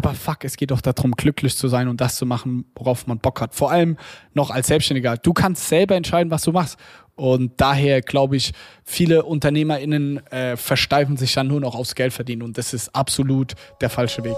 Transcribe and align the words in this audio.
aber 0.00 0.14
fuck, 0.14 0.44
es 0.44 0.56
geht 0.56 0.70
doch 0.70 0.80
darum, 0.80 1.12
glücklich 1.12 1.58
zu 1.58 1.68
sein 1.68 1.86
und 1.86 2.00
das 2.00 2.16
zu 2.16 2.24
machen, 2.24 2.64
worauf 2.74 3.06
man 3.06 3.18
Bock 3.18 3.42
hat. 3.42 3.54
Vor 3.54 3.70
allem 3.70 3.98
noch 4.32 4.50
als 4.50 4.68
Selbstständiger. 4.68 5.18
Du 5.18 5.34
kannst 5.34 5.68
selber 5.68 5.94
entscheiden, 5.94 6.30
was 6.30 6.42
du 6.42 6.52
machst. 6.52 6.78
Und 7.16 7.60
daher 7.60 8.00
glaube 8.00 8.36
ich, 8.36 8.52
viele 8.82 9.24
UnternehmerInnen 9.24 10.26
äh, 10.28 10.56
versteifen 10.56 11.18
sich 11.18 11.34
dann 11.34 11.48
nur 11.48 11.60
noch 11.60 11.74
aufs 11.74 11.94
Geld 11.94 12.14
verdienen 12.14 12.40
und 12.40 12.56
das 12.56 12.72
ist 12.72 12.94
absolut 12.94 13.52
der 13.82 13.90
falsche 13.90 14.24
Weg. 14.24 14.36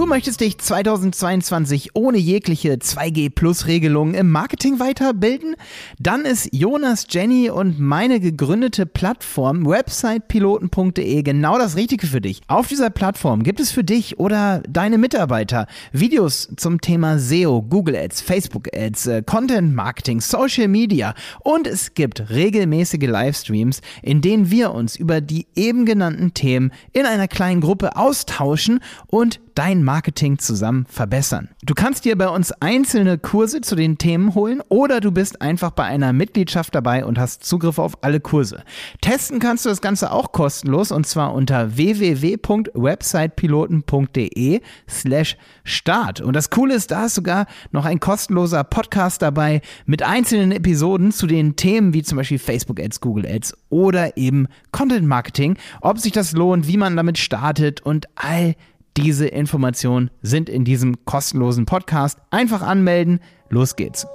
Du 0.00 0.06
möchtest 0.06 0.40
dich 0.40 0.56
2022 0.56 1.90
ohne 1.92 2.16
jegliche 2.16 2.72
2G-Plus-Regelungen 2.72 4.14
im 4.14 4.30
Marketing 4.30 4.80
weiterbilden? 4.80 5.56
Dann 5.98 6.24
ist 6.24 6.48
Jonas, 6.54 7.04
Jenny 7.10 7.50
und 7.50 7.78
meine 7.78 8.18
gegründete 8.18 8.86
Plattform 8.86 9.66
websitepiloten.de 9.66 11.22
genau 11.22 11.58
das 11.58 11.76
Richtige 11.76 12.06
für 12.06 12.22
dich. 12.22 12.40
Auf 12.48 12.68
dieser 12.68 12.88
Plattform 12.88 13.42
gibt 13.42 13.60
es 13.60 13.72
für 13.72 13.84
dich 13.84 14.18
oder 14.18 14.62
deine 14.66 14.96
Mitarbeiter 14.96 15.66
Videos 15.92 16.48
zum 16.56 16.80
Thema 16.80 17.18
SEO, 17.18 17.60
Google 17.60 17.96
Ads, 17.96 18.22
Facebook 18.22 18.74
Ads, 18.74 19.06
äh, 19.06 19.22
Content 19.22 19.74
Marketing, 19.74 20.22
Social 20.22 20.68
Media 20.68 21.12
und 21.40 21.66
es 21.66 21.92
gibt 21.92 22.30
regelmäßige 22.30 23.06
Livestreams, 23.06 23.82
in 24.00 24.22
denen 24.22 24.50
wir 24.50 24.72
uns 24.72 24.96
über 24.96 25.20
die 25.20 25.46
eben 25.54 25.84
genannten 25.84 26.32
Themen 26.32 26.72
in 26.94 27.04
einer 27.04 27.28
kleinen 27.28 27.60
Gruppe 27.60 27.98
austauschen 27.98 28.80
und 29.08 29.40
dein 29.54 29.84
Marketing 29.90 30.38
zusammen 30.38 30.86
verbessern. 30.88 31.48
Du 31.64 31.74
kannst 31.74 32.04
dir 32.04 32.16
bei 32.16 32.28
uns 32.28 32.52
einzelne 32.52 33.18
Kurse 33.18 33.60
zu 33.60 33.74
den 33.74 33.98
Themen 33.98 34.36
holen 34.36 34.62
oder 34.68 35.00
du 35.00 35.10
bist 35.10 35.42
einfach 35.42 35.72
bei 35.72 35.82
einer 35.82 36.12
Mitgliedschaft 36.12 36.76
dabei 36.76 37.04
und 37.04 37.18
hast 37.18 37.42
Zugriff 37.42 37.80
auf 37.80 38.04
alle 38.04 38.20
Kurse. 38.20 38.62
Testen 39.00 39.40
kannst 39.40 39.64
du 39.64 39.68
das 39.68 39.80
Ganze 39.80 40.12
auch 40.12 40.30
kostenlos 40.30 40.92
und 40.92 41.08
zwar 41.08 41.34
unter 41.34 41.76
www.websitepiloten.de 41.76 44.60
slash 44.88 45.36
start. 45.64 46.20
Und 46.20 46.36
das 46.36 46.50
Coole 46.50 46.74
ist, 46.74 46.92
da 46.92 47.06
ist 47.06 47.16
sogar 47.16 47.46
noch 47.72 47.84
ein 47.84 47.98
kostenloser 47.98 48.62
Podcast 48.62 49.22
dabei 49.22 49.60
mit 49.86 50.04
einzelnen 50.04 50.52
Episoden 50.52 51.10
zu 51.10 51.26
den 51.26 51.56
Themen 51.56 51.94
wie 51.94 52.04
zum 52.04 52.16
Beispiel 52.16 52.38
Facebook 52.38 52.78
Ads, 52.78 53.00
Google 53.00 53.26
Ads 53.26 53.56
oder 53.70 54.16
eben 54.16 54.46
Content 54.70 55.08
Marketing, 55.08 55.58
ob 55.80 55.98
sich 55.98 56.12
das 56.12 56.30
lohnt, 56.30 56.68
wie 56.68 56.76
man 56.76 56.96
damit 56.96 57.18
startet 57.18 57.80
und 57.80 58.06
all 58.14 58.54
diese 58.96 59.26
Informationen 59.26 60.10
sind 60.22 60.48
in 60.48 60.64
diesem 60.64 61.04
kostenlosen 61.04 61.66
Podcast. 61.66 62.18
Einfach 62.30 62.62
anmelden. 62.62 63.20
Los 63.48 63.76
geht's. 63.76 64.06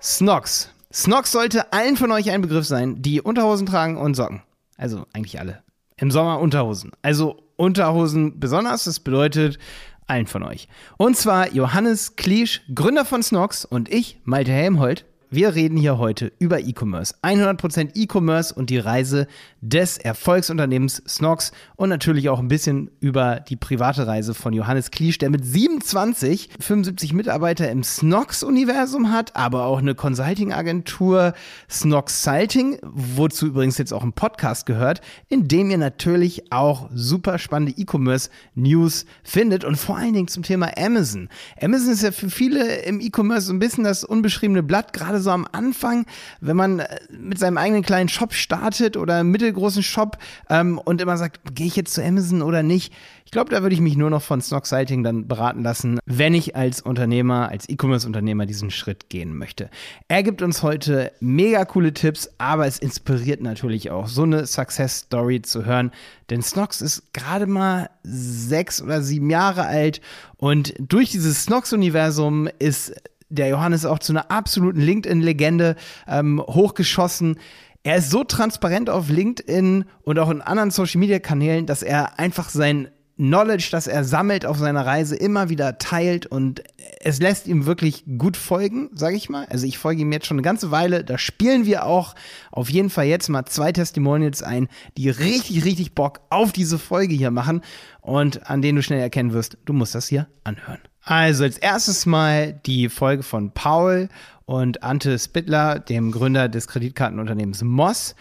Snox. 0.00 0.70
Snox 0.92 1.32
sollte 1.32 1.72
allen 1.72 1.96
von 1.96 2.10
euch 2.12 2.30
ein 2.30 2.42
Begriff 2.42 2.66
sein, 2.66 3.00
die 3.00 3.20
Unterhosen 3.20 3.66
tragen 3.66 3.96
und 3.96 4.14
Socken. 4.14 4.42
Also 4.76 5.06
eigentlich 5.12 5.38
alle. 5.38 5.62
Im 5.96 6.10
Sommer 6.10 6.40
Unterhosen. 6.40 6.90
Also 7.02 7.42
Unterhosen 7.56 8.40
besonders. 8.40 8.84
Das 8.84 9.00
bedeutet 9.00 9.58
allen 10.06 10.26
von 10.26 10.42
euch. 10.42 10.68
Und 10.96 11.16
zwar 11.16 11.52
Johannes 11.52 12.16
Kliesch, 12.16 12.62
Gründer 12.74 13.04
von 13.04 13.22
Snox 13.22 13.64
und 13.64 13.88
ich, 13.88 14.18
Malte 14.24 14.52
Helmholt. 14.52 15.06
Wir 15.34 15.54
reden 15.54 15.78
hier 15.78 15.96
heute 15.96 16.30
über 16.40 16.60
E-Commerce. 16.60 17.14
100% 17.22 17.92
E-Commerce 17.94 18.52
und 18.52 18.68
die 18.68 18.76
Reise 18.76 19.26
des 19.62 19.96
Erfolgsunternehmens 19.96 21.02
Snox 21.08 21.52
und 21.74 21.88
natürlich 21.88 22.28
auch 22.28 22.38
ein 22.38 22.48
bisschen 22.48 22.90
über 23.00 23.40
die 23.40 23.56
private 23.56 24.06
Reise 24.06 24.34
von 24.34 24.52
Johannes 24.52 24.90
Kliesch, 24.90 25.16
der 25.16 25.30
mit 25.30 25.42
27 25.42 26.50
75 26.60 27.14
Mitarbeiter 27.14 27.70
im 27.70 27.82
Snox-Universum 27.82 29.10
hat, 29.10 29.34
aber 29.34 29.64
auch 29.64 29.78
eine 29.78 29.94
Consulting-Agentur 29.94 31.32
Snox 31.70 32.22
Salting, 32.22 32.76
wozu 32.82 33.46
übrigens 33.46 33.78
jetzt 33.78 33.94
auch 33.94 34.02
ein 34.02 34.12
Podcast 34.12 34.66
gehört, 34.66 35.00
in 35.30 35.48
dem 35.48 35.70
ihr 35.70 35.78
natürlich 35.78 36.52
auch 36.52 36.90
super 36.92 37.38
spannende 37.38 37.72
E-Commerce-News 37.78 39.06
findet 39.22 39.64
und 39.64 39.76
vor 39.76 39.96
allen 39.96 40.12
Dingen 40.12 40.28
zum 40.28 40.42
Thema 40.42 40.76
Amazon. 40.76 41.30
Amazon 41.58 41.92
ist 41.94 42.02
ja 42.02 42.12
für 42.12 42.28
viele 42.28 42.82
im 42.82 43.00
E-Commerce 43.00 43.46
so 43.46 43.54
ein 43.54 43.60
bisschen 43.60 43.84
das 43.84 44.04
unbeschriebene 44.04 44.62
Blatt, 44.62 44.92
gerade 44.92 45.21
so 45.22 45.30
am 45.30 45.46
Anfang, 45.50 46.04
wenn 46.40 46.56
man 46.56 46.80
äh, 46.80 46.98
mit 47.10 47.38
seinem 47.38 47.56
eigenen 47.56 47.82
kleinen 47.82 48.08
Shop 48.08 48.34
startet 48.34 48.96
oder 48.96 49.24
mittelgroßen 49.24 49.82
Shop 49.82 50.18
ähm, 50.50 50.78
und 50.78 51.00
immer 51.00 51.16
sagt, 51.16 51.54
gehe 51.54 51.66
ich 51.66 51.76
jetzt 51.76 51.94
zu 51.94 52.04
Amazon 52.04 52.42
oder 52.42 52.62
nicht? 52.62 52.92
Ich 53.24 53.34
glaube, 53.34 53.50
da 53.50 53.62
würde 53.62 53.74
ich 53.74 53.80
mich 53.80 53.96
nur 53.96 54.10
noch 54.10 54.20
von 54.20 54.42
Snock 54.42 54.66
Sighting 54.66 55.02
dann 55.02 55.26
beraten 55.26 55.62
lassen, 55.62 55.98
wenn 56.04 56.34
ich 56.34 56.54
als 56.54 56.82
Unternehmer, 56.82 57.48
als 57.48 57.66
E-Commerce-Unternehmer 57.66 58.44
diesen 58.44 58.70
Schritt 58.70 59.08
gehen 59.08 59.34
möchte. 59.38 59.70
Er 60.08 60.22
gibt 60.22 60.42
uns 60.42 60.62
heute 60.62 61.12
mega 61.20 61.64
coole 61.64 61.94
Tipps, 61.94 62.28
aber 62.36 62.66
es 62.66 62.78
inspiriert 62.78 63.40
natürlich 63.40 63.90
auch, 63.90 64.06
so 64.06 64.24
eine 64.24 64.46
Success-Story 64.46 65.40
zu 65.40 65.64
hören. 65.64 65.92
Denn 66.28 66.42
Snox 66.42 66.82
ist 66.82 67.14
gerade 67.14 67.46
mal 67.46 67.88
sechs 68.02 68.82
oder 68.82 69.00
sieben 69.00 69.30
Jahre 69.30 69.64
alt 69.64 70.02
und 70.36 70.74
durch 70.78 71.10
dieses 71.10 71.44
Snox-Universum 71.44 72.48
ist 72.58 72.92
der 73.32 73.48
Johannes 73.48 73.84
auch 73.84 73.98
zu 73.98 74.12
einer 74.12 74.30
absoluten 74.30 74.80
LinkedIn-Legende 74.80 75.76
ähm, 76.06 76.40
hochgeschossen. 76.40 77.38
Er 77.82 77.96
ist 77.96 78.10
so 78.10 78.22
transparent 78.22 78.90
auf 78.90 79.08
LinkedIn 79.08 79.84
und 80.02 80.18
auch 80.18 80.30
in 80.30 80.40
anderen 80.40 80.70
Social-Media-Kanälen, 80.70 81.66
dass 81.66 81.82
er 81.82 82.18
einfach 82.18 82.48
sein 82.48 82.88
Knowledge, 83.16 83.68
das 83.70 83.86
er 83.86 84.04
sammelt 84.04 84.46
auf 84.46 84.58
seiner 84.58 84.86
Reise, 84.86 85.16
immer 85.16 85.48
wieder 85.48 85.78
teilt 85.78 86.26
und 86.26 86.62
es 87.00 87.20
lässt 87.20 87.46
ihm 87.46 87.66
wirklich 87.66 88.04
gut 88.18 88.36
folgen, 88.36 88.90
sage 88.94 89.16
ich 89.16 89.28
mal. 89.28 89.46
Also 89.50 89.66
ich 89.66 89.78
folge 89.78 90.02
ihm 90.02 90.12
jetzt 90.12 90.26
schon 90.26 90.36
eine 90.36 90.42
ganze 90.42 90.70
Weile. 90.70 91.04
Da 91.04 91.18
spielen 91.18 91.66
wir 91.66 91.84
auch 91.84 92.14
auf 92.50 92.70
jeden 92.70 92.90
Fall 92.90 93.06
jetzt 93.06 93.28
mal 93.28 93.44
zwei 93.44 93.70
Testimonials 93.72 94.42
ein, 94.42 94.68
die 94.96 95.10
richtig, 95.10 95.64
richtig 95.64 95.94
Bock 95.94 96.20
auf 96.30 96.52
diese 96.52 96.78
Folge 96.78 97.14
hier 97.14 97.30
machen 97.30 97.62
und 98.00 98.48
an 98.48 98.62
denen 98.62 98.76
du 98.76 98.82
schnell 98.82 99.00
erkennen 99.00 99.32
wirst, 99.32 99.58
du 99.64 99.72
musst 99.72 99.94
das 99.94 100.08
hier 100.08 100.28
anhören. 100.44 100.80
Also 101.02 101.44
als 101.44 101.58
erstes 101.58 102.06
mal 102.06 102.52
die 102.64 102.88
Folge 102.88 103.22
von 103.22 103.52
Paul 103.52 104.08
und 104.44 104.82
Ante 104.82 105.18
Spittler, 105.18 105.80
dem 105.80 106.12
Gründer 106.12 106.48
des 106.48 106.68
Kreditkartenunternehmens 106.68 107.62
Moss. 107.62 108.14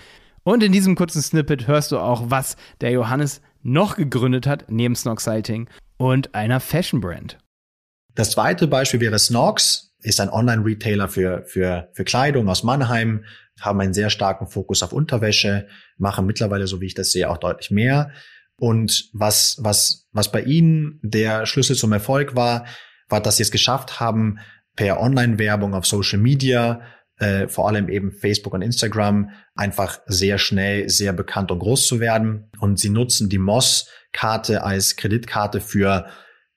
Und 0.44 0.64
in 0.64 0.72
diesem 0.72 0.96
kurzen 0.96 1.22
Snippet 1.22 1.68
hörst 1.68 1.92
du 1.92 2.00
auch, 2.00 2.30
was 2.30 2.58
der 2.82 2.92
Johannes 2.92 3.42
noch 3.62 3.96
gegründet 3.96 4.48
hat, 4.48 4.66
neben 4.70 4.96
Snox 4.96 5.24
Sighting 5.24 5.70
und 5.98 6.34
einer 6.34 6.60
Fashion 6.60 7.00
Brand. 7.00 7.38
Das 8.16 8.32
zweite 8.32 8.68
Beispiel 8.68 9.00
wäre 9.00 9.20
Snox, 9.20 9.94
ist 10.02 10.20
ein 10.20 10.30
Online-Retailer 10.30 11.08
für, 11.08 11.44
für, 11.46 11.90
für 11.94 12.04
Kleidung 12.04 12.50
aus 12.50 12.64
Mannheim, 12.64 13.24
haben 13.60 13.80
einen 13.80 13.94
sehr 13.94 14.10
starken 14.10 14.48
Fokus 14.48 14.82
auf 14.82 14.94
Unterwäsche, 14.94 15.68
machen 15.98 16.26
mittlerweile, 16.26 16.66
so 16.66 16.82
wie 16.82 16.88
ich 16.88 16.96
das 16.96 17.12
sehe, 17.12 17.30
auch 17.30 17.38
deutlich 17.38 17.70
mehr. 17.70 18.12
Und 18.62 19.10
was, 19.12 19.58
was, 19.60 20.08
was 20.12 20.32
bei 20.32 20.44
ihnen 20.44 21.00
der 21.02 21.48
Schlüssel 21.48 21.76
zum 21.76 21.94
Erfolg 21.94 22.36
war, 22.36 22.68
war, 23.10 23.20
dass 23.20 23.38
sie 23.38 23.44
es 23.44 23.50
geschafft 23.50 24.00
haben, 24.00 24.38
per 24.76 25.02
Online-Werbung 25.02 25.74
auf 25.74 25.88
Social 25.88 26.20
Media, 26.20 26.82
äh, 27.18 27.48
vor 27.48 27.68
allem 27.68 27.90
eben 27.90 28.12
Facebook 28.12 28.54
und 28.54 28.62
Instagram, 28.62 29.32
einfach 29.56 30.02
sehr 30.06 30.38
schnell 30.38 30.88
sehr 30.90 31.12
bekannt 31.12 31.50
und 31.50 31.58
groß 31.58 31.88
zu 31.88 32.00
werden. 32.00 32.52
Und 32.60 32.80
sie 32.80 32.90
nutzen 32.90 33.30
die 33.30 33.40
Moss-Karte 33.40 34.64
als 34.64 34.96
Kreditkarte 34.96 35.60
für 35.60 36.06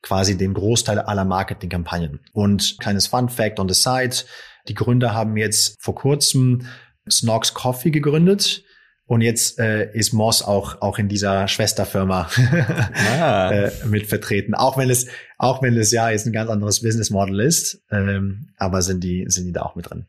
quasi 0.03 0.37
den 0.37 0.53
Großteil 0.53 0.99
aller 0.99 1.25
Marketingkampagnen. 1.25 2.21
Und 2.35 2.77
kleines 2.81 3.07
Fun 3.07 3.31
Fact 3.31 3.59
on 3.59 3.67
the 3.71 3.75
side. 3.75 4.27
Die 4.69 4.75
Gründer 4.75 5.15
haben 5.15 5.39
jetzt 5.39 5.77
vor 5.81 5.95
kurzem 5.95 6.67
Snox 7.09 7.55
Coffee 7.55 7.91
gegründet 7.91 8.63
und 9.07 9.21
jetzt 9.21 9.59
äh, 9.59 9.93
ist 9.93 10.13
Moss 10.13 10.43
auch 10.43 10.81
auch 10.81 10.99
in 10.99 11.09
dieser 11.09 11.47
Schwesterfirma 11.49 12.29
ah. 13.21 13.51
äh, 13.51 13.71
mit 13.87 14.07
vertreten. 14.07 14.55
Auch 14.55 14.79
wenn 14.79 14.91
es 14.91 15.07
auch 15.39 15.63
wenn 15.63 15.77
es 15.77 15.91
ja 15.91 16.11
jetzt 16.11 16.27
ein 16.27 16.33
ganz 16.33 16.51
anderes 16.51 16.83
Business 16.83 17.11
Model 17.11 17.41
ist, 17.41 17.83
ähm, 17.91 18.49
aber 18.57 18.83
sind 18.83 19.05
die 19.05 19.27
sind 19.29 19.47
die 19.47 19.53
da 19.53 19.63
auch 19.63 19.77
mit 19.77 19.91
drin. 19.91 20.07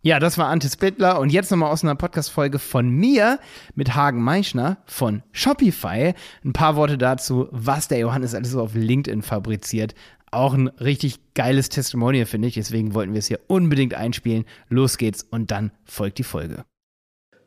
Ja, 0.00 0.20
das 0.20 0.38
war 0.38 0.46
Ante 0.46 0.68
Spittler 0.68 1.18
und 1.18 1.32
jetzt 1.32 1.50
nochmal 1.50 1.72
aus 1.72 1.82
einer 1.82 1.96
Podcast-Folge 1.96 2.60
von 2.60 2.88
mir 2.88 3.40
mit 3.74 3.96
Hagen 3.96 4.22
Meichner 4.22 4.78
von 4.86 5.24
Shopify. 5.32 6.14
Ein 6.44 6.52
paar 6.52 6.76
Worte 6.76 6.98
dazu, 6.98 7.48
was 7.50 7.88
der 7.88 7.98
Johannes 7.98 8.34
alles 8.34 8.52
so 8.52 8.62
auf 8.62 8.74
LinkedIn 8.74 9.22
fabriziert. 9.22 9.94
Auch 10.30 10.54
ein 10.54 10.68
richtig 10.68 11.34
geiles 11.34 11.68
Testimonial, 11.68 12.26
finde 12.26 12.46
ich. 12.46 12.54
Deswegen 12.54 12.94
wollten 12.94 13.12
wir 13.12 13.18
es 13.18 13.26
hier 13.26 13.40
unbedingt 13.48 13.94
einspielen. 13.94 14.44
Los 14.68 14.98
geht's 14.98 15.24
und 15.24 15.50
dann 15.50 15.72
folgt 15.84 16.18
die 16.18 16.24
Folge. 16.24 16.64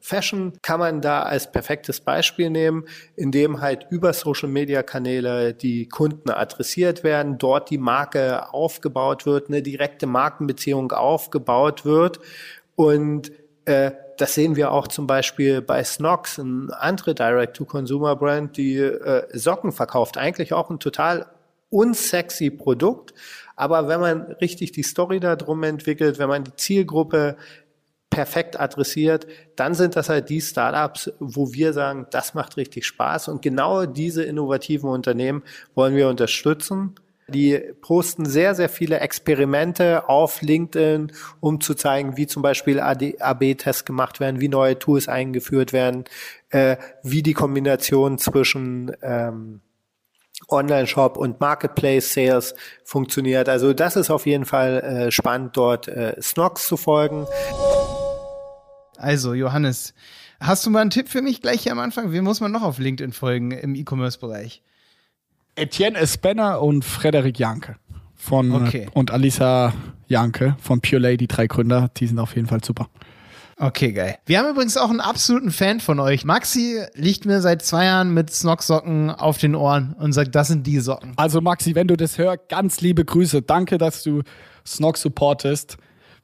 Fashion 0.02 0.54
kann 0.62 0.80
man 0.80 1.02
da 1.02 1.24
als 1.24 1.52
perfektes 1.52 2.02
Beispiel 2.02 2.50
nehmen, 2.50 2.86
indem 3.16 3.62
halt 3.62 3.88
über 3.90 4.14
Social 4.14 4.50
Media 4.50 4.84
Kanäle 4.84 5.54
die 5.54 5.88
Kunden 5.88 6.30
adressiert 6.30 7.04
werden, 7.04 7.38
dort 7.38 7.70
die 7.70 7.78
Marke 7.78 8.54
aufgebaut 8.54 9.26
wird, 9.26 9.48
eine 9.48 9.62
direkte 9.62 10.08
Markenbeziehung 10.08 10.92
aufgebaut 10.92 11.86
wird 11.86 12.20
und 12.76 13.32
äh, 13.66 13.92
das 14.18 14.36
sehen 14.36 14.56
wir 14.56 14.72
auch 14.72 14.88
zum 14.88 15.08
Beispiel 15.08 15.62
bei 15.62 15.84
Snox, 15.84 16.38
ein 16.38 16.70
andere 16.72 17.16
Direct-to-Consumer-Brand, 17.16 18.56
die 18.56 18.78
äh, 18.78 19.26
Socken 19.38 19.72
verkauft. 19.72 20.18
Eigentlich 20.18 20.54
auch 20.54 20.70
ein 20.70 20.80
total 20.80 21.26
unsexy 21.72 22.52
Produkt, 22.52 23.14
Aber 23.56 23.88
wenn 23.88 24.00
man 24.00 24.22
richtig 24.42 24.72
die 24.72 24.84
Story 24.84 25.20
da 25.20 25.36
drum 25.36 25.64
entwickelt, 25.64 26.20
wenn 26.20 26.30
man 26.30 26.44
die 26.44 26.56
Zielgruppe 26.56 27.38
perfekt 28.12 28.60
adressiert, 28.60 29.26
dann 29.56 29.74
sind 29.74 29.96
das 29.96 30.10
halt 30.10 30.30
die 30.30 30.42
Startups, 30.42 31.12
wo 31.20 31.54
wir 31.54 31.74
sagen, 31.74 32.06
das 32.12 32.36
macht 32.36 32.58
richtig 32.58 32.86
Spaß. 32.86 33.30
Und 33.30 33.42
genau 33.42 33.88
diese 33.88 34.24
innovativen 34.24 34.90
Unternehmen 34.90 35.42
wollen 35.74 35.96
wir 35.96 36.10
unterstützen. 36.10 36.94
Die 37.30 37.58
posten 37.80 38.26
sehr, 38.26 38.54
sehr 38.54 38.68
viele 38.68 39.00
Experimente 39.00 40.10
auf 40.10 40.42
LinkedIn, 40.42 41.14
um 41.40 41.62
zu 41.62 41.74
zeigen, 41.74 42.18
wie 42.18 42.28
zum 42.28 42.42
Beispiel 42.42 42.82
AB-Tests 42.82 43.86
gemacht 43.86 44.20
werden, 44.20 44.42
wie 44.42 44.50
neue 44.50 44.78
Tools 44.78 45.08
eingeführt 45.08 45.72
werden, 45.72 46.04
äh, 46.50 46.76
wie 47.04 47.24
die 47.24 47.34
Kombination 47.34 48.18
zwischen 48.18 48.92
ähm, 49.02 49.62
Online-Shop 50.50 51.16
und 51.16 51.40
Marketplace-Sales 51.40 52.56
funktioniert. 52.84 53.48
Also 53.48 53.72
das 53.72 53.96
ist 53.96 54.10
auf 54.10 54.26
jeden 54.26 54.46
Fall 54.46 54.82
äh, 54.82 55.12
spannend, 55.12 55.56
dort 55.56 55.88
äh, 55.88 56.22
Snox 56.22 56.68
zu 56.68 56.76
folgen. 56.76 57.26
Also, 59.02 59.34
Johannes, 59.34 59.96
hast 60.40 60.66
du 60.66 60.70
mal 60.70 60.82
einen 60.82 60.92
Tipp 60.92 61.10
für 61.10 61.24
mich 61.24 61.42
gleich 61.42 61.64
hier 61.64 61.72
am 61.72 61.80
Anfang? 61.80 62.12
Wie 62.12 62.22
muss 62.22 62.40
man 62.40 62.52
noch 62.52 62.62
auf 62.62 62.78
LinkedIn 62.78 63.14
folgen 63.14 63.50
im 63.50 63.74
E-Commerce-Bereich? 63.74 64.62
Etienne 65.56 65.98
Espenner 65.98 66.62
und 66.62 66.86
Frederik 66.86 67.40
Janke 67.40 67.78
von 68.16 68.52
okay. 68.52 68.88
und 68.94 69.10
Alisa 69.10 69.74
Janke 70.08 70.56
von 70.62 70.82
Pure 70.82 71.02
Lady, 71.02 71.28
drei 71.28 71.48
Gründer, 71.48 71.90
die 71.98 72.06
sind 72.06 72.20
auf 72.20 72.36
jeden 72.36 72.48
Fall 72.48 72.64
super. 72.64 72.90
Okay, 73.58 73.92
geil. 73.92 74.18
Wir 74.26 74.40
haben 74.40 74.50
übrigens 74.50 74.78
auch 74.78 74.90
einen 74.90 75.02
absoluten 75.02 75.52
Fan 75.52 75.80
von 75.80 76.00
euch. 76.00 76.24
Maxi 76.24 76.84
liegt 76.94 77.26
mir 77.26 77.42
seit 77.42 77.64
zwei 77.64 77.86
Jahren 77.86 78.14
mit 78.14 78.30
Snock-Socken 78.30 79.10
auf 79.10 79.40
den 79.40 79.56
Ohren 79.56 79.94
und 79.94 80.14
sagt, 80.14 80.36
das 80.36 80.48
sind 80.48 80.66
die 80.66 80.80
Socken. 80.80 81.14
Also 81.16 81.42
Maxi, 81.42 81.74
wenn 81.74 81.88
du 81.88 81.98
das 81.98 82.18
hörst, 82.18 82.50
ganz 82.50 82.82
liebe 82.82 83.04
Grüße. 83.04 83.42
Danke, 83.42 83.78
dass 83.78 84.04
du 84.04 84.22
Snock 84.66 84.98
supportest. 84.98 85.78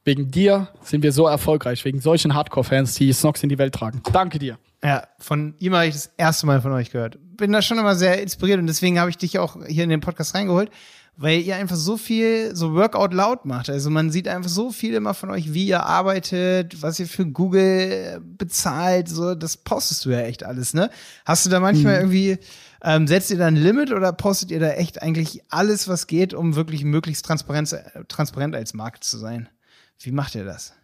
Wegen 0.08 0.30
dir 0.30 0.68
sind 0.82 1.02
wir 1.02 1.12
so 1.12 1.26
erfolgreich, 1.26 1.84
wegen 1.84 2.00
solchen 2.00 2.32
Hardcore-Fans, 2.32 2.94
die 2.94 3.12
Snox 3.12 3.42
in 3.42 3.50
die 3.50 3.58
Welt 3.58 3.74
tragen. 3.74 4.00
Danke 4.10 4.38
dir. 4.38 4.58
Ja, 4.82 5.06
von 5.18 5.52
ihm 5.58 5.74
habe 5.74 5.86
ich 5.86 5.92
das 5.92 6.10
erste 6.16 6.46
Mal 6.46 6.62
von 6.62 6.72
euch 6.72 6.90
gehört. 6.90 7.18
Bin 7.36 7.52
da 7.52 7.60
schon 7.60 7.78
immer 7.78 7.94
sehr 7.94 8.22
inspiriert 8.22 8.58
und 8.58 8.68
deswegen 8.68 8.98
habe 8.98 9.10
ich 9.10 9.18
dich 9.18 9.38
auch 9.38 9.58
hier 9.66 9.84
in 9.84 9.90
den 9.90 10.00
Podcast 10.00 10.34
reingeholt, 10.34 10.70
weil 11.18 11.42
ihr 11.42 11.56
einfach 11.56 11.76
so 11.76 11.98
viel 11.98 12.56
so 12.56 12.72
Workout 12.72 13.12
laut 13.12 13.44
macht. 13.44 13.68
Also 13.68 13.90
man 13.90 14.10
sieht 14.10 14.28
einfach 14.28 14.48
so 14.48 14.70
viel 14.70 14.94
immer 14.94 15.12
von 15.12 15.28
euch, 15.28 15.52
wie 15.52 15.66
ihr 15.66 15.82
arbeitet, 15.82 16.80
was 16.80 16.98
ihr 16.98 17.06
für 17.06 17.26
Google 17.26 18.22
bezahlt, 18.24 19.10
so 19.10 19.34
das 19.34 19.58
postest 19.58 20.06
du 20.06 20.10
ja 20.10 20.20
echt 20.20 20.42
alles, 20.42 20.72
ne? 20.72 20.88
Hast 21.26 21.44
du 21.44 21.50
da 21.50 21.60
manchmal 21.60 21.96
hm. 21.96 22.00
irgendwie 22.00 22.38
ähm, 22.82 23.06
setzt 23.06 23.30
ihr 23.30 23.36
da 23.36 23.46
ein 23.46 23.56
Limit 23.56 23.92
oder 23.92 24.14
postet 24.14 24.52
ihr 24.52 24.60
da 24.60 24.70
echt 24.70 25.02
eigentlich 25.02 25.42
alles, 25.50 25.86
was 25.86 26.06
geht, 26.06 26.32
um 26.32 26.56
wirklich 26.56 26.82
möglichst 26.82 27.26
transparent, 27.26 27.76
transparent 28.08 28.54
als 28.54 28.72
Markt 28.72 29.04
zu 29.04 29.18
sein? 29.18 29.50
Wie 30.00 30.12
macht 30.12 30.34
ihr 30.34 30.44
das? 30.44 30.74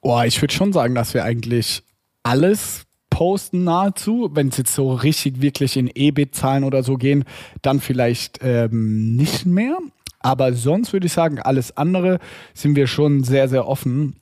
Boah, 0.00 0.24
ich 0.24 0.40
würde 0.40 0.54
schon 0.54 0.72
sagen, 0.72 0.94
dass 0.94 1.12
wir 1.12 1.24
eigentlich 1.24 1.82
alles 2.22 2.86
posten 3.10 3.64
nahezu. 3.64 4.30
Wenn 4.32 4.48
es 4.48 4.56
jetzt 4.56 4.74
so 4.74 4.92
richtig 4.92 5.42
wirklich 5.42 5.76
in 5.76 5.90
EBIT-Zahlen 5.92 6.64
oder 6.64 6.82
so 6.82 6.96
gehen, 6.96 7.24
dann 7.62 7.80
vielleicht 7.80 8.38
ähm, 8.42 9.16
nicht 9.16 9.44
mehr. 9.44 9.78
Aber 10.20 10.52
sonst 10.52 10.92
würde 10.92 11.06
ich 11.06 11.12
sagen, 11.12 11.38
alles 11.38 11.76
andere 11.76 12.18
sind 12.54 12.74
wir 12.76 12.86
schon 12.86 13.22
sehr, 13.22 13.48
sehr 13.48 13.66
offen. 13.66 14.16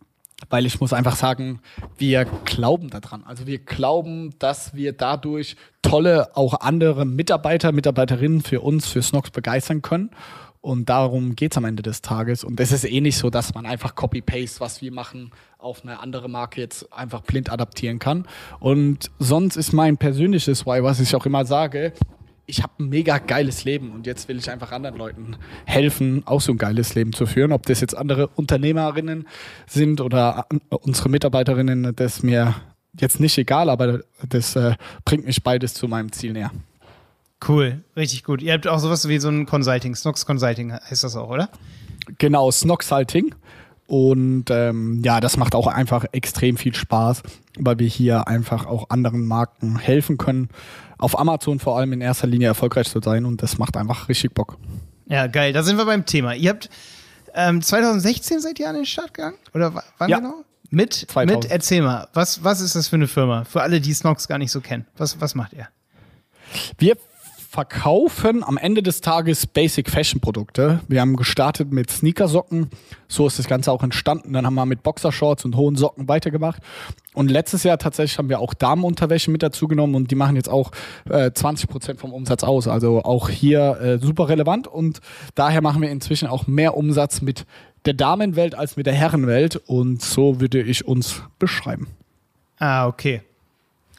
Weil 0.50 0.67
ich 0.67 0.81
muss 0.81 0.93
einfach 0.93 1.17
sagen, 1.17 1.61
wir 1.96 2.26
glauben 2.44 2.90
daran. 2.90 3.25
Also 3.25 3.46
wir 3.46 3.58
glauben, 3.58 4.34
dass 4.38 4.75
wir 4.75 4.93
dadurch 4.93 5.56
tolle, 5.82 6.37
auch 6.37 6.61
andere 6.61 7.06
Mitarbeiter, 7.06 7.73
Mitarbeiterinnen 7.73 8.43
für 8.43 8.61
uns, 8.61 8.87
für 8.87 9.00
Snox 9.02 9.31
begeistern 9.31 9.81
können. 9.81 10.11
Und 10.66 10.88
darum 10.88 11.36
geht 11.36 11.52
es 11.52 11.58
am 11.58 11.64
Ende 11.64 11.84
des 11.84 12.02
Tages. 12.02 12.42
Und 12.42 12.58
es 12.58 12.72
ist 12.72 12.84
eh 12.84 13.00
nicht 13.00 13.16
so, 13.16 13.30
dass 13.30 13.54
man 13.54 13.66
einfach 13.66 13.94
Copy-Paste, 13.94 14.58
was 14.58 14.82
wir 14.82 14.90
machen, 14.90 15.30
auf 15.58 15.84
eine 15.84 16.00
andere 16.00 16.28
Marke 16.28 16.60
jetzt 16.60 16.92
einfach 16.92 17.20
blind 17.20 17.52
adaptieren 17.52 18.00
kann. 18.00 18.26
Und 18.58 19.12
sonst 19.20 19.54
ist 19.54 19.72
mein 19.72 19.96
persönliches 19.96 20.66
Why, 20.66 20.82
was 20.82 20.98
ich 20.98 21.14
auch 21.14 21.24
immer 21.24 21.44
sage, 21.44 21.92
ich 22.46 22.64
habe 22.64 22.72
ein 22.80 22.88
mega 22.88 23.18
geiles 23.18 23.62
Leben 23.62 23.92
und 23.92 24.08
jetzt 24.08 24.26
will 24.26 24.38
ich 24.38 24.50
einfach 24.50 24.72
anderen 24.72 24.96
Leuten 24.96 25.36
helfen, 25.66 26.24
auch 26.26 26.40
so 26.40 26.50
ein 26.50 26.58
geiles 26.58 26.96
Leben 26.96 27.12
zu 27.12 27.26
führen. 27.26 27.52
Ob 27.52 27.64
das 27.66 27.80
jetzt 27.80 27.96
andere 27.96 28.26
Unternehmerinnen 28.26 29.28
sind 29.68 30.00
oder 30.00 30.46
unsere 30.68 31.08
Mitarbeiterinnen, 31.10 31.94
das 31.94 32.16
ist 32.16 32.22
mir 32.24 32.56
jetzt 32.98 33.20
nicht 33.20 33.38
egal, 33.38 33.70
aber 33.70 34.00
das 34.28 34.56
äh, 34.56 34.74
bringt 35.04 35.26
mich 35.26 35.44
beides 35.44 35.74
zu 35.74 35.86
meinem 35.86 36.10
Ziel 36.10 36.32
näher. 36.32 36.50
Cool, 37.47 37.85
richtig 37.97 38.25
gut. 38.25 38.43
Ihr 38.43 38.55
habt 38.55 38.67
auch 38.67 38.79
sowas 38.79 39.09
wie 39.09 39.19
so 39.19 39.29
ein 39.29 39.47
Consulting, 39.47 39.94
Snox 39.94 40.25
Consulting 40.25 40.73
heißt 40.73 41.05
das 41.05 41.17
auch, 41.17 41.29
oder? 41.29 41.50
Genau, 42.19 42.50
Snoxalting. 42.50 43.35
Und 43.87 44.50
ähm, 44.50 45.03
ja, 45.05 45.21
das 45.21 45.37
macht 45.37 45.55
auch 45.55 45.69
einfach 45.69 46.06
extrem 46.12 46.56
viel 46.56 46.75
Spaß, 46.75 47.23
weil 47.59 47.79
wir 47.79 47.87
hier 47.87 48.27
einfach 48.27 48.67
auch 48.67 48.91
anderen 48.91 49.27
Marken 49.27 49.79
helfen 49.79 50.19
können, 50.19 50.49
auf 50.99 51.19
Amazon 51.19 51.61
vor 51.61 51.79
allem 51.79 51.93
in 51.93 52.00
erster 52.00 52.27
Linie 52.27 52.49
erfolgreich 52.49 52.88
zu 52.88 53.00
sein. 53.00 53.25
Und 53.25 53.43
das 53.43 53.59
macht 53.59 53.77
einfach 53.77 54.09
richtig 54.09 54.35
Bock. 54.35 54.59
Ja, 55.06 55.29
geil. 55.29 55.53
Da 55.53 55.62
sind 55.62 55.77
wir 55.77 55.85
beim 55.85 56.05
Thema. 56.05 56.35
Ihr 56.35 56.50
habt 56.50 56.69
ähm, 57.35 57.62
2016 57.62 58.41
seid 58.41 58.59
ihr 58.59 58.69
an 58.69 58.75
den 58.75 58.87
Start 58.87 59.15
gegangen? 59.15 59.37
Oder 59.55 59.85
wann 59.99 60.09
ja. 60.09 60.19
genau? 60.19 60.43
Mit, 60.71 61.06
mit, 61.15 61.44
erzähl 61.44 61.81
mal, 61.81 62.09
was, 62.12 62.43
was 62.43 62.61
ist 62.61 62.75
das 62.75 62.88
für 62.88 62.97
eine 62.97 63.06
Firma? 63.06 63.44
Für 63.44 63.62
alle, 63.62 63.81
die 63.81 63.93
Snox 63.93 64.27
gar 64.27 64.38
nicht 64.38 64.50
so 64.50 64.61
kennen. 64.61 64.85
Was, 64.97 65.21
was 65.21 65.37
macht 65.37 65.53
ihr? 65.53 65.69
Wir 66.79 66.97
verkaufen 67.56 68.44
am 68.44 68.58
Ende 68.58 68.82
des 68.82 69.00
Tages 69.00 69.47
Basic 69.47 69.88
Fashion 69.88 70.20
Produkte. 70.20 70.81
Wir 70.88 71.00
haben 71.00 71.17
gestartet 71.17 71.73
mit 71.73 71.91
Sneakersocken. 71.91 72.69
So 73.08 73.26
ist 73.26 73.38
das 73.38 73.47
Ganze 73.49 73.73
auch 73.73 73.82
entstanden. 73.82 74.35
Dann 74.35 74.44
haben 74.44 74.56
wir 74.56 74.67
mit 74.67 74.82
Boxershorts 74.82 75.47
und 75.47 75.56
hohen 75.56 75.75
Socken 75.75 76.06
weitergemacht. 76.06 76.61
Und 77.14 77.31
letztes 77.31 77.62
Jahr 77.62 77.79
tatsächlich 77.79 78.19
haben 78.19 78.29
wir 78.29 78.41
auch 78.41 78.53
Damenunterwäsche 78.53 79.31
mit 79.31 79.43
dazu 79.43 79.69
genommen 79.69 79.94
und 79.94 80.11
die 80.11 80.17
machen 80.17 80.37
jetzt 80.37 80.50
auch 80.50 80.70
äh, 81.08 81.32
20 81.32 81.70
Prozent 81.70 81.99
vom 81.99 82.12
Umsatz 82.12 82.44
aus. 82.44 82.69
Also 82.69 83.03
auch 83.05 83.31
hier 83.31 83.81
äh, 83.81 83.99
super 84.00 84.29
relevant 84.29 84.67
und 84.67 85.00
daher 85.35 85.62
machen 85.62 85.81
wir 85.81 85.88
inzwischen 85.88 86.29
auch 86.29 86.47
mehr 86.47 86.76
Umsatz 86.76 87.23
mit 87.23 87.47
der 87.87 87.94
Damenwelt 87.94 88.55
als 88.55 88.76
mit 88.76 88.85
der 88.85 88.93
Herrenwelt 88.93 89.56
und 89.56 90.02
so 90.02 90.43
würde 90.43 90.61
ich 90.61 90.87
uns 90.87 91.23
beschreiben. 91.38 91.87
Ah, 92.59 92.87
okay. 92.87 93.23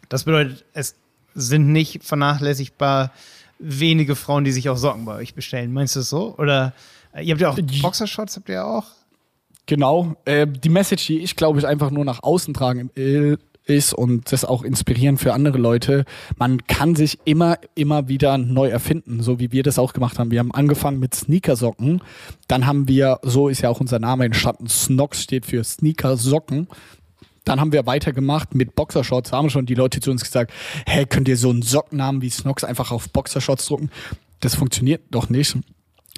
Das 0.10 0.26
bedeutet, 0.26 0.64
es 0.74 0.94
sind 1.34 1.72
nicht 1.72 2.04
vernachlässigbar 2.04 3.12
wenige 3.60 4.16
Frauen, 4.16 4.44
die 4.44 4.52
sich 4.52 4.70
auch 4.70 4.78
Socken 4.78 5.06
bei 5.06 5.16
euch 5.16 5.34
bestellen. 5.34 5.74
Meinst 5.74 5.96
du 5.96 6.00
das 6.00 6.10
so? 6.10 6.36
Oder 6.38 6.74
äh, 7.14 7.24
ihr 7.24 7.34
habt 7.34 7.42
ja 7.42 7.50
auch 7.50 7.60
Boxershorts, 7.82 8.36
habt 8.36 8.50
ihr 8.50 8.56
ja 8.56 8.66
auch? 8.66 8.86
Genau. 9.66 10.16
Äh, 10.26 10.48
die 10.48 10.70
Message, 10.70 11.08
die 11.08 11.20
ich 11.20 11.36
glaube 11.36 11.60
ich 11.60 11.68
einfach 11.68 11.92
nur 11.92 12.06
nach 12.06 12.24
außen 12.24 12.54
tragen 12.54 12.90
ist 13.68 13.94
und 13.94 14.32
das 14.32 14.46
auch 14.46 14.64
inspirieren 14.64 15.18
für 15.18 15.34
andere 15.34 15.58
Leute. 15.58 16.06
Man 16.38 16.66
kann 16.68 16.96
sich 16.96 17.20
immer, 17.26 17.58
immer 17.76 18.08
wieder 18.08 18.38
neu 18.38 18.70
erfinden, 18.70 19.22
so 19.22 19.40
wie 19.40 19.52
wir 19.52 19.64
das 19.64 19.78
auch 19.78 19.94
gemacht 19.94 20.20
haben. 20.20 20.32
Wir 20.32 20.40
haben 20.40 20.54
angefangen 20.54 21.00
mit 21.00 21.14
Sneakersocken. 21.14 22.02
Dann 22.48 22.66
haben 22.66 22.88
wir, 22.88 23.20
so 23.24 23.50
ist 23.50 23.62
ja 23.62 23.70
auch 23.70 23.82
unser 23.82 24.00
Name 24.00 24.26
entstanden, 24.26 24.68
Snox 24.68 25.22
steht 25.22 25.46
für 25.46 25.64
Sneakersocken. 25.64 26.68
Dann 27.48 27.62
haben 27.62 27.72
wir 27.72 27.86
weitergemacht 27.86 28.56
mit 28.56 28.76
Boxershorts. 28.76 29.32
Da 29.32 29.38
haben 29.38 29.50
schon 29.50 29.66
die 29.66 29.76
Leute 29.76 30.02
zu 30.02 30.12
uns 30.12 30.24
gesagt, 30.24 30.52
hey, 30.86 31.06
könnt 31.06 31.28
ihr 31.28 31.38
so 31.38 31.50
einen 31.50 31.62
Sockennamen 31.62 32.22
wie 32.22 32.30
Snox 32.30 32.64
einfach 32.64 32.92
auf 32.92 33.10
Boxershorts 33.10 33.66
drucken? 33.68 33.90
Das 34.42 34.56
funktioniert 34.56 35.04
doch 35.12 35.30
nicht. 35.30 35.56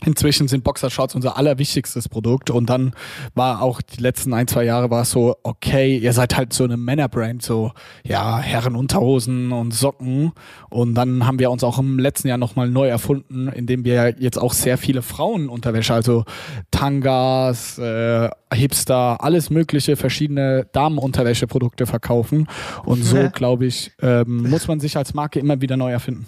Inzwischen 0.06 0.48
sind 0.48 0.64
Boxershorts 0.64 1.16
unser 1.16 1.38
allerwichtigstes 1.38 2.10
Produkt. 2.10 2.50
Und 2.50 2.70
dann 2.70 2.94
war 3.36 3.62
auch 3.62 3.82
die 3.82 4.02
letzten 4.02 4.34
ein, 4.34 4.48
zwei 4.48 4.64
Jahre 4.64 4.90
war 4.90 5.02
es 5.02 5.12
so, 5.12 5.36
okay, 5.44 5.98
ihr 5.98 6.14
seid 6.14 6.38
halt 6.38 6.54
so 6.54 6.64
eine 6.64 6.78
Männerbrand, 6.78 7.42
so, 7.42 7.72
ja, 8.04 8.40
Herrenunterhosen 8.40 9.52
und 9.52 9.74
Socken. 9.74 10.32
Und 10.70 10.96
dann 10.96 11.26
haben 11.26 11.40
wir 11.40 11.52
uns 11.52 11.64
auch 11.64 11.80
im 11.80 12.00
letzten 12.00 12.28
Jahr 12.28 12.38
nochmal 12.38 12.70
neu 12.70 12.88
erfunden, 12.88 13.48
indem 13.50 13.84
wir 13.84 14.16
jetzt 14.20 14.38
auch 14.38 14.54
sehr 14.54 14.78
viele 14.78 15.02
Frauenunterwäsche, 15.02 15.94
also 15.94 16.26
Tangas, 16.72 17.78
äh, 17.78 18.30
Hipster, 18.54 19.24
alles 19.24 19.50
mögliche 19.50 19.96
verschiedene 19.96 20.68
Damenunterwäscheprodukte 20.72 21.86
verkaufen. 21.86 22.48
Und 22.84 23.04
so, 23.04 23.30
glaube 23.34 23.66
ich, 23.66 23.92
ähm, 24.02 24.50
muss 24.50 24.68
man 24.68 24.80
sich 24.80 24.98
als 24.98 25.14
Marke 25.14 25.40
immer 25.40 25.62
wieder 25.62 25.78
neu 25.78 25.92
erfinden. 25.92 26.28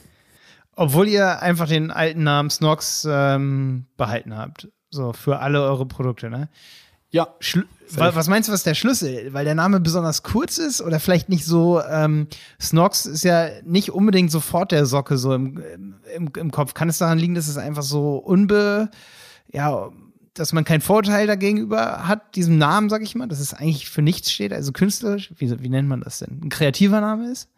Obwohl 0.82 1.08
ihr 1.08 1.44
einfach 1.44 1.68
den 1.68 1.92
alten 1.92 2.24
Namen 2.24 2.50
Snox 2.50 3.08
ähm, 3.08 3.86
behalten 3.98 4.36
habt. 4.36 4.68
So, 4.90 5.14
für 5.14 5.40
alle 5.40 5.62
eure 5.62 5.86
Produkte, 5.86 6.32
ne? 6.32 6.50
Ja. 7.12 7.28
Schl 7.40 7.66
was 7.94 8.28
meinst 8.28 8.50
du, 8.50 8.54
was 8.54 8.64
der 8.64 8.74
Schlüssel? 8.74 9.32
Weil 9.32 9.46
der 9.46 9.54
Name 9.54 9.80
besonders 9.80 10.24
kurz 10.24 10.58
ist 10.58 10.82
oder 10.82 11.00
vielleicht 11.00 11.30
nicht 11.30 11.46
so, 11.46 11.82
ähm, 11.84 12.28
Snox 12.60 13.06
ist 13.06 13.24
ja 13.24 13.50
nicht 13.64 13.92
unbedingt 13.92 14.32
sofort 14.32 14.72
der 14.72 14.86
Socke 14.88 15.18
so 15.18 15.36
im, 15.36 15.62
im, 16.16 16.32
im 16.36 16.52
Kopf. 16.52 16.74
Kann 16.74 16.90
es 16.90 16.98
daran 16.98 17.20
liegen, 17.20 17.36
dass 17.36 17.48
es 17.48 17.58
einfach 17.58 17.84
so 17.84 18.16
unbe, 18.16 18.90
ja, 19.52 19.90
dass 20.34 20.52
man 20.52 20.64
keinen 20.64 20.82
Vorteil 20.82 21.28
dagegenüber 21.28 22.08
hat, 22.08 22.36
diesem 22.36 22.58
Namen, 22.58 22.90
sag 22.90 23.04
ich 23.04 23.14
mal, 23.14 23.28
dass 23.28 23.40
es 23.40 23.54
eigentlich 23.54 23.90
für 23.90 24.02
nichts 24.02 24.32
steht, 24.32 24.52
also 24.52 24.72
künstlerisch, 24.72 25.32
wie, 25.38 25.62
wie 25.62 25.70
nennt 25.70 25.90
man 25.90 26.02
das 26.02 26.20
denn? 26.20 26.40
Ein 26.42 26.50
kreativer 26.50 27.02
Name 27.02 27.30
ist? 27.30 27.50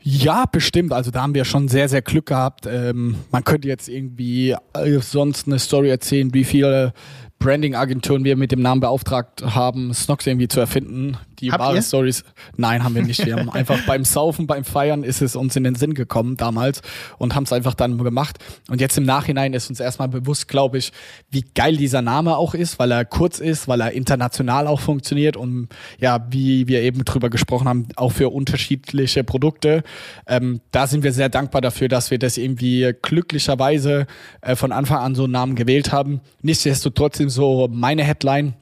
Ja, 0.00 0.44
bestimmt. 0.50 0.92
Also 0.92 1.10
da 1.10 1.22
haben 1.22 1.34
wir 1.34 1.44
schon 1.44 1.68
sehr, 1.68 1.88
sehr 1.88 2.02
Glück 2.02 2.26
gehabt. 2.26 2.66
Ähm, 2.66 3.16
man 3.30 3.44
könnte 3.44 3.68
jetzt 3.68 3.88
irgendwie 3.88 4.54
äh, 4.72 4.98
sonst 5.00 5.46
eine 5.46 5.58
Story 5.58 5.90
erzählen, 5.90 6.32
wie 6.32 6.44
viele 6.44 6.92
Branding-Agenturen 7.38 8.24
wir 8.24 8.36
mit 8.36 8.52
dem 8.52 8.60
Namen 8.60 8.80
beauftragt 8.80 9.42
haben, 9.42 9.92
Snox 9.92 10.26
irgendwie 10.26 10.48
zu 10.48 10.60
erfinden. 10.60 11.16
Die 11.40 11.52
Habt 11.52 11.60
wahre? 11.60 11.82
Stories. 11.82 12.24
Nein, 12.56 12.82
haben 12.82 12.94
wir 12.94 13.02
nicht. 13.02 13.24
Wir 13.24 13.36
haben 13.36 13.50
einfach 13.52 13.80
beim 13.86 14.04
Saufen, 14.04 14.46
beim 14.46 14.64
Feiern 14.64 15.04
ist 15.04 15.22
es 15.22 15.36
uns 15.36 15.56
in 15.56 15.64
den 15.64 15.74
Sinn 15.74 15.94
gekommen 15.94 16.36
damals 16.36 16.82
und 17.18 17.34
haben 17.34 17.44
es 17.44 17.52
einfach 17.52 17.74
dann 17.74 17.98
gemacht. 17.98 18.38
Und 18.68 18.80
jetzt 18.80 18.96
im 18.98 19.04
Nachhinein 19.04 19.54
ist 19.54 19.68
uns 19.68 19.80
erstmal 19.80 20.08
bewusst, 20.08 20.48
glaube 20.48 20.78
ich, 20.78 20.92
wie 21.30 21.44
geil 21.54 21.76
dieser 21.76 22.02
Name 22.02 22.36
auch 22.36 22.54
ist, 22.54 22.78
weil 22.78 22.90
er 22.90 23.04
kurz 23.04 23.38
ist, 23.38 23.68
weil 23.68 23.80
er 23.80 23.92
international 23.92 24.66
auch 24.66 24.80
funktioniert 24.80 25.36
und 25.36 25.68
ja, 25.98 26.26
wie 26.30 26.66
wir 26.68 26.82
eben 26.82 27.04
drüber 27.04 27.30
gesprochen 27.30 27.68
haben, 27.68 27.88
auch 27.96 28.12
für 28.12 28.30
unterschiedliche 28.30 29.24
Produkte. 29.24 29.82
Ähm, 30.26 30.60
da 30.70 30.86
sind 30.86 31.04
wir 31.04 31.12
sehr 31.12 31.28
dankbar 31.28 31.60
dafür, 31.60 31.88
dass 31.88 32.10
wir 32.10 32.18
das 32.18 32.36
irgendwie 32.36 32.92
glücklicherweise 33.02 34.06
äh, 34.40 34.56
von 34.56 34.72
Anfang 34.72 34.98
an 34.98 35.14
so 35.14 35.24
einen 35.24 35.32
Namen 35.32 35.54
gewählt 35.54 35.92
haben. 35.92 36.20
Nichtsdestotrotz 36.42 37.18
so 37.18 37.68
meine 37.70 38.04
Headline, 38.04 38.54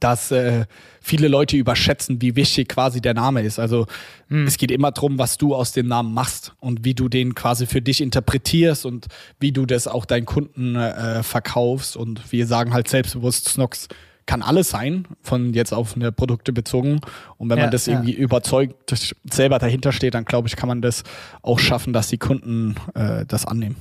dass 0.00 0.30
äh, 0.30 0.66
viele 1.00 1.28
Leute 1.28 1.56
überschätzen, 1.56 2.20
wie 2.22 2.34
wichtig 2.34 2.68
quasi 2.68 3.00
der 3.00 3.14
Name 3.14 3.42
ist. 3.42 3.58
Also 3.58 3.86
es 4.28 4.56
geht 4.56 4.70
immer 4.70 4.90
darum, 4.90 5.18
was 5.18 5.38
du 5.38 5.54
aus 5.54 5.72
dem 5.72 5.86
Namen 5.86 6.12
machst 6.12 6.54
und 6.58 6.84
wie 6.84 6.94
du 6.94 7.08
den 7.08 7.34
quasi 7.34 7.66
für 7.66 7.80
dich 7.80 8.00
interpretierst 8.00 8.86
und 8.86 9.06
wie 9.38 9.52
du 9.52 9.66
das 9.66 9.86
auch 9.86 10.04
deinen 10.04 10.26
Kunden 10.26 10.74
äh, 10.74 11.22
verkaufst. 11.22 11.96
Und 11.96 12.32
wir 12.32 12.46
sagen 12.46 12.72
halt 12.72 12.88
selbstbewusst, 12.88 13.48
Snox 13.48 13.86
kann 14.26 14.42
alles 14.42 14.70
sein, 14.70 15.06
von 15.22 15.54
jetzt 15.54 15.72
auf 15.72 15.94
eine 15.94 16.10
Produkte 16.10 16.52
bezogen. 16.52 17.00
Und 17.36 17.48
wenn 17.50 17.58
Ja, 17.58 17.64
man 17.64 17.70
das 17.70 17.86
ja. 17.86 17.92
irgendwie 17.92 18.12
überzeugt 18.14 18.92
selber 19.30 19.58
dahinter 19.60 19.92
steht, 19.92 20.14
dann 20.14 20.24
glaube 20.24 20.48
ich, 20.48 20.56
kann 20.56 20.68
man 20.68 20.82
das 20.82 21.04
auch 21.42 21.60
schaffen, 21.60 21.92
dass 21.92 22.08
die 22.08 22.18
Kunden 22.18 22.74
äh, 22.94 23.24
das 23.26 23.46
annehmen. 23.46 23.76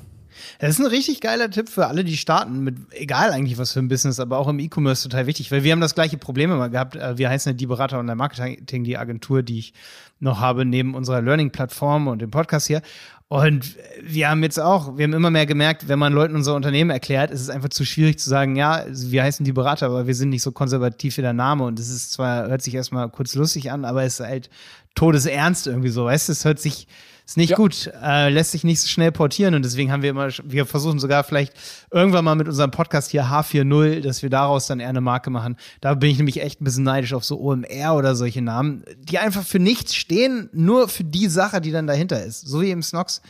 Das 0.60 0.72
ist 0.72 0.80
ein 0.80 0.86
richtig 0.86 1.22
geiler 1.22 1.50
Tipp 1.50 1.70
für 1.70 1.88
alle, 1.88 2.04
die 2.04 2.18
starten, 2.18 2.64
mit 2.64 2.76
egal 2.92 3.32
eigentlich 3.32 3.58
was 3.58 3.72
für 3.72 3.80
ein 3.80 3.88
Business, 3.88 4.20
aber 4.20 4.38
auch 4.38 4.48
im 4.48 4.60
E-Commerce 4.60 5.04
total 5.04 5.28
wichtig, 5.28 5.52
weil 5.52 5.64
wir 5.64 5.72
haben 5.72 5.82
das 5.82 5.96
gleiche 5.96 6.18
Problem 6.18 6.52
immer 6.52 6.70
gehabt. 6.70 6.96
Äh, 6.96 7.18
Wir 7.18 7.30
heißen 7.30 7.52
ja 7.52 7.56
die 7.56 7.68
Berater 7.68 8.00
und 8.00 8.08
der 8.08 8.16
Marketing, 8.16 8.84
die 8.84 8.98
Agentur, 8.98 9.44
die 9.44 9.60
ich 9.60 9.74
noch 10.20 10.40
habe, 10.40 10.66
neben 10.66 10.96
unserer 10.96 11.22
Learning-Plattform 11.22 12.08
und 12.08 12.22
dem 12.22 12.32
Podcast 12.32 12.68
hier. 12.68 12.82
Und 13.28 13.76
wir 14.04 14.30
haben 14.30 14.44
jetzt 14.44 14.60
auch, 14.60 14.98
wir 14.98 15.04
haben 15.04 15.14
immer 15.14 15.32
mehr 15.32 15.48
gemerkt, 15.48 15.88
wenn 15.88 15.98
man 15.98 16.14
Leuten 16.14 16.36
unser 16.36 16.54
Unternehmen 16.54 16.92
erklärt, 16.92 17.32
ist 17.32 17.42
es 17.42 17.50
einfach 17.50 17.70
zu 17.70 17.84
schwierig 17.84 18.20
zu 18.20 18.30
sagen, 18.30 18.56
ja, 18.56 18.86
wir 18.88 19.24
heißen 19.24 19.44
die 19.44 19.52
Berater, 19.52 19.88
aber 19.88 20.06
wir 20.06 20.14
sind 20.14 20.30
nicht 20.30 20.44
so 20.44 20.52
konservativ 20.52 21.18
wie 21.18 21.22
der 21.22 21.34
Name. 21.34 21.64
Und 21.64 21.80
es 21.80 21.90
ist 21.90 22.14
zwar, 22.14 22.48
hört 22.48 22.62
sich 22.62 22.76
erstmal 22.76 23.10
kurz 23.10 23.34
lustig 23.34 23.72
an, 23.72 23.84
aber 23.84 24.04
es 24.04 24.20
ist 24.20 24.26
halt 24.26 24.50
todesernst 24.94 25.66
irgendwie 25.66 25.90
so, 25.90 26.06
weißt 26.06 26.30
du, 26.30 26.34
es 26.34 26.46
hört 26.46 26.60
sich, 26.60 26.88
ist 27.26 27.38
nicht 27.38 27.50
Ja. 27.52 27.56
gut, 27.56 27.92
äh, 28.04 28.30
lässt 28.30 28.52
sich 28.52 28.64
nicht 28.64 28.80
so 28.82 28.88
schnell 28.88 29.12
portieren 29.12 29.56
und 29.56 29.66
deswegen 29.66 29.92
haben 29.92 30.04
wir 30.04 30.12
immer, 30.12 30.30
wir 30.44 30.66
versuchen 30.66 31.00
sogar 31.00 31.24
vielleicht 31.24 31.54
irgendwann 31.92 32.24
mal 32.24 32.36
mit 32.36 32.48
unserem 32.48 32.70
Podcast 32.72 33.10
hier 33.12 33.26
H40, 33.26 34.02
dass 34.02 34.22
wir 34.22 34.30
daraus 34.30 34.68
dann 34.68 34.80
eher 34.80 34.90
eine 34.90 35.02
Marke 35.02 35.30
machen. 35.32 35.58
Da 35.82 35.96
bin 35.96 36.10
ich 36.12 36.18
nämlich 36.18 36.42
echt 36.42 36.62
ein 36.62 36.66
bisschen 36.66 36.84
neidisch 36.84 37.14
auf 37.14 37.26
so 37.26 37.40
OMR 37.40 37.96
oder 37.96 38.16
solche 38.16 38.42
Namen, 38.42 38.84
die 39.00 39.18
einfach 39.18 39.44
für 39.44 39.60
nichts 39.60 39.96
stehen, 39.96 40.50
nur 40.54 40.88
für 40.88 41.04
die 41.04 41.28
Sache, 41.28 41.62
die 41.62 41.72
dann 41.72 41.88
dahinter 41.88 42.24
ist. 42.24 42.42
So 42.48 42.62
wie 42.62 42.70
im 42.72 42.84
Snox. 42.84 43.22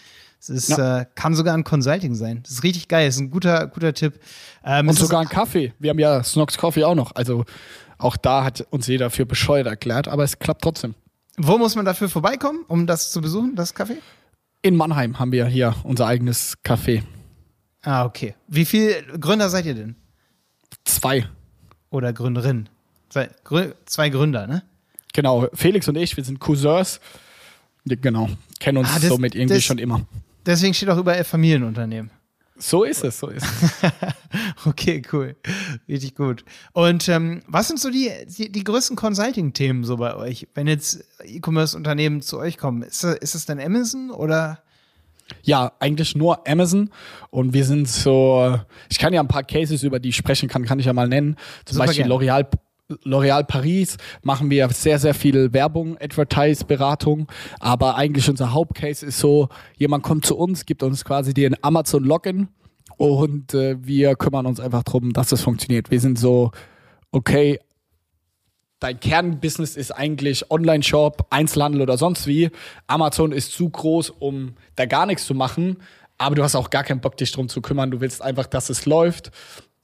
Es 0.42 0.50
ist, 0.50 0.70
Ja. 0.78 1.00
äh, 1.00 1.06
kann 1.16 1.34
sogar 1.34 1.56
ein 1.56 1.64
Consulting 1.64 2.14
sein. 2.14 2.42
Das 2.44 2.52
ist 2.52 2.64
richtig 2.64 2.88
geil, 2.88 3.08
das 3.08 3.16
ist 3.16 3.22
ein 3.22 3.32
guter, 3.32 3.66
guter 3.68 3.94
Tipp. 3.94 4.20
Ähm, 4.64 4.90
Und 4.90 4.96
sogar 5.00 5.22
ein 5.22 5.30
Kaffee. 5.30 5.74
Wir 5.80 5.90
haben 5.90 6.00
ja 6.00 6.22
Snox 6.24 6.58
Coffee 6.58 6.84
auch 6.84 6.94
noch. 6.96 7.16
Also 7.16 7.46
auch 7.98 8.18
da 8.18 8.44
hat 8.44 8.68
uns 8.70 8.86
jeder 8.88 9.10
für 9.10 9.26
bescheuert 9.26 9.66
erklärt, 9.68 10.08
aber 10.10 10.24
es 10.24 10.38
klappt 10.38 10.62
trotzdem. 10.64 10.94
Wo 11.38 11.58
muss 11.58 11.76
man 11.76 11.86
dafür 11.86 12.10
vorbeikommen, 12.10 12.64
um 12.68 12.88
das 12.88 13.12
zu 13.12 13.22
besuchen, 13.22 13.56
das 13.56 13.76
Café? 13.76 13.98
In 14.62 14.76
Mannheim 14.76 15.20
haben 15.20 15.32
wir 15.32 15.46
hier 15.48 15.76
unser 15.84 16.08
eigenes 16.08 16.56
Café. 16.64 17.04
Ah, 17.84 18.06
okay. 18.06 18.36
Wie 18.48 18.66
viele 18.66 19.04
Gründer 19.20 19.50
seid 19.50 19.66
ihr 19.66 19.76
denn? 19.76 19.96
Zwei. 20.86 21.28
Oder 21.90 22.14
Gründerin? 22.14 22.68
Zwei, 23.10 23.30
Grü 23.44 23.74
zwei 23.86 24.10
Gründer, 24.10 24.48
ne? 24.48 24.64
Genau, 25.14 25.48
Felix 25.54 25.88
und 25.88 25.96
ich, 25.96 26.18
wir 26.18 26.24
sind 26.24 26.40
Cousins. 26.40 27.00
Genau, 27.86 28.30
kennen 28.60 28.80
uns 28.80 28.90
Ah, 28.90 29.00
das- 29.00 29.10
somit 29.10 29.36
irgendwie 29.36 29.56
das- 29.56 29.64
schon 29.64 29.78
immer. 29.78 30.02
Deswegen 30.46 30.74
steht 30.74 30.90
auch 30.90 30.98
überall 30.98 31.24
Familienunternehmen. 31.24 32.12
So 32.58 32.84
ist 32.84 33.04
es, 33.04 33.20
so 33.20 33.28
ist 33.28 33.44
es. 33.46 33.92
Okay, 34.66 35.02
cool. 35.14 35.36
Richtig 35.88 36.16
gut. 36.16 36.44
Und 36.74 37.08
ähm, 37.10 37.42
was 37.48 37.68
sind 37.68 37.80
so 37.80 37.90
die, 37.90 38.10
die, 38.28 38.52
die 38.52 38.64
größten 38.64 38.96
Consulting-Themen 38.96 39.84
so 39.84 39.98
bei 39.98 40.16
euch, 40.16 40.48
wenn 40.56 40.68
jetzt 40.68 41.04
E-Commerce-Unternehmen 41.24 42.22
zu 42.22 42.40
euch 42.40 42.58
kommen? 42.58 42.82
Ist, 42.82 43.04
das- 43.04 43.18
ist 43.18 43.36
es 43.36 43.46
dann 43.46 43.60
Amazon 43.60 44.10
oder? 44.12 44.60
Ja, 45.44 45.72
eigentlich 45.80 46.16
nur 46.16 46.48
Amazon 46.48 46.92
und 47.32 47.54
wir 47.54 47.66
sind 47.66 47.88
so, 47.88 48.60
ich 48.90 49.00
kann 49.00 49.12
ja 49.14 49.22
ein 49.22 49.28
paar 49.28 49.44
Cases, 49.44 49.82
über 49.84 50.00
die 50.00 50.10
ich 50.10 50.16
sprechen 50.16 50.48
kann, 50.50 50.66
kann 50.66 50.78
ich 50.80 50.86
ja 50.86 50.94
mal 50.94 51.08
nennen. 51.08 51.36
Zum 51.66 51.76
Super 51.76 51.88
Beispiel. 51.88 52.06
L'Oreal 52.06 52.46
L'Oreal 53.04 53.44
Paris 53.44 53.98
machen 54.22 54.50
wir 54.50 54.70
sehr, 54.70 55.00
sehr 55.00 55.16
viel 55.16 55.54
Werbung, 55.54 55.98
Advertise, 56.00 56.66
Beratung. 56.66 57.28
Aber 57.60 57.96
eigentlich 57.96 58.30
unser 58.30 58.54
Hauptcase 58.54 59.06
ist 59.06 59.20
so, 59.20 59.50
jemand 59.76 60.04
kommt 60.04 60.26
zu 60.26 60.38
uns, 60.38 60.66
gibt 60.66 60.84
uns 60.84 61.04
quasi 61.04 61.34
den 61.34 61.56
Amazon-Login 61.64 62.50
und 62.98 63.54
äh, 63.54 63.78
wir 63.84 64.16
kümmern 64.16 64.46
uns 64.46 64.60
einfach 64.60 64.84
darum, 64.84 65.14
dass 65.14 65.30
das 65.30 65.42
funktioniert. 65.42 65.90
Wir 65.90 66.00
sind 66.00 66.20
so, 66.20 66.52
okay, 67.12 67.60
dein 68.80 69.00
Kernbusiness 69.00 69.76
ist 69.76 69.92
eigentlich 69.92 70.52
Online-Shop, 70.52 71.28
Einzelhandel 71.32 71.82
oder 71.82 71.98
sonst 71.98 72.28
wie. 72.28 72.52
Amazon 72.86 73.32
ist 73.32 73.52
zu 73.52 73.70
groß, 73.70 74.12
um 74.12 74.54
da 74.76 74.86
gar 74.86 75.08
nichts 75.08 75.26
zu 75.26 75.34
machen. 75.34 75.78
Aber 76.18 76.36
du 76.36 76.44
hast 76.44 76.56
auch 76.56 76.70
gar 76.70 76.84
keinen 76.84 77.02
Bock, 77.02 77.18
dich 77.18 77.32
drum 77.32 77.50
zu 77.50 77.62
kümmern. 77.62 77.92
Du 77.92 78.00
willst 78.00 78.22
einfach, 78.22 78.46
dass 78.46 78.70
es 78.70 78.86
läuft, 78.86 79.32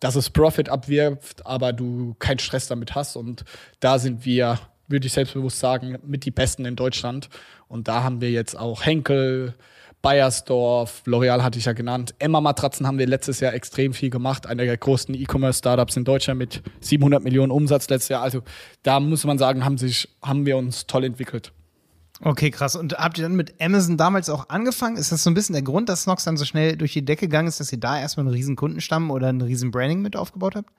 dass 0.01 0.15
es 0.15 0.29
Profit 0.29 0.67
abwirft, 0.67 1.46
aber 1.46 1.72
du 1.72 2.15
keinen 2.20 2.39
Stress 2.39 2.67
damit 2.67 2.96
hast. 2.96 3.15
Und 3.15 3.46
da 3.79 4.00
sind 4.00 4.25
wir, 4.25 4.60
würde 4.89 5.08
ich 5.08 5.13
selbstbewusst 5.13 5.60
sagen, 5.60 5.98
mit 6.05 6.25
die 6.25 6.31
Besten 6.31 6.65
in 6.65 6.75
Deutschland. 6.75 7.29
Und 7.70 7.88
da 7.88 8.03
haben 8.03 8.20
wir 8.20 8.31
jetzt 8.31 8.58
auch 8.58 8.84
Henkel, 8.84 9.53
Bayersdorf, 10.01 11.03
L'Oreal 11.05 11.43
hatte 11.43 11.60
ich 11.60 11.65
ja 11.65 11.74
genannt. 11.74 12.15
Emma 12.17 12.41
Matratzen 12.41 12.88
haben 12.88 12.98
wir 12.98 13.05
letztes 13.05 13.39
Jahr 13.39 13.53
extrem 13.53 13.93
viel 13.93 14.10
gemacht. 14.10 14.48
Einer 14.48 14.65
der 14.65 14.75
größten 14.75 15.13
E-Commerce-Startups 15.13 15.96
in 15.96 16.03
Deutschland 16.03 16.39
mit 16.39 16.63
700 16.79 17.24
Millionen 17.24 17.51
Umsatz 17.51 17.88
letztes 17.88 18.10
Jahr. 18.10 18.24
Also 18.24 18.41
da 18.81 19.00
muss 19.00 19.24
man 19.24 19.38
sagen, 19.38 19.63
haben, 19.63 19.77
sich, 19.77 20.10
haben 20.24 20.48
wir 20.48 20.58
uns 20.58 20.88
toll 20.88 21.03
entwickelt. 21.03 21.53
Okay, 22.24 22.51
krass. 22.51 22.75
Und 22.75 22.94
habt 22.94 23.18
ihr 23.18 23.24
dann 23.24 23.36
mit 23.36 23.60
Amazon 23.60 23.98
damals 23.98 24.30
auch 24.30 24.50
angefangen? 24.50 24.98
Ist 24.98 25.12
das 25.12 25.24
so 25.24 25.32
ein 25.32 25.34
bisschen 25.34 25.54
der 25.54 25.63
Grund, 25.63 25.90
dass 25.90 26.04
Snox 26.04 26.24
dann 26.24 26.38
so 26.38 26.46
schnell 26.46 26.78
durch 26.78 26.94
die 26.94 27.04
Decke 27.04 27.28
gegangen 27.28 27.48
ist, 27.48 27.60
dass 27.60 27.72
ihr 27.72 27.80
da 27.80 28.00
erstmal 28.00 28.28
einen 28.28 28.36
riesen 28.36 28.56
Kundenstamm 28.56 29.10
oder 29.10 29.28
einen 29.28 29.42
riesen 29.42 29.72
Branding 29.72 30.01
mit 30.01 30.16
aufgebaut 30.16 30.56
habt? 30.56 30.70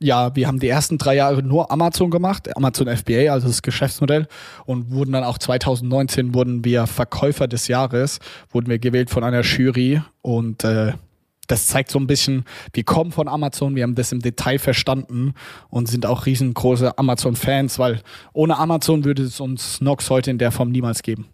Ja, 0.00 0.34
wir 0.36 0.46
haben 0.46 0.60
die 0.60 0.68
ersten 0.68 0.96
drei 0.96 1.16
Jahre 1.16 1.42
nur 1.42 1.72
Amazon 1.72 2.10
gemacht, 2.10 2.56
Amazon 2.56 2.86
FBA, 2.86 3.32
also 3.32 3.48
das 3.48 3.62
Geschäftsmodell, 3.62 4.28
und 4.64 4.92
wurden 4.92 5.12
dann 5.12 5.24
auch 5.24 5.38
2019 5.38 6.34
wurden 6.34 6.64
wir 6.64 6.86
Verkäufer 6.86 7.48
des 7.48 7.66
Jahres, 7.66 8.20
wurden 8.50 8.68
wir 8.68 8.78
gewählt 8.78 9.10
von 9.10 9.24
einer 9.24 9.40
Jury 9.40 10.00
und 10.22 10.62
äh, 10.62 10.92
das 11.48 11.66
zeigt 11.66 11.90
so 11.90 11.98
ein 11.98 12.06
bisschen, 12.06 12.44
wir 12.72 12.84
kommen 12.84 13.10
von 13.10 13.26
Amazon, 13.26 13.74
wir 13.74 13.82
haben 13.82 13.96
das 13.96 14.12
im 14.12 14.20
Detail 14.20 14.58
verstanden 14.58 15.34
und 15.68 15.88
sind 15.88 16.06
auch 16.06 16.26
riesengroße 16.26 16.96
Amazon-Fans, 16.96 17.78
weil 17.78 18.02
ohne 18.32 18.56
Amazon 18.56 19.04
würde 19.04 19.24
es 19.24 19.40
uns 19.40 19.80
Nox 19.80 20.08
heute 20.10 20.30
in 20.30 20.38
der 20.38 20.52
Form 20.52 20.70
niemals 20.70 21.02
geben. 21.02 21.26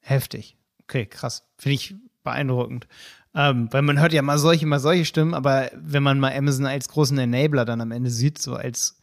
Heftig. 0.00 0.56
Okay, 0.84 1.06
krass. 1.06 1.44
Finde 1.58 1.74
ich 1.74 1.94
beeindruckend. 2.22 2.86
Ähm, 3.34 3.68
weil 3.72 3.82
man 3.82 4.00
hört 4.00 4.12
ja 4.12 4.22
mal 4.22 4.38
solche, 4.38 4.66
mal 4.66 4.80
solche 4.80 5.04
Stimmen, 5.04 5.34
aber 5.34 5.70
wenn 5.74 6.02
man 6.02 6.20
mal 6.20 6.32
Amazon 6.32 6.66
als 6.66 6.88
großen 6.88 7.18
Enabler 7.18 7.64
dann 7.64 7.80
am 7.80 7.90
Ende 7.90 8.10
sieht, 8.10 8.38
so 8.38 8.54
als 8.54 9.00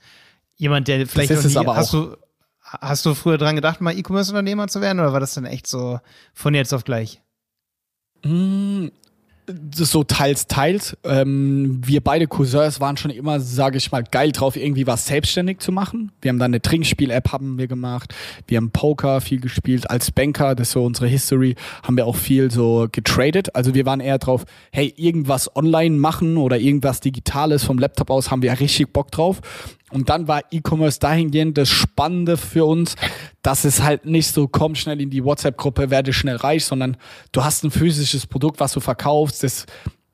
jemand, 0.55 0.87
der 0.87 1.05
vielleicht 1.07 1.31
ist 1.31 1.39
noch 1.39 1.45
es 1.45 1.51
nie, 1.51 1.57
aber 1.57 1.75
hast 1.75 1.93
auch. 1.93 2.11
du 2.11 2.17
hast 2.65 3.05
du 3.05 3.13
früher 3.13 3.37
dran 3.37 3.55
gedacht, 3.55 3.81
mal 3.81 3.95
E-Commerce-Unternehmer 3.95 4.67
zu 4.67 4.81
werden 4.81 4.99
oder 4.99 5.13
war 5.13 5.19
das 5.19 5.35
dann 5.35 5.45
echt 5.45 5.67
so 5.67 5.99
von 6.33 6.55
jetzt 6.55 6.73
auf 6.73 6.83
gleich? 6.83 7.21
So 9.75 10.03
teils, 10.03 10.47
teils. 10.47 10.97
Ähm, 11.03 11.81
wir 11.85 12.01
beide 12.01 12.27
Cousins 12.27 12.79
waren 12.79 12.97
schon 12.97 13.11
immer, 13.11 13.39
sage 13.39 13.77
ich 13.77 13.91
mal, 13.91 14.03
geil 14.03 14.31
drauf, 14.31 14.55
irgendwie 14.55 14.87
was 14.87 15.05
selbstständig 15.05 15.59
zu 15.59 15.71
machen. 15.71 16.11
Wir 16.21 16.29
haben 16.29 16.39
dann 16.39 16.51
eine 16.51 16.61
Trinkspiel-App 16.61 17.31
haben 17.31 17.57
wir 17.57 17.67
gemacht. 17.67 18.13
Wir 18.47 18.57
haben 18.57 18.71
Poker 18.71 19.21
viel 19.21 19.39
gespielt. 19.39 19.89
Als 19.89 20.11
Banker, 20.11 20.55
das 20.55 20.69
ist 20.69 20.73
so 20.73 20.83
unsere 20.83 21.07
History, 21.07 21.55
haben 21.83 21.95
wir 21.95 22.07
auch 22.07 22.15
viel 22.15 22.49
so 22.49 22.87
getradet. 22.91 23.55
Also 23.55 23.73
wir 23.73 23.85
waren 23.85 23.99
eher 23.99 24.17
drauf, 24.17 24.45
hey, 24.71 24.93
irgendwas 24.97 25.55
online 25.55 25.95
machen 25.95 26.37
oder 26.37 26.57
irgendwas 26.57 26.99
Digitales 26.99 27.63
vom 27.63 27.77
Laptop 27.77 28.09
aus, 28.09 28.31
haben 28.31 28.41
wir 28.41 28.59
richtig 28.59 28.93
Bock 28.93 29.11
drauf. 29.11 29.41
Und 29.95 30.09
dann 30.09 30.27
war 30.27 30.43
E-Commerce 30.51 30.99
dahingehend 30.99 31.57
das 31.57 31.69
Spannende 31.69 32.35
für 32.35 32.65
uns, 32.65 32.95
dass 33.41 33.63
es 33.63 33.81
halt 33.81 34.05
nicht 34.05 34.27
so, 34.27 34.47
komm 34.47 34.75
schnell 34.75 34.99
in 34.99 35.09
die 35.09 35.23
WhatsApp-Gruppe, 35.23 35.89
werde 35.89 36.11
schnell 36.11 36.35
reich, 36.35 36.65
sondern 36.65 36.97
du 37.31 37.45
hast 37.45 37.63
ein 37.63 37.71
physisches 37.71 38.27
Produkt, 38.27 38.59
was 38.59 38.73
du 38.73 38.81
verkaufst, 38.81 39.43
das, 39.43 39.65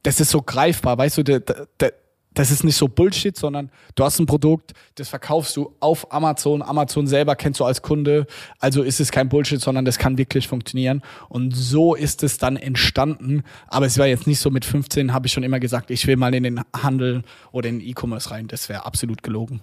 das 0.03 0.19
ist 0.19 0.29
so 0.29 0.43
greifbar, 0.43 0.99
weißt 0.99 1.17
du, 1.17 1.23
der, 1.23 1.39
der, 1.39 1.93
das 2.33 2.49
ist 2.49 2.63
nicht 2.63 2.77
so 2.77 2.87
Bullshit, 2.87 3.35
sondern 3.35 3.71
du 3.95 4.03
hast 4.05 4.19
ein 4.19 4.25
Produkt, 4.25 4.71
das 4.95 5.09
verkaufst 5.09 5.57
du 5.57 5.75
auf 5.79 6.11
Amazon. 6.13 6.61
Amazon 6.61 7.05
selber 7.05 7.35
kennst 7.35 7.59
du 7.59 7.65
als 7.65 7.81
Kunde. 7.81 8.25
Also 8.59 8.83
ist 8.83 9.01
es 9.01 9.11
kein 9.11 9.27
Bullshit, 9.27 9.59
sondern 9.59 9.83
das 9.83 9.97
kann 9.97 10.17
wirklich 10.17 10.47
funktionieren. 10.47 11.01
Und 11.27 11.55
so 11.55 11.93
ist 11.93 12.23
es 12.23 12.37
dann 12.37 12.55
entstanden. 12.55 13.43
Aber 13.67 13.85
es 13.85 13.97
war 13.97 14.07
jetzt 14.07 14.27
nicht 14.27 14.39
so 14.39 14.49
mit 14.49 14.63
15, 14.63 15.13
habe 15.13 15.27
ich 15.27 15.33
schon 15.33 15.43
immer 15.43 15.59
gesagt, 15.59 15.91
ich 15.91 16.07
will 16.07 16.15
mal 16.15 16.33
in 16.33 16.43
den 16.43 16.61
Handel 16.73 17.23
oder 17.51 17.67
in 17.67 17.81
E-Commerce 17.81 18.31
rein. 18.31 18.47
Das 18.47 18.69
wäre 18.69 18.85
absolut 18.85 19.23
gelogen. 19.23 19.61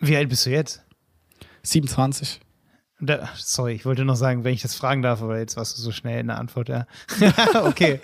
Wie 0.00 0.16
alt 0.16 0.28
bist 0.28 0.46
du 0.46 0.50
jetzt? 0.50 0.82
27. 1.62 2.40
Da, 3.02 3.30
sorry, 3.34 3.72
ich 3.72 3.86
wollte 3.86 4.04
noch 4.04 4.16
sagen, 4.16 4.44
wenn 4.44 4.52
ich 4.52 4.60
das 4.60 4.74
fragen 4.74 5.00
darf, 5.00 5.22
aber 5.22 5.38
jetzt 5.38 5.56
warst 5.56 5.76
du 5.76 5.80
so 5.80 5.90
schnell 5.90 6.20
in 6.20 6.26
der 6.26 6.38
Antwort, 6.38 6.68
ja. 6.68 6.86
okay. 7.64 8.00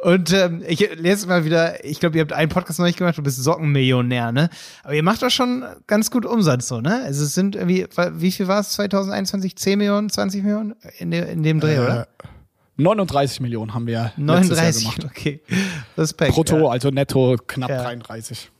Und 0.00 0.30
ähm, 0.34 0.62
ich 0.66 0.80
lese 0.96 1.26
mal 1.26 1.46
wieder, 1.46 1.82
ich 1.84 1.98
glaube, 1.98 2.16
ihr 2.16 2.20
habt 2.20 2.34
einen 2.34 2.50
Podcast 2.50 2.78
noch 2.78 2.86
nicht 2.86 2.98
gemacht, 2.98 3.16
du 3.16 3.22
bist 3.22 3.42
Sockenmillionär, 3.42 4.30
ne? 4.32 4.50
Aber 4.82 4.92
ihr 4.92 5.02
macht 5.02 5.22
doch 5.22 5.30
schon 5.30 5.64
ganz 5.86 6.10
gut 6.10 6.26
Umsatz, 6.26 6.68
so, 6.68 6.82
ne? 6.82 7.02
Also 7.02 7.24
es 7.24 7.34
sind 7.34 7.56
irgendwie, 7.56 7.86
wie 8.12 8.30
viel 8.30 8.46
war 8.46 8.60
es 8.60 8.70
2021? 8.70 9.56
10 9.56 9.78
Millionen, 9.78 10.10
20 10.10 10.42
Millionen 10.42 10.74
in, 10.98 11.10
de, 11.10 11.32
in 11.32 11.42
dem 11.42 11.58
Dreh, 11.60 11.76
äh, 11.76 11.80
oder? 11.80 12.08
39 12.76 13.40
Millionen 13.40 13.72
haben 13.74 13.86
wir 13.86 14.12
39, 14.16 14.82
gemacht. 14.84 15.04
okay. 15.06 15.42
Respekt. 15.96 16.34
Brutto, 16.34 16.58
ja. 16.58 16.68
also 16.68 16.90
netto 16.90 17.36
knapp 17.46 17.70
ja. 17.70 17.82
33. 17.82 18.50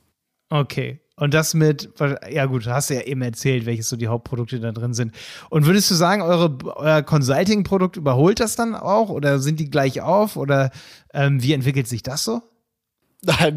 Okay. 0.49 0.99
Und 1.19 1.33
das 1.33 1.53
mit, 1.53 1.89
ja 2.31 2.45
gut, 2.45 2.65
hast 2.67 2.89
du 2.89 2.95
ja 2.95 3.01
eben 3.01 3.21
erzählt, 3.21 3.65
welches 3.65 3.89
so 3.89 3.97
die 3.97 4.07
Hauptprodukte 4.07 4.59
da 4.59 4.71
drin 4.71 4.93
sind. 4.93 5.13
Und 5.49 5.65
würdest 5.65 5.91
du 5.91 5.95
sagen, 5.95 6.21
eure, 6.21 6.57
euer 6.75 7.01
Consulting-Produkt 7.03 7.97
überholt 7.97 8.39
das 8.39 8.55
dann 8.55 8.73
auch 8.73 9.09
oder 9.09 9.39
sind 9.39 9.59
die 9.59 9.69
gleich 9.69 10.01
auf 10.01 10.37
oder 10.37 10.71
ähm, 11.13 11.43
wie 11.43 11.53
entwickelt 11.53 11.87
sich 11.87 12.03
das 12.03 12.23
so? 12.23 12.41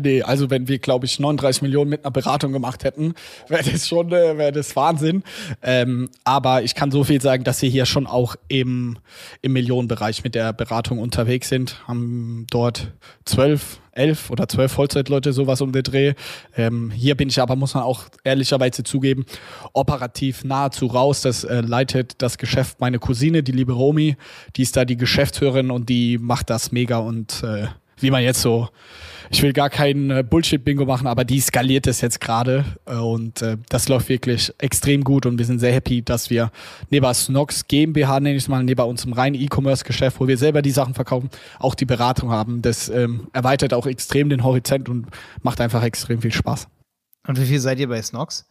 Nee, 0.02 0.22
also 0.22 0.50
wenn 0.50 0.66
wir, 0.66 0.80
glaube 0.80 1.06
ich, 1.06 1.20
39 1.20 1.62
Millionen 1.62 1.90
mit 1.90 2.04
einer 2.04 2.10
Beratung 2.10 2.52
gemacht 2.52 2.82
hätten, 2.82 3.14
wäre 3.48 3.62
das 3.62 3.86
schon, 3.86 4.08
äh, 4.08 4.36
wäre 4.36 4.50
das 4.50 4.74
Wahnsinn. 4.74 5.22
Ähm, 5.62 6.10
aber 6.24 6.64
ich 6.64 6.74
kann 6.74 6.90
so 6.90 7.04
viel 7.04 7.20
sagen, 7.20 7.44
dass 7.44 7.62
wir 7.62 7.70
hier 7.70 7.86
schon 7.86 8.08
auch 8.08 8.34
im, 8.48 8.98
im 9.40 9.52
Millionenbereich 9.52 10.24
mit 10.24 10.34
der 10.34 10.52
Beratung 10.52 10.98
unterwegs 10.98 11.48
sind. 11.48 11.86
Haben 11.86 12.46
dort 12.50 12.92
zwölf, 13.24 13.80
elf 13.92 14.30
oder 14.30 14.48
zwölf 14.48 14.72
Vollzeitleute, 14.72 15.32
sowas 15.32 15.60
um 15.60 15.70
den 15.70 15.84
Dreh. 15.84 16.14
Ähm, 16.56 16.90
hier 16.90 17.16
bin 17.16 17.28
ich 17.28 17.40
aber, 17.40 17.54
muss 17.54 17.74
man 17.74 17.84
auch 17.84 18.06
ehrlicherweise 18.24 18.82
zugeben, 18.82 19.26
operativ 19.74 20.42
nahezu 20.42 20.86
raus. 20.86 21.20
Das 21.20 21.44
äh, 21.44 21.60
leitet 21.60 22.20
das 22.20 22.36
Geschäft 22.36 22.80
meine 22.80 22.98
Cousine, 22.98 23.44
die 23.44 23.52
liebe 23.52 23.74
Romi. 23.74 24.16
Die 24.56 24.62
ist 24.62 24.76
da 24.76 24.84
die 24.84 24.96
Geschäftsführerin 24.96 25.70
und 25.70 25.88
die 25.88 26.18
macht 26.18 26.50
das 26.50 26.72
mega 26.72 26.98
und 26.98 27.44
äh, 27.44 27.68
wie 28.02 28.10
man 28.10 28.22
jetzt 28.22 28.42
so 28.42 28.68
ich 29.32 29.42
will 29.42 29.54
gar 29.54 29.70
kein 29.70 30.10
äh, 30.10 30.22
Bullshit-Bingo 30.22 30.84
machen, 30.84 31.06
aber 31.06 31.24
die 31.24 31.40
skaliert 31.40 31.86
es 31.86 32.02
jetzt 32.02 32.20
gerade 32.20 32.66
äh, 32.84 32.96
und 32.96 33.40
äh, 33.40 33.56
das 33.70 33.88
läuft 33.88 34.10
wirklich 34.10 34.52
extrem 34.58 35.02
gut 35.02 35.24
und 35.24 35.38
wir 35.38 35.46
sind 35.46 35.58
sehr 35.58 35.72
happy, 35.72 36.02
dass 36.02 36.28
wir 36.28 36.52
neben 36.90 37.12
Snox 37.14 37.66
GmbH, 37.66 38.20
nenne 38.20 38.36
ich 38.36 38.42
es 38.42 38.48
mal, 38.48 38.62
neben 38.62 38.82
unserem 38.82 39.14
reinen 39.14 39.40
E-Commerce-Geschäft, 39.40 40.20
wo 40.20 40.28
wir 40.28 40.36
selber 40.36 40.60
die 40.60 40.70
Sachen 40.70 40.92
verkaufen, 40.92 41.30
auch 41.58 41.74
die 41.74 41.86
Beratung 41.86 42.30
haben. 42.30 42.60
Das 42.60 42.90
ähm, 42.90 43.28
erweitert 43.32 43.72
auch 43.72 43.86
extrem 43.86 44.28
den 44.28 44.44
Horizont 44.44 44.90
und 44.90 45.06
macht 45.42 45.62
einfach 45.62 45.82
extrem 45.82 46.20
viel 46.20 46.32
Spaß. 46.32 46.68
Und 47.26 47.40
wie 47.40 47.46
viel 47.46 47.58
seid 47.58 47.78
ihr 47.78 47.88
bei 47.88 48.02
Snox? 48.02 48.46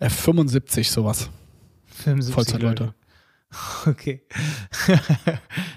Äh, 0.00 0.10
75 0.10 0.90
sowas. 0.90 1.30
75 1.86 2.34
Vollzeitleute. 2.34 2.94
Okay. 3.84 4.22
das 4.86 4.98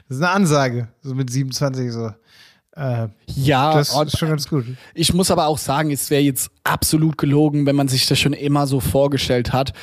ist 0.07 0.17
eine 0.17 0.29
Ansage, 0.29 0.89
so 1.01 1.15
mit 1.15 1.31
27 1.31 1.91
so. 1.91 2.11
Äh, 2.75 3.07
ja, 3.27 3.73
das 3.75 3.95
ist 3.95 4.17
schon 4.17 4.29
ganz 4.29 4.49
gut. 4.49 4.65
Ich 4.95 5.13
muss 5.13 5.29
aber 5.29 5.47
auch 5.47 5.57
sagen, 5.57 5.91
es 5.91 6.09
wäre 6.09 6.21
jetzt 6.21 6.49
absolut 6.63 7.17
gelogen, 7.17 7.65
wenn 7.65 7.75
man 7.75 7.87
sich 7.87 8.07
das 8.07 8.19
schon 8.19 8.33
immer 8.33 8.65
so 8.65 8.79
vorgestellt 8.79 9.53
hat. 9.53 9.73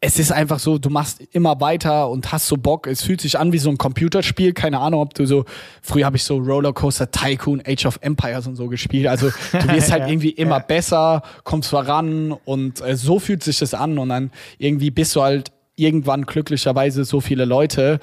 Es 0.00 0.18
ist 0.18 0.30
einfach 0.30 0.58
so, 0.58 0.76
du 0.76 0.90
machst 0.90 1.22
immer 1.32 1.60
weiter 1.60 2.10
und 2.10 2.30
hast 2.30 2.46
so 2.46 2.56
Bock. 2.56 2.86
Es 2.86 3.02
fühlt 3.02 3.22
sich 3.22 3.38
an 3.38 3.52
wie 3.52 3.58
so 3.58 3.70
ein 3.70 3.78
Computerspiel. 3.78 4.52
Keine 4.52 4.78
Ahnung, 4.78 5.00
ob 5.00 5.14
du 5.14 5.26
so, 5.26 5.44
früher 5.80 6.04
habe 6.04 6.16
ich 6.16 6.24
so 6.24 6.36
Rollercoaster 6.36 7.10
Tycoon, 7.10 7.62
Age 7.66 7.86
of 7.86 7.98
Empires 8.02 8.46
und 8.46 8.54
so 8.54 8.68
gespielt. 8.68 9.06
Also 9.06 9.30
du 9.52 9.68
wirst 9.72 9.90
halt 9.90 10.04
irgendwie 10.08 10.30
immer 10.30 10.58
ja. 10.58 10.64
besser, 10.64 11.22
kommst 11.42 11.70
voran 11.70 12.32
und 12.44 12.82
äh, 12.82 12.96
so 12.96 13.18
fühlt 13.18 13.42
sich 13.42 13.58
das 13.58 13.72
an. 13.72 13.98
Und 13.98 14.10
dann 14.10 14.30
irgendwie 14.58 14.90
bist 14.90 15.16
du 15.16 15.22
halt 15.22 15.50
irgendwann 15.74 16.26
glücklicherweise 16.26 17.04
so 17.04 17.20
viele 17.20 17.46
Leute. 17.46 17.98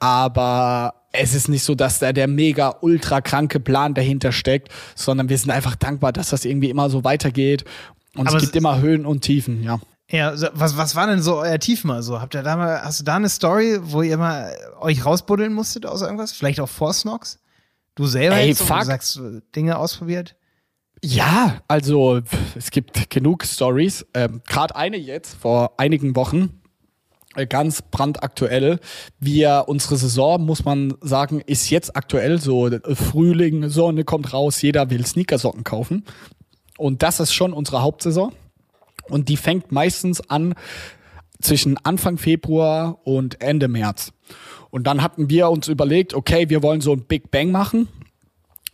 Aber 0.00 1.03
es 1.14 1.34
ist 1.34 1.48
nicht 1.48 1.62
so, 1.62 1.74
dass 1.74 2.00
da 2.00 2.12
der 2.12 2.26
mega 2.26 2.76
ultra 2.80 3.20
kranke 3.20 3.60
Plan 3.60 3.94
dahinter 3.94 4.32
steckt, 4.32 4.68
sondern 4.94 5.28
wir 5.28 5.38
sind 5.38 5.50
einfach 5.50 5.76
dankbar, 5.76 6.12
dass 6.12 6.30
das 6.30 6.44
irgendwie 6.44 6.70
immer 6.70 6.90
so 6.90 7.04
weitergeht. 7.04 7.64
Und 8.16 8.26
Aber 8.28 8.36
es 8.36 8.42
gibt 8.42 8.56
immer 8.56 8.80
Höhen 8.80 9.06
und 9.06 9.22
Tiefen, 9.22 9.62
ja. 9.62 9.80
Ja, 10.10 10.34
was, 10.52 10.76
was 10.76 10.94
war 10.96 11.06
denn 11.06 11.22
so 11.22 11.38
euer 11.38 11.58
Tief 11.58 11.82
mal 11.84 12.02
so? 12.02 12.20
Habt 12.20 12.34
ihr 12.34 12.42
da 12.42 12.56
mal, 12.56 12.82
hast 12.82 13.00
du 13.00 13.04
da 13.04 13.16
eine 13.16 13.28
Story, 13.28 13.78
wo 13.80 14.02
ihr 14.02 14.18
mal 14.18 14.54
euch 14.80 15.04
rausbuddeln 15.04 15.52
musstet 15.52 15.86
aus 15.86 16.02
irgendwas? 16.02 16.32
Vielleicht 16.32 16.60
auch 16.60 16.68
vor 16.68 16.92
Snox? 16.92 17.38
Du 17.94 18.06
selber 18.06 18.36
Ey, 18.36 18.48
jetzt, 18.48 18.62
fuck. 18.62 18.80
du 18.80 18.84
sagst, 18.84 19.20
Dinge 19.56 19.78
ausprobiert? 19.78 20.36
Ja, 21.02 21.62
also 21.68 22.20
es 22.54 22.70
gibt 22.70 23.08
genug 23.10 23.44
Stories. 23.44 24.04
Ähm, 24.14 24.42
Gerade 24.46 24.76
eine 24.76 24.96
jetzt 24.96 25.36
vor 25.36 25.72
einigen 25.78 26.16
Wochen 26.16 26.60
ganz 27.48 27.82
brandaktuell. 27.82 28.78
Wir, 29.18 29.64
unsere 29.66 29.96
Saison, 29.96 30.44
muss 30.44 30.64
man 30.64 30.94
sagen, 31.00 31.40
ist 31.40 31.70
jetzt 31.70 31.96
aktuell 31.96 32.40
so. 32.40 32.70
Frühling, 32.94 33.68
Sonne 33.68 34.04
kommt 34.04 34.32
raus, 34.32 34.62
jeder 34.62 34.90
will 34.90 35.04
Sneakersocken 35.04 35.64
kaufen. 35.64 36.04
Und 36.78 37.02
das 37.02 37.20
ist 37.20 37.32
schon 37.32 37.52
unsere 37.52 37.82
Hauptsaison. 37.82 38.32
Und 39.08 39.28
die 39.28 39.36
fängt 39.36 39.72
meistens 39.72 40.28
an 40.30 40.54
zwischen 41.40 41.76
Anfang 41.84 42.16
Februar 42.18 42.98
und 43.04 43.40
Ende 43.40 43.68
März. 43.68 44.12
Und 44.70 44.86
dann 44.86 45.02
hatten 45.02 45.28
wir 45.28 45.50
uns 45.50 45.68
überlegt, 45.68 46.14
okay, 46.14 46.48
wir 46.48 46.62
wollen 46.62 46.80
so 46.80 46.92
ein 46.92 47.04
Big 47.04 47.30
Bang 47.30 47.50
machen 47.50 47.88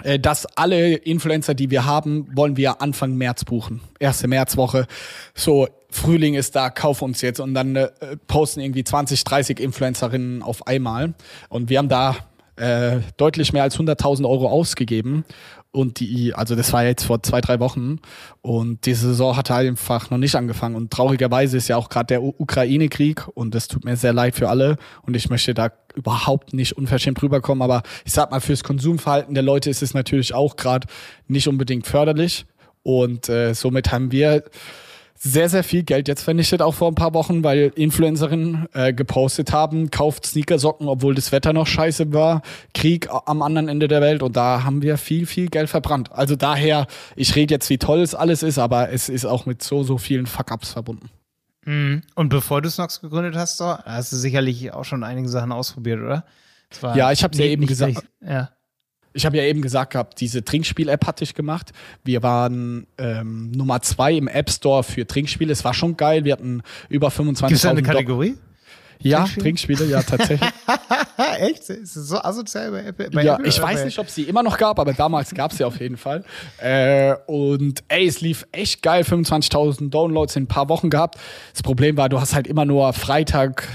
äh, 0.03 0.19
dass 0.19 0.47
alle 0.57 0.95
Influencer, 0.95 1.55
die 1.55 1.71
wir 1.71 1.85
haben, 1.85 2.27
wollen 2.35 2.57
wir 2.57 2.81
Anfang 2.81 3.17
März 3.17 3.45
buchen. 3.45 3.81
Erste 3.99 4.29
Märzwoche. 4.29 4.87
So, 5.35 5.69
Frühling 5.91 6.35
ist 6.35 6.57
da, 6.57 6.71
kauf 6.71 7.03
uns 7.03 7.21
jetzt. 7.21 7.41
Und 7.41 7.55
dann 7.55 7.77
äh, 7.77 7.91
posten 8.27 8.61
irgendwie 8.61 8.85
20, 8.85 9.25
30 9.25 9.61
Influencerinnen 9.61 10.43
auf 10.43 10.67
einmal. 10.67 11.15
Und 11.49 11.71
wir 11.71 11.79
haben 11.79 11.89
da 11.89 12.17
äh, 12.57 13.01
deutlich 13.17 13.53
mehr 13.53 13.63
als 13.63 13.79
100.000 13.79 14.29
Euro 14.29 14.49
ausgegeben. 14.49 15.25
Und 15.73 16.01
die, 16.01 16.35
also 16.35 16.57
das 16.57 16.73
war 16.73 16.85
jetzt 16.85 17.05
vor 17.05 17.23
zwei, 17.23 17.41
drei 17.41 17.61
Wochen. 17.61 18.01
Und 18.43 18.87
die 18.87 18.95
Saison 18.95 19.37
hat 19.37 19.51
halt 19.51 19.69
einfach 19.69 20.11
noch 20.11 20.19
nicht 20.19 20.35
angefangen. 20.35 20.75
Und 20.75 20.91
traurigerweise 20.91 21.57
ist 21.57 21.69
ja 21.69 21.77
auch 21.77 21.89
gerade 21.89 22.07
der 22.07 22.23
Ukraine-Krieg. 22.23 23.29
Und 23.35 23.55
das 23.55 23.69
tut 23.69 23.85
mir 23.85 23.97
sehr 23.97 24.13
leid 24.13 24.35
für 24.35 24.49
alle. 24.49 24.77
Und 25.03 25.17
ich 25.17 25.31
möchte 25.31 25.55
da 25.55 25.71
überhaupt 25.95 26.55
nicht 26.55 26.77
unverschämt 26.77 27.23
rüberkommen. 27.23 27.63
Aber 27.63 27.83
ich 28.05 28.13
sag 28.13 28.31
mal, 28.31 28.41
fürs 28.41 28.65
Konsumverhalten 28.65 29.35
der 29.35 29.45
Leute 29.45 29.71
ist 29.71 29.83
es 29.83 29.95
natürlich 29.95 30.35
auch 30.35 30.57
gerade 30.57 30.89
nicht 31.29 31.47
unbedingt 31.47 31.87
förderlich. 31.87 32.47
Und 32.83 33.29
äh, 33.29 33.55
somit 33.55 33.93
haben 33.93 34.11
wir 34.11 34.43
sehr, 35.23 35.51
sehr 35.51 35.63
viel 35.63 35.83
Geld 35.83 36.09
jetzt 36.09 36.23
vernichtet, 36.23 36.63
auch 36.63 36.75
vor 36.75 36.89
ein 36.89 36.95
paar 36.95 37.13
Wochen, 37.13 37.45
weil 37.45 37.73
Influencerinnen 37.75 38.67
äh, 38.73 38.95
gepostet 38.95 39.53
haben, 39.53 39.91
kauft 39.91 40.25
Sneakersocken, 40.25 40.89
obwohl 40.89 41.15
das 41.15 41.31
Wetter 41.31 41.53
noch 41.53 41.67
scheiße 41.67 42.11
war, 42.15 42.41
Krieg 42.73 43.09
am 43.11 43.43
anderen 43.43 43.69
Ende 43.69 43.87
der 43.87 44.01
Welt 44.01 44.23
und 44.23 44.35
da 44.35 44.65
haben 44.65 44.81
wir 44.81 44.97
viel, 44.97 45.27
viel 45.27 45.49
Geld 45.49 45.69
verbrannt. 45.69 46.11
Also 46.11 46.37
daher, 46.37 46.87
ich 47.17 47.37
rede 47.37 47.53
jetzt, 47.53 47.69
wie 47.69 47.77
toll 47.77 48.01
es 48.01 48.15
alles 48.15 48.43
ist, 48.43 48.59
aber 48.59 48.93
es 48.93 49.11
ist 49.11 49.27
auch 49.27 49.45
mit 49.45 49.63
so, 49.63 49.83
so 49.83 49.99
vielen 49.99 50.27
Fuck-Ups 50.27 50.71
verbunden. 50.71 51.11
Mhm. 51.67 52.01
Und 52.15 52.31
bevor 52.31 52.63
du 52.63 52.71
Snox 52.71 53.03
gegründet 53.03 53.37
hast, 53.37 53.61
hast 53.61 54.13
du 54.13 54.17
sicherlich 54.17 54.73
auch 54.73 54.85
schon 54.87 55.05
einige 55.05 55.29
Sachen 55.29 55.53
ausprobiert, 55.53 56.01
oder? 56.01 56.25
Ja, 56.95 57.13
ich 57.13 57.23
habe 57.23 57.37
ja 57.37 57.45
eben 57.45 57.67
gesagt. 57.67 58.05
Ja 58.27 58.49
ich 59.13 59.27
habe 59.27 59.37
ja 59.37 59.45
eben 59.45 59.63
gesagt 59.63 59.93
gehabt, 59.93 60.21
diese 60.21 60.45
Trinkspiel-App 60.45 61.07
hatte 61.07 61.25
ich 61.25 61.35
gemacht. 61.35 61.73
Wir 62.05 62.23
waren 62.23 62.87
ähm, 62.99 63.51
Nummer 63.51 63.83
zwei 63.83 64.15
im 64.15 64.29
App 64.29 64.51
Store 64.51 64.83
für 64.83 65.07
Trinkspiele. 65.07 65.53
Es 65.53 65.65
war 65.65 65.75
schon 65.75 65.97
geil. 65.97 66.25
Wir 66.25 66.33
hatten 66.33 66.63
über 66.89 67.09
25.000. 67.09 67.47
Gibt 67.49 67.53
es 67.53 67.65
eine 67.67 67.83
Kategorie? 67.83 68.37
Ja, 69.03 69.21
Trinkspiele, 69.21 69.43
Trinkspiele 69.79 69.91
ja, 69.91 70.03
tatsächlich. 70.03 70.51
Echt? 71.39 71.71
Ist 71.71 71.97
es 71.97 72.09
so 72.09 72.19
asozial 72.19 72.71
bei 72.71 72.85
Apple? 72.85 73.11
Bei 73.11 73.25
ja, 73.25 73.35
Apple, 73.35 73.49
ich 73.49 73.61
weiß 73.61 73.85
nicht, 73.85 73.99
ob 73.99 74.07
es 74.07 74.15
sie 74.15 74.25
immer 74.25 74.43
noch 74.43 74.59
gab, 74.59 74.79
aber 74.79 74.93
damals 74.93 75.35
gab 75.35 75.53
es 75.53 75.59
sie 75.59 75.65
auf 75.65 75.81
jeden 75.81 75.97
Fall. 75.97 76.23
Äh, 76.59 77.15
und 77.27 77.83
ey, 77.89 78.07
es 78.07 78.21
lief 78.21 78.47
echt 78.53 78.83
geil. 78.83 79.03
25.000 79.03 79.91
Downloads 79.91 80.37
in 80.37 80.45
ein 80.45 80.49
paar 80.49 80.69
Wochen 80.69 80.91
gehabt. 80.91 81.19
Das 81.53 81.63
Problem 81.63 81.97
war, 81.97 82.09
du 82.09 82.21
hast 82.21 82.35
halt 82.35 82.47
immer 82.47 82.67
nur 82.67 82.93
Freitag 82.93 83.67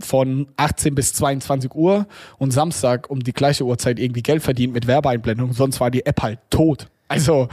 von 0.00 0.48
18 0.56 0.94
bis 0.94 1.12
22 1.14 1.74
Uhr 1.74 2.06
und 2.38 2.52
Samstag 2.52 3.10
um 3.10 3.20
die 3.20 3.32
gleiche 3.32 3.64
Uhrzeit 3.64 3.98
irgendwie 3.98 4.22
Geld 4.22 4.42
verdient 4.42 4.72
mit 4.72 4.86
Werbeeinblendung, 4.86 5.52
sonst 5.52 5.80
war 5.80 5.90
die 5.90 6.06
App 6.06 6.22
halt 6.22 6.38
tot. 6.50 6.88
Also, 7.08 7.48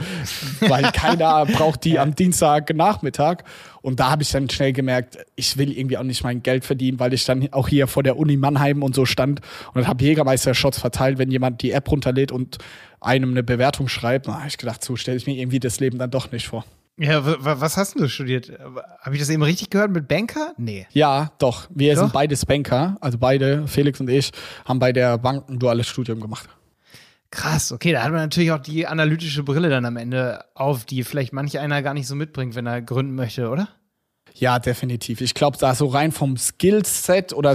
weil 0.60 0.82
keiner 0.92 1.46
braucht 1.46 1.84
die 1.84 1.98
am 1.98 2.14
Dienstagnachmittag. 2.14 3.38
Und 3.80 4.00
da 4.00 4.10
habe 4.10 4.22
ich 4.22 4.30
dann 4.30 4.50
schnell 4.50 4.72
gemerkt, 4.72 5.18
ich 5.34 5.56
will 5.56 5.72
irgendwie 5.72 5.96
auch 5.96 6.02
nicht 6.02 6.22
mein 6.22 6.42
Geld 6.42 6.64
verdienen, 6.64 7.00
weil 7.00 7.14
ich 7.14 7.24
dann 7.24 7.52
auch 7.52 7.68
hier 7.68 7.86
vor 7.86 8.02
der 8.02 8.18
Uni 8.18 8.36
Mannheim 8.36 8.82
und 8.82 8.94
so 8.94 9.06
stand 9.06 9.40
und 9.72 9.86
habe 9.86 10.04
Jägermeister-Shots 10.04 10.78
verteilt, 10.78 11.18
wenn 11.18 11.30
jemand 11.30 11.62
die 11.62 11.70
App 11.70 11.90
runterlädt 11.90 12.32
und 12.32 12.58
einem 13.00 13.30
eine 13.30 13.42
Bewertung 13.42 13.88
schreibt. 13.88 14.28
Habe 14.28 14.46
ich 14.46 14.58
gedacht, 14.58 14.84
so 14.84 14.96
stelle 14.96 15.16
ich 15.16 15.26
mir 15.26 15.36
irgendwie 15.36 15.60
das 15.60 15.80
Leben 15.80 15.98
dann 15.98 16.10
doch 16.10 16.30
nicht 16.32 16.48
vor. 16.48 16.64
Ja, 16.98 17.20
was 17.22 17.76
hast 17.76 17.98
du 17.98 18.08
studiert? 18.08 18.50
Habe 19.00 19.14
ich 19.14 19.20
das 19.20 19.28
eben 19.28 19.42
richtig 19.42 19.68
gehört 19.68 19.90
mit 19.90 20.08
Banker? 20.08 20.54
Nee. 20.56 20.86
Ja, 20.92 21.30
doch. 21.38 21.68
Wir 21.68 21.94
doch? 21.94 22.02
sind 22.02 22.12
beides 22.14 22.46
Banker. 22.46 22.96
Also 23.00 23.18
beide, 23.18 23.68
Felix 23.68 24.00
und 24.00 24.08
ich, 24.08 24.30
haben 24.64 24.78
bei 24.78 24.92
der 24.92 25.18
Bank 25.18 25.48
ein 25.48 25.58
duales 25.58 25.88
Studium 25.88 26.20
gemacht. 26.20 26.48
Krass, 27.30 27.72
okay, 27.72 27.92
da 27.92 28.02
hat 28.02 28.12
man 28.12 28.20
natürlich 28.20 28.52
auch 28.52 28.60
die 28.60 28.86
analytische 28.86 29.42
Brille 29.42 29.68
dann 29.68 29.84
am 29.84 29.96
Ende 29.98 30.44
auf, 30.54 30.86
die 30.86 31.02
vielleicht 31.02 31.34
manch 31.34 31.58
einer 31.58 31.82
gar 31.82 31.92
nicht 31.92 32.06
so 32.06 32.14
mitbringt, 32.14 32.54
wenn 32.54 32.66
er 32.66 32.80
gründen 32.80 33.14
möchte, 33.14 33.50
oder? 33.50 33.68
Ja, 34.38 34.58
definitiv. 34.58 35.20
Ich 35.20 35.34
glaube, 35.34 35.56
da 35.58 35.74
so 35.74 35.86
rein 35.86 36.12
vom 36.12 36.36
Skillset 36.36 37.32
oder 37.32 37.54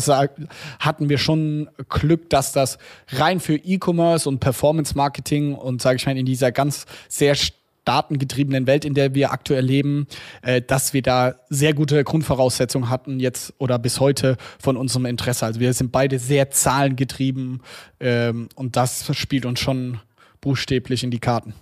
hatten 0.79 1.09
wir 1.09 1.17
schon 1.17 1.69
Glück, 1.89 2.29
dass 2.29 2.51
das 2.51 2.79
rein 3.09 3.39
für 3.39 3.55
E-Commerce 3.55 4.27
und 4.27 4.39
Performance 4.39 4.95
Marketing 4.95 5.53
und 5.55 5.81
sage 5.81 5.97
ich 5.97 6.05
mal 6.05 6.17
in 6.17 6.25
dieser 6.25 6.51
ganz 6.51 6.85
sehr 7.07 7.35
datengetriebenen 7.85 8.67
Welt, 8.67 8.85
in 8.85 8.93
der 8.93 9.15
wir 9.15 9.31
aktuell 9.31 9.65
leben, 9.65 10.07
äh, 10.41 10.61
dass 10.61 10.93
wir 10.93 11.01
da 11.01 11.35
sehr 11.49 11.73
gute 11.73 12.03
Grundvoraussetzungen 12.03 12.89
hatten 12.89 13.19
jetzt 13.19 13.53
oder 13.57 13.79
bis 13.79 13.99
heute 13.99 14.37
von 14.59 14.77
unserem 14.77 15.05
Interesse. 15.05 15.45
Also 15.45 15.59
wir 15.59 15.73
sind 15.73 15.91
beide 15.91 16.19
sehr 16.19 16.51
zahlengetrieben 16.51 17.61
ähm, 17.99 18.49
und 18.55 18.75
das 18.75 19.15
spielt 19.15 19.45
uns 19.45 19.59
schon 19.59 19.99
buchstäblich 20.41 21.03
in 21.03 21.11
die 21.11 21.19
Karten. 21.19 21.53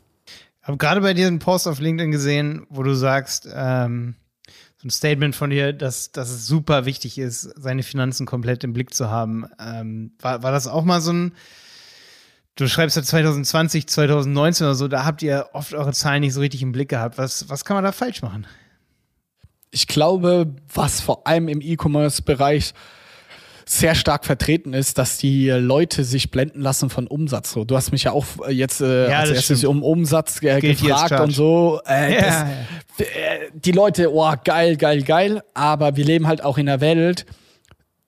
Ich 0.62 0.67
habe 0.67 0.77
gerade 0.77 1.01
bei 1.01 1.13
dir 1.13 1.27
einen 1.27 1.39
Post 1.39 1.67
auf 1.67 1.79
LinkedIn 1.79 2.12
gesehen, 2.12 2.65
wo 2.69 2.84
du 2.84 2.93
sagst, 2.93 3.49
ähm, 3.53 4.15
so 4.77 4.88
ein 4.88 4.91
Statement 4.91 5.36
von 5.36 5.49
dir, 5.49 5.73
dass, 5.73 6.12
dass 6.12 6.29
es 6.29 6.47
super 6.47 6.86
wichtig 6.86 7.17
ist, 7.17 7.43
seine 7.58 7.84
Finanzen 7.84 8.25
komplett 8.25 8.63
im 8.63 8.71
Blick 8.71 8.93
zu 8.93 9.10
haben. 9.10 9.45
Ähm, 9.60 10.13
war, 10.21 10.41
war 10.43 10.51
das 10.51 10.67
auch 10.67 10.86
mal 10.86 11.01
so 11.01 11.12
ein 11.12 11.34
Du 12.59 12.67
schreibst 12.67 12.97
ja 12.97 13.03
2020, 13.03 13.87
2019 13.87 14.67
oder 14.67 14.75
so, 14.75 14.89
da 14.89 15.05
habt 15.05 15.21
ihr 15.21 15.47
oft 15.53 15.73
eure 15.73 15.93
Zahlen 15.93 16.19
nicht 16.19 16.33
so 16.33 16.41
richtig 16.41 16.61
im 16.61 16.73
Blick 16.73 16.89
gehabt. 16.89 17.17
Was, 17.17 17.47
was 17.47 17.63
kann 17.63 17.75
man 17.75 17.85
da 17.85 17.93
falsch 17.93 18.21
machen? 18.21 18.47
Ich 19.71 19.87
glaube, 19.87 20.55
was 20.73 20.99
vor 20.99 21.25
allem 21.25 21.47
im 21.47 21.61
E-Commerce-Bereich 21.61 22.73
sehr 23.65 23.95
stark 23.95 24.25
vertreten 24.25 24.73
ist, 24.73 24.97
dass 24.97 25.17
die 25.19 25.49
Leute 25.49 26.03
sich 26.03 26.31
blenden 26.31 26.59
lassen 26.59 26.89
von 26.89 27.07
Umsatz. 27.07 27.51
So, 27.51 27.63
du 27.63 27.77
hast 27.77 27.93
mich 27.93 28.03
ja 28.03 28.11
auch 28.11 28.25
jetzt 28.49 28.81
äh, 28.81 29.09
ja, 29.09 29.19
als 29.19 29.29
erstes 29.29 29.63
um 29.63 29.81
Umsatz 29.81 30.41
äh, 30.41 30.59
gefragt 30.59 31.17
und 31.17 31.31
so. 31.31 31.79
Äh, 31.87 32.15
ja, 32.15 32.21
das, 32.21 32.33
ja. 32.97 33.05
Äh, 33.05 33.51
die 33.53 33.71
Leute, 33.71 34.13
oh, 34.13 34.33
geil, 34.43 34.75
geil, 34.75 35.03
geil. 35.03 35.43
Aber 35.53 35.95
wir 35.95 36.03
leben 36.03 36.27
halt 36.27 36.43
auch 36.43 36.57
in 36.57 36.67
einer 36.67 36.81
Welt, 36.81 37.25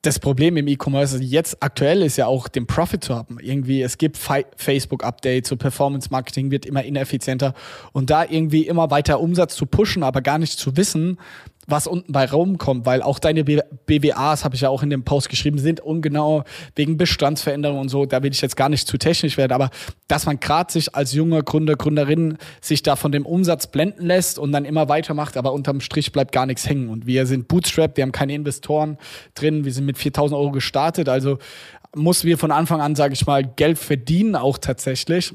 das 0.02 0.18
Problem 0.18 0.56
im 0.56 0.66
E-Commerce 0.66 1.22
jetzt 1.22 1.62
aktuell 1.62 2.02
ist 2.02 2.16
ja 2.16 2.26
auch 2.26 2.48
den 2.48 2.66
Profit 2.66 3.04
zu 3.04 3.14
haben. 3.14 3.38
Irgendwie, 3.40 3.82
es 3.82 3.98
gibt 3.98 4.18
Facebook-Updates, 4.18 5.48
so 5.48 5.56
Performance-Marketing 5.56 6.50
wird 6.50 6.66
immer 6.66 6.82
ineffizienter 6.82 7.54
und 7.92 8.10
da 8.10 8.24
irgendwie 8.24 8.66
immer 8.66 8.90
weiter 8.90 9.20
Umsatz 9.20 9.54
zu 9.54 9.64
pushen, 9.64 10.02
aber 10.02 10.20
gar 10.20 10.38
nicht 10.38 10.58
zu 10.58 10.76
wissen, 10.76 11.18
was 11.66 11.86
unten 11.86 12.12
bei 12.12 12.24
Raum 12.24 12.58
kommt, 12.58 12.86
weil 12.86 13.02
auch 13.02 13.18
deine 13.18 13.44
BWAs, 13.44 14.44
habe 14.44 14.54
ich 14.54 14.62
ja 14.62 14.68
auch 14.68 14.82
in 14.82 14.90
dem 14.90 15.04
Post 15.04 15.28
geschrieben, 15.28 15.58
sind 15.58 15.80
ungenau 15.80 16.44
wegen 16.74 16.96
Bestandsveränderungen 16.96 17.82
und 17.82 17.88
so. 17.88 18.04
Da 18.04 18.22
will 18.22 18.32
ich 18.32 18.40
jetzt 18.40 18.56
gar 18.56 18.68
nicht 18.68 18.88
zu 18.88 18.98
technisch 18.98 19.36
werden, 19.36 19.52
aber 19.52 19.70
dass 20.08 20.26
man 20.26 20.40
gerade 20.40 20.72
sich 20.72 20.94
als 20.94 21.12
junger 21.12 21.42
Gründer, 21.42 21.76
Gründerin 21.76 22.36
sich 22.60 22.82
da 22.82 22.96
von 22.96 23.12
dem 23.12 23.24
Umsatz 23.26 23.68
blenden 23.68 24.06
lässt 24.06 24.38
und 24.38 24.52
dann 24.52 24.64
immer 24.64 24.88
weitermacht, 24.88 25.36
aber 25.36 25.52
unterm 25.52 25.80
Strich 25.80 26.12
bleibt 26.12 26.32
gar 26.32 26.46
nichts 26.46 26.68
hängen. 26.68 26.88
Und 26.88 27.06
wir 27.06 27.26
sind 27.26 27.48
Bootstrap, 27.48 27.96
wir 27.96 28.02
haben 28.02 28.12
keine 28.12 28.34
Investoren 28.34 28.98
drin, 29.34 29.64
wir 29.64 29.72
sind 29.72 29.86
mit 29.86 29.98
4000 29.98 30.38
Euro 30.38 30.50
gestartet, 30.50 31.08
also 31.08 31.38
muss 31.94 32.24
wir 32.24 32.38
von 32.38 32.50
Anfang 32.50 32.80
an, 32.80 32.94
sage 32.94 33.14
ich 33.14 33.26
mal, 33.26 33.44
Geld 33.44 33.78
verdienen 33.78 34.34
auch 34.34 34.58
tatsächlich. 34.58 35.34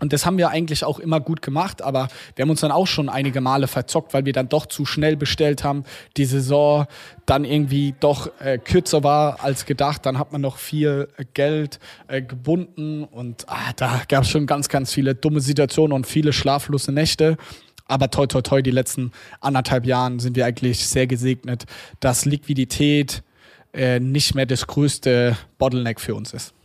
Und 0.00 0.12
das 0.12 0.26
haben 0.26 0.38
wir 0.38 0.50
eigentlich 0.50 0.84
auch 0.84 0.98
immer 0.98 1.20
gut 1.20 1.42
gemacht, 1.42 1.82
aber 1.82 2.08
wir 2.34 2.42
haben 2.42 2.50
uns 2.50 2.60
dann 2.60 2.70
auch 2.70 2.86
schon 2.86 3.08
einige 3.08 3.40
Male 3.40 3.66
verzockt, 3.66 4.12
weil 4.14 4.24
wir 4.24 4.32
dann 4.32 4.48
doch 4.48 4.66
zu 4.66 4.84
schnell 4.84 5.16
bestellt 5.16 5.64
haben. 5.64 5.84
Die 6.16 6.24
Saison 6.24 6.86
dann 7.24 7.44
irgendwie 7.44 7.94
doch 7.98 8.30
äh, 8.40 8.58
kürzer 8.58 9.02
war 9.02 9.42
als 9.42 9.64
gedacht. 9.64 10.06
Dann 10.06 10.18
hat 10.18 10.32
man 10.32 10.40
noch 10.40 10.58
viel 10.58 11.08
Geld 11.34 11.80
äh, 12.08 12.22
gebunden 12.22 13.04
und 13.04 13.48
ah, 13.48 13.72
da 13.76 14.02
gab 14.08 14.24
es 14.24 14.30
schon 14.30 14.46
ganz, 14.46 14.68
ganz 14.68 14.92
viele 14.92 15.14
dumme 15.14 15.40
Situationen 15.40 15.92
und 15.92 16.06
viele 16.06 16.32
schlaflose 16.32 16.92
Nächte. 16.92 17.36
Aber 17.88 18.10
toi, 18.10 18.26
toi, 18.26 18.42
toi, 18.42 18.62
die 18.62 18.72
letzten 18.72 19.12
anderthalb 19.40 19.86
Jahren 19.86 20.18
sind 20.18 20.36
wir 20.36 20.44
eigentlich 20.44 20.86
sehr 20.86 21.06
gesegnet, 21.06 21.64
dass 22.00 22.24
Liquidität 22.24 23.22
äh, 23.72 24.00
nicht 24.00 24.34
mehr 24.34 24.46
das 24.46 24.66
größte 24.66 25.36
Bottleneck 25.58 26.00
für 26.00 26.14
uns 26.14 26.32
ist. 26.32 26.55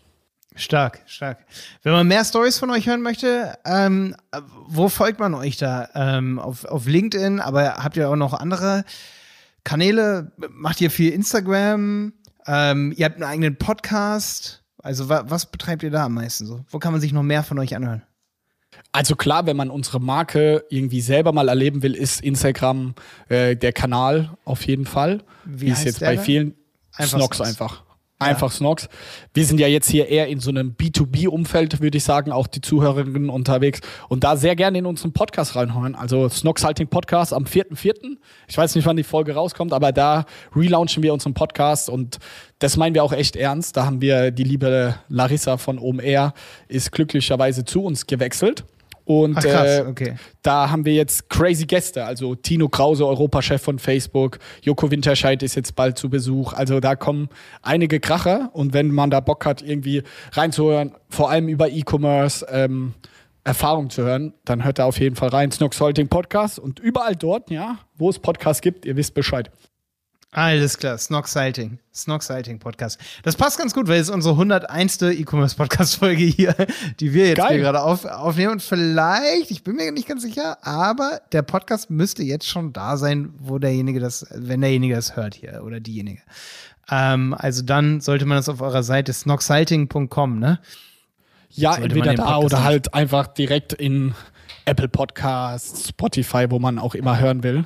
Stark, 0.56 1.02
stark. 1.06 1.46
Wenn 1.82 1.94
man 1.94 2.08
mehr 2.08 2.26
Stories 2.26 2.60
von 2.60 2.70
euch 2.72 2.88
hören 2.88 3.02
möchte, 3.02 3.58
ähm, 3.66 4.16
wo 4.68 4.90
folgt 4.90 5.20
man 5.20 5.34
euch 5.34 5.58
da? 5.58 5.90
Ähm, 5.96 6.40
auf, 6.40 6.66
auf 6.66 6.86
LinkedIn, 6.88 7.40
aber 7.40 7.76
habt 7.76 7.96
ihr 7.96 8.10
auch 8.10 8.18
noch 8.18 8.34
andere 8.34 8.84
Kanäle? 9.64 10.32
Macht 10.50 10.82
ihr 10.82 10.92
viel 10.92 11.12
Instagram? 11.14 12.14
Ähm, 12.46 12.94
ihr 12.98 13.06
habt 13.06 13.16
einen 13.16 13.24
eigenen 13.24 13.56
Podcast? 13.56 14.64
Also 14.84 15.10
wa 15.10 15.24
was 15.28 15.46
betreibt 15.46 15.84
ihr 15.84 15.92
da 15.92 16.06
am 16.06 16.16
meisten 16.16 16.46
so? 16.46 16.66
Wo 16.70 16.80
kann 16.80 16.92
man 16.92 17.02
sich 17.02 17.14
noch 17.14 17.24
mehr 17.24 17.44
von 17.44 17.58
euch 17.60 17.76
anhören? 17.76 18.04
Also 18.92 19.16
klar, 19.16 19.46
wenn 19.46 19.56
man 19.56 19.70
unsere 19.70 20.02
Marke 20.02 20.66
irgendwie 20.70 21.02
selber 21.02 21.32
mal 21.32 21.48
erleben 21.48 21.82
will, 21.82 21.96
ist 21.96 22.22
Instagram 22.22 22.96
äh, 23.30 23.56
der 23.56 23.72
Kanal 23.74 24.38
auf 24.44 24.66
jeden 24.66 24.86
Fall. 24.86 25.24
Wie, 25.46 25.68
Wie 25.68 25.72
ist 25.72 25.86
jetzt 25.86 26.02
bei 26.02 26.18
vielen 26.18 26.56
einfach 26.96 27.20
Snox 27.20 27.40
einfach. 27.40 27.84
Einfach 28.22 28.52
Snox. 28.52 28.88
Wir 29.34 29.46
sind 29.46 29.60
ja 29.60 29.68
jetzt 29.68 29.90
hier 29.90 30.08
eher 30.08 30.28
in 30.28 30.40
so 30.40 30.52
einem 30.52 30.76
B2B-Umfeld, 30.78 31.82
würde 31.82 31.98
ich 31.98 32.04
sagen, 32.04 32.32
auch 32.32 32.48
die 32.48 32.62
Zuhörerinnen 32.62 33.30
unterwegs. 33.30 33.82
Und 34.10 34.24
da 34.24 34.38
sehr 34.38 34.56
gerne 34.56 34.78
in 34.78 34.86
unseren 34.86 35.12
Podcast 35.12 35.56
reinhören. 35.56 35.96
Also 35.96 36.30
Snox 36.30 36.64
Halting 36.64 36.88
Podcast 36.88 37.34
am 37.34 37.46
4.4. 37.46 38.18
Ich 38.48 38.58
weiß 38.58 38.76
nicht, 38.76 38.86
wann 38.86 38.98
die 38.98 39.04
Folge 39.04 39.34
rauskommt, 39.34 39.74
aber 39.74 39.92
da 39.92 40.26
relaunchen 40.56 41.02
wir 41.02 41.14
unseren 41.14 41.34
Podcast 41.34 41.90
und 41.90 42.20
das 42.60 42.78
meinen 42.78 42.94
wir 42.94 43.04
auch 43.04 43.14
echt 43.14 43.36
ernst. 43.36 43.76
Da 43.76 43.86
haben 43.86 44.02
wir 44.02 44.30
die 44.30 44.44
liebe 44.44 44.96
Larissa 45.10 45.58
von 45.58 45.80
OMR 45.80 46.34
ist 46.68 46.92
glücklicherweise 46.92 47.66
zu 47.66 47.84
uns 47.84 48.06
gewechselt. 48.06 48.66
Und 49.19 49.38
Ach, 49.38 49.43
krass, 49.43 49.80
äh, 49.80 49.86
okay. 49.89 50.15
da 50.41 50.69
haben 50.69 50.86
wir 50.86 50.93
jetzt 50.93 51.30
crazy 51.30 51.65
Gäste. 51.65 52.06
Also 52.06 52.34
Tino 52.34 52.69
Krause, 52.69 53.06
Europachef 53.06 53.62
von 53.62 53.78
Facebook, 53.78 54.39
Joko 54.62 54.89
Winterscheid 54.89 55.43
ist 55.43 55.56
jetzt 55.56 55.76
bald 55.76 55.97
zu 55.97 56.10
Besuch. 56.10 56.54
Also 56.54 56.80
da 56.80 56.95
kommen 56.95 57.28
einige 57.62 58.00
Kracher. 58.00 58.52
Und 58.54 58.74
wenn 58.74 58.89
man 58.89 59.10
da 59.10 59.19
Bock 59.19 59.45
hat, 59.45 59.62
irgendwie 59.62 60.04
reinzuhören, 60.32 60.93
vor 61.10 61.30
allem 61.30 61.50
über 61.50 61.67
E-Commerce, 61.67 62.45
ähm, 62.50 62.93
Erfahrung 63.43 63.89
zu 63.89 64.04
hören, 64.04 64.34
dann 64.45 64.63
hört 64.63 64.80
da 64.80 64.86
auf 64.86 64.97
jeden 64.97 65.17
Fall 65.17 65.30
rein. 65.30 65.52
Snox 65.52 65.82
Holding 65.82 66.08
Podcast 66.08 66.58
und 66.58 66.80
überall 66.80 67.17
dort, 67.17 67.50
ja, 67.52 67.80
wo 67.97 68.10
es 68.10 68.17
Podcasts 68.17 68.62
gibt, 68.62 68.86
ihr 68.86 68.95
wisst 68.95 69.13
Bescheid. 69.13 69.52
Alles 70.34 70.78
klar, 70.78 70.98
Snog 70.98 71.28
Sighting. 71.28 71.80
Snog 71.94 72.24
Sighting 72.24 72.58
Podcast. 72.58 72.98
Das 73.24 73.36
passt 73.36 73.58
ganz 73.58 73.74
gut, 73.74 73.89
weil 73.89 74.00
es 74.00 74.10
unsere 74.10 74.34
101. 74.34 75.02
E-Commerce 75.02 75.58
Podcast 75.58 75.98
Folge 75.98 76.24
hier, 76.24 76.56
die 77.02 77.13
wir 77.13 77.28
jetzt 77.28 77.38
Geil. 77.38 77.50
hier 77.50 77.60
gerade 77.60 77.82
auf, 77.82 78.06
aufnehmen. 78.06 78.54
Und 78.54 78.62
vielleicht, 78.62 79.52
ich 79.52 79.65
bin 79.65 79.76
mir 79.76 79.91
nicht 79.91 80.08
ganz 80.08 80.22
sicher, 80.22 80.65
aber 80.65 81.20
der 81.34 81.41
Podcast 81.41 81.89
müsste 81.89 82.24
jetzt 82.24 82.48
schon 82.48 82.72
da 82.72 82.96
sein, 82.96 83.34
wo 83.39 83.60
derjenige 83.60 84.00
das, 84.00 84.26
wenn 84.34 84.62
derjenige 84.62 84.96
das 84.96 85.17
hört 85.17 85.36
hier 85.36 85.63
oder 85.65 85.82
diejenige. 85.82 86.22
Ähm, 86.89 87.36
also 87.38 87.62
dann 87.62 88.00
sollte 88.00 88.26
man 88.26 88.38
das 88.38 88.48
auf 88.48 88.62
eurer 88.62 88.84
Seite 88.84 89.12
snogsighting.com, 89.12 90.39
ne? 90.39 90.62
Ja, 91.50 91.74
sollte 91.74 91.84
entweder 91.89 92.13
da 92.13 92.38
oder 92.38 92.63
halt 92.63 92.94
einfach 92.94 93.28
direkt 93.28 93.74
in 93.74 94.15
Apple 94.63 94.88
Podcasts, 94.88 95.89
Spotify, 95.89 96.46
wo 96.50 96.58
man 96.58 96.80
auch 96.80 96.96
immer 96.96 97.20
hören 97.20 97.44
will. 97.44 97.65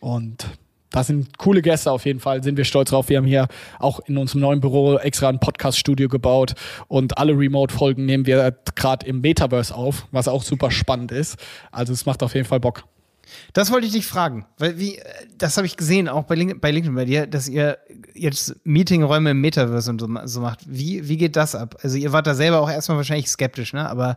Und 0.00 0.44
das 0.90 1.06
sind 1.06 1.38
coole 1.38 1.62
Gäste 1.62 1.90
auf 1.90 2.04
jeden 2.04 2.20
Fall, 2.20 2.42
sind 2.42 2.56
wir 2.56 2.64
stolz 2.64 2.90
drauf. 2.90 3.08
Wir 3.08 3.18
haben 3.18 3.26
hier 3.26 3.48
auch 3.78 4.00
in 4.00 4.18
unserem 4.18 4.40
neuen 4.40 4.60
Büro 4.60 4.96
extra 4.96 5.28
ein 5.28 5.40
Podcast-Studio 5.40 6.08
gebaut 6.08 6.54
und 6.88 7.18
alle 7.18 7.32
Remote-Folgen 7.32 8.06
nehmen 8.06 8.26
wir 8.26 8.56
gerade 8.74 9.06
im 9.06 9.20
Metaverse 9.20 9.74
auf, 9.74 10.06
was 10.10 10.28
auch 10.28 10.42
super 10.42 10.70
spannend 10.70 11.12
ist. 11.12 11.36
Also 11.70 11.92
es 11.92 12.06
macht 12.06 12.22
auf 12.22 12.34
jeden 12.34 12.46
Fall 12.46 12.60
Bock. 12.60 12.84
Das 13.52 13.70
wollte 13.70 13.86
ich 13.86 13.92
dich 13.92 14.06
fragen, 14.06 14.46
weil 14.58 14.78
wie, 14.78 15.00
das 15.38 15.56
habe 15.56 15.66
ich 15.66 15.76
gesehen, 15.76 16.08
auch 16.08 16.24
bei, 16.24 16.34
Link, 16.34 16.60
bei 16.60 16.70
LinkedIn 16.70 16.94
bei 16.96 17.04
dir, 17.04 17.26
dass 17.28 17.48
ihr 17.48 17.78
jetzt 18.14 18.56
Meetingräume 18.64 19.30
im 19.30 19.40
Metaverse 19.40 19.90
und 19.90 20.00
so, 20.00 20.08
so, 20.24 20.40
macht. 20.40 20.60
Wie, 20.66 21.08
wie 21.08 21.16
geht 21.16 21.36
das 21.36 21.54
ab? 21.54 21.76
Also 21.82 21.96
ihr 21.96 22.12
wart 22.12 22.26
da 22.26 22.34
selber 22.34 22.60
auch 22.60 22.70
erstmal 22.70 22.96
wahrscheinlich 22.96 23.28
skeptisch, 23.28 23.72
ne? 23.72 23.88
Aber 23.88 24.16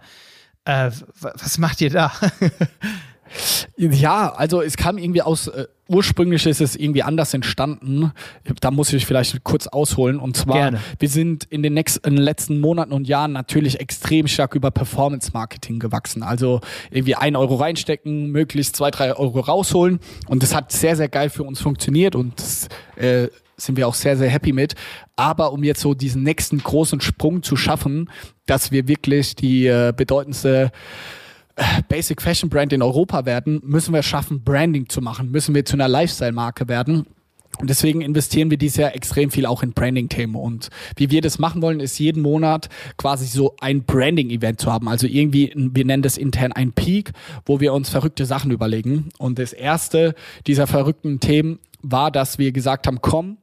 äh, 0.66 0.90
was 1.20 1.58
macht 1.58 1.82
ihr 1.82 1.90
da? 1.90 2.12
Ja, 3.78 4.34
also 4.34 4.62
es 4.62 4.78
kam 4.78 4.98
irgendwie 4.98 5.22
aus, 5.22 5.48
äh, 5.48 5.66
ursprünglich 5.88 6.46
ist 6.46 6.62
es 6.62 6.76
irgendwie 6.76 7.04
anders 7.04 7.34
entstanden. 7.34 8.12
Da 8.62 8.72
muss 8.72 8.94
ich 8.94 9.06
vielleicht 9.06 9.44
kurz 9.44 9.68
ausholen. 9.68 10.20
Und 10.20 10.38
zwar, 10.38 10.56
Gerne. 10.56 10.80
wir 11.00 11.10
sind 11.10 11.46
in 11.46 11.64
den, 11.64 11.74
nächsten, 11.74 12.08
in 12.08 12.16
den 12.16 12.24
letzten 12.24 12.60
Monaten 12.60 12.94
und 12.94 13.08
Jahren 13.08 13.32
natürlich 13.32 13.80
extrem 13.80 14.28
stark 14.28 14.56
über 14.56 14.72
Performance-Marketing 14.72 15.80
gewachsen. 15.80 16.24
Also 16.24 16.62
irgendwie 16.92 17.16
ein 17.16 17.36
Euro 17.36 17.56
reinstecken, 17.56 18.32
möglichst 18.32 18.76
zwei, 18.76 18.92
drei 18.92 19.16
Euro 19.16 19.40
rausholen. 19.40 20.00
Und 20.28 20.44
das 20.44 20.56
hat 20.56 20.72
sehr, 20.72 20.96
sehr 20.96 21.10
geil 21.10 21.30
für 21.30 21.44
uns 21.44 21.62
funktioniert 21.62 22.16
und 22.16 22.40
das, 22.40 22.68
äh, 22.96 23.28
sind 23.56 23.78
wir 23.78 23.88
auch 23.88 23.94
sehr, 23.94 24.18
sehr 24.18 24.30
happy 24.30 24.52
mit. 24.52 24.76
Aber 25.16 25.54
um 25.54 25.64
jetzt 25.64 25.82
so 25.82 25.94
diesen 25.94 26.24
nächsten 26.24 26.58
großen 26.58 27.02
Sprung 27.02 27.44
zu 27.44 27.56
schaffen, 27.56 28.10
dass 28.46 28.72
wir 28.72 28.88
wirklich 28.88 29.36
die 29.36 29.68
äh, 29.68 29.94
bedeutendste 29.96 30.72
Basic 31.88 32.22
Fashion 32.22 32.50
Brand 32.50 32.74
in 32.74 32.82
Europa 32.82 33.26
werden, 33.26 33.62
müssen 33.64 33.94
wir 33.94 34.04
schaffen, 34.04 34.44
Branding 34.44 34.90
zu 34.90 35.02
machen, 35.02 35.32
müssen 35.32 35.54
wir 35.54 35.66
zu 35.66 35.76
einer 35.76 35.88
Lifestyle-Marke 35.88 36.68
werden. 36.68 37.06
Und 37.60 37.70
deswegen 37.70 38.02
investieren 38.02 38.50
wir 38.50 38.58
dieses 38.58 38.78
Jahr 38.78 38.96
extrem 38.96 39.30
viel 39.30 39.46
auch 39.46 39.62
in 39.62 39.74
Branding-Themen. 39.74 40.36
Und 40.36 40.70
wie 40.96 41.12
wir 41.12 41.22
das 41.22 41.38
machen 41.38 41.62
wollen, 41.62 41.80
ist 41.80 42.00
jeden 42.00 42.24
Monat 42.24 42.68
quasi 42.98 43.28
so 43.28 43.56
ein 43.60 43.84
Branding-Event 43.84 44.60
zu 44.60 44.72
haben. 44.72 44.90
Also 44.90 45.06
irgendwie, 45.06 45.54
wir 45.56 45.86
nennen 45.86 46.02
das 46.02 46.18
intern 46.18 46.52
ein 46.52 46.74
Peak, 46.74 47.12
wo 47.46 47.60
wir 47.60 47.74
uns 47.74 47.90
verrückte 47.90 48.26
Sachen 48.26 48.50
überlegen. 48.50 49.10
Und 49.20 49.38
das 49.38 49.54
erste 49.54 50.16
dieser 50.48 50.66
verrückten 50.66 51.20
Themen 51.20 51.60
war, 51.84 52.10
dass 52.10 52.40
wir 52.40 52.52
gesagt 52.52 52.88
haben, 52.88 53.02
komm, 53.02 53.38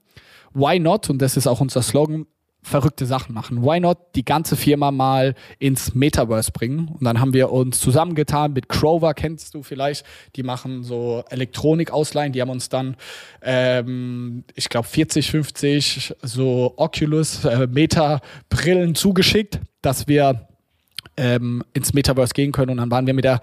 why 0.54 0.80
not? 0.80 1.08
Und 1.08 1.22
das 1.22 1.36
ist 1.36 1.46
auch 1.46 1.60
unser 1.60 1.82
Slogan, 1.82 2.26
verrückte 2.62 3.06
Sachen 3.06 3.34
machen. 3.34 3.62
Why 3.62 3.80
not 3.80 3.98
die 4.14 4.24
ganze 4.24 4.56
Firma 4.56 4.90
mal 4.90 5.34
ins 5.58 5.94
Metaverse 5.94 6.52
bringen? 6.52 6.88
Und 6.88 7.04
dann 7.04 7.20
haben 7.20 7.32
wir 7.32 7.50
uns 7.50 7.80
zusammengetan 7.80 8.52
mit 8.52 8.68
Crover, 8.68 9.14
kennst 9.14 9.54
du 9.54 9.62
vielleicht, 9.62 10.04
die 10.36 10.42
machen 10.42 10.82
so 10.82 11.24
Elektronik 11.30 11.90
ausleihen, 11.90 12.32
die 12.32 12.40
haben 12.40 12.50
uns 12.50 12.68
dann, 12.68 12.96
ähm, 13.42 14.44
ich 14.54 14.68
glaube 14.68 14.86
40, 14.86 15.30
50 15.30 16.14
so 16.22 16.74
Oculus 16.76 17.44
äh, 17.44 17.66
Meta 17.66 18.20
Brillen 18.50 18.94
zugeschickt, 18.94 19.60
dass 19.80 20.06
wir 20.06 20.48
ähm, 21.16 21.64
ins 21.72 21.94
Metaverse 21.94 22.34
gehen 22.34 22.52
können 22.52 22.72
und 22.72 22.76
dann 22.76 22.90
waren 22.90 23.06
wir 23.06 23.14
mit 23.14 23.24
der 23.24 23.40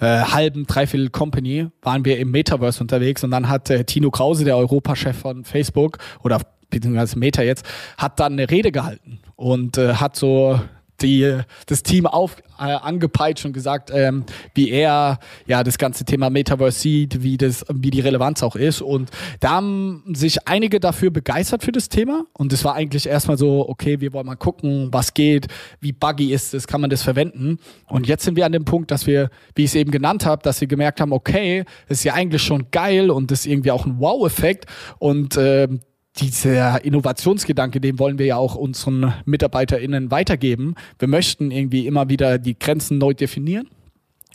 äh, 0.00 0.22
halben, 0.22 0.66
dreiviertel 0.66 1.10
Company 1.10 1.68
waren 1.82 2.04
wir 2.04 2.18
im 2.18 2.30
Metaverse 2.30 2.80
unterwegs 2.80 3.22
und 3.24 3.30
dann 3.30 3.48
hat 3.48 3.70
äh, 3.70 3.84
Tino 3.84 4.10
Krause, 4.10 4.44
der 4.44 4.56
Europachef 4.56 5.16
von 5.16 5.44
Facebook 5.44 5.98
oder 6.22 6.40
beziehungsweise 6.72 7.18
Meta 7.18 7.42
jetzt, 7.42 7.64
hat 7.96 8.18
dann 8.18 8.32
eine 8.32 8.50
Rede 8.50 8.72
gehalten 8.72 9.20
und 9.36 9.78
äh, 9.78 9.94
hat 9.94 10.16
so 10.16 10.58
die, 11.02 11.40
das 11.66 11.82
Team 11.82 12.06
auf, 12.06 12.36
äh, 12.58 12.64
angepeitscht 12.64 13.44
und 13.44 13.52
gesagt, 13.52 13.90
ähm, 13.92 14.24
wie 14.54 14.70
er 14.70 15.18
ja 15.46 15.64
das 15.64 15.78
ganze 15.78 16.04
Thema 16.04 16.30
Metaverse 16.30 16.78
sieht, 16.78 17.22
wie, 17.22 17.36
das, 17.36 17.64
wie 17.72 17.90
die 17.90 18.00
Relevanz 18.00 18.42
auch 18.42 18.56
ist. 18.56 18.80
Und 18.80 19.10
da 19.40 19.50
haben 19.50 20.04
sich 20.14 20.46
einige 20.46 20.80
dafür 20.80 21.10
begeistert 21.10 21.64
für 21.64 21.72
das 21.72 21.88
Thema. 21.88 22.24
Und 22.32 22.52
es 22.52 22.64
war 22.64 22.74
eigentlich 22.74 23.06
erstmal 23.06 23.36
so, 23.36 23.68
okay, 23.68 24.00
wir 24.00 24.12
wollen 24.12 24.26
mal 24.26 24.36
gucken, 24.36 24.88
was 24.92 25.14
geht, 25.14 25.48
wie 25.80 25.92
buggy 25.92 26.32
ist 26.32 26.54
es, 26.54 26.66
kann 26.66 26.80
man 26.80 26.90
das 26.90 27.02
verwenden. 27.02 27.58
Und 27.88 28.06
jetzt 28.06 28.24
sind 28.24 28.36
wir 28.36 28.46
an 28.46 28.52
dem 28.52 28.64
Punkt, 28.64 28.90
dass 28.90 29.06
wir, 29.06 29.30
wie 29.54 29.64
ich 29.64 29.70
es 29.70 29.74
eben 29.74 29.90
genannt 29.90 30.24
habe, 30.24 30.42
dass 30.42 30.60
wir 30.60 30.68
gemerkt 30.68 31.00
haben, 31.00 31.12
okay, 31.12 31.64
das 31.88 31.98
ist 31.98 32.04
ja 32.04 32.14
eigentlich 32.14 32.42
schon 32.42 32.70
geil 32.70 33.10
und 33.10 33.30
das 33.30 33.40
ist 33.40 33.46
irgendwie 33.46 33.72
auch 33.72 33.86
ein 33.86 33.98
Wow-Effekt. 33.98 34.66
Und 34.98 35.36
ähm, 35.36 35.80
dieser 36.16 36.84
Innovationsgedanke, 36.84 37.80
den 37.80 37.98
wollen 37.98 38.18
wir 38.18 38.26
ja 38.26 38.36
auch 38.36 38.54
unseren 38.54 39.14
MitarbeiterInnen 39.24 40.10
weitergeben. 40.10 40.74
Wir 40.98 41.08
möchten 41.08 41.50
irgendwie 41.50 41.86
immer 41.86 42.08
wieder 42.08 42.38
die 42.38 42.58
Grenzen 42.58 42.98
neu 42.98 43.14
definieren. 43.14 43.68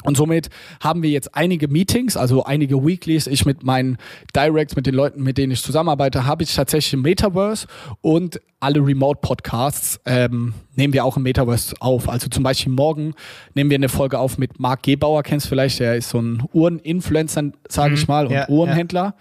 Und 0.04 0.16
somit 0.16 0.50
haben 0.82 1.02
wir 1.02 1.10
jetzt 1.10 1.36
einige 1.36 1.68
Meetings, 1.68 2.18
also 2.18 2.44
einige 2.44 2.86
Weeklies. 2.86 3.26
Ich 3.26 3.46
mit 3.46 3.64
meinen 3.64 3.98
Directs, 4.36 4.76
mit 4.76 4.86
den 4.86 4.94
Leuten, 4.94 5.24
mit 5.24 5.38
denen 5.38 5.52
ich 5.52 5.64
zusammenarbeite, 5.64 6.26
habe 6.26 6.44
ich 6.44 6.54
tatsächlich 6.54 6.94
im 6.94 7.02
Metaverse 7.02 7.68
und 8.02 8.40
alle 8.60 8.80
Remote-Podcasts 8.80 10.00
ähm, 10.06 10.54
nehmen 10.76 10.94
wir 10.94 11.04
auch 11.04 11.18
im 11.18 11.24
Metaverse 11.24 11.76
auf. 11.80 12.10
Also 12.10 12.28
zum 12.28 12.44
Beispiel 12.44 12.72
morgen 12.72 13.16
nehmen 13.56 13.70
wir 13.70 13.76
eine 13.76 13.90
Folge 13.90 14.20
auf 14.20 14.38
mit 14.38 14.60
Marc 14.60 14.84
Gebauer, 14.84 15.24
kennst 15.24 15.48
du 15.48 15.50
vielleicht, 15.50 15.80
der 15.80 15.96
ist 15.96 16.10
so 16.10 16.20
ein 16.20 16.44
Uhreninfluencer, 16.54 17.52
sage 17.68 17.96
ich 17.96 18.08
mal, 18.08 18.28
und 18.28 18.34
ja, 18.34 18.48
Uhrenhändler. 18.50 19.04
Ja. 19.04 19.16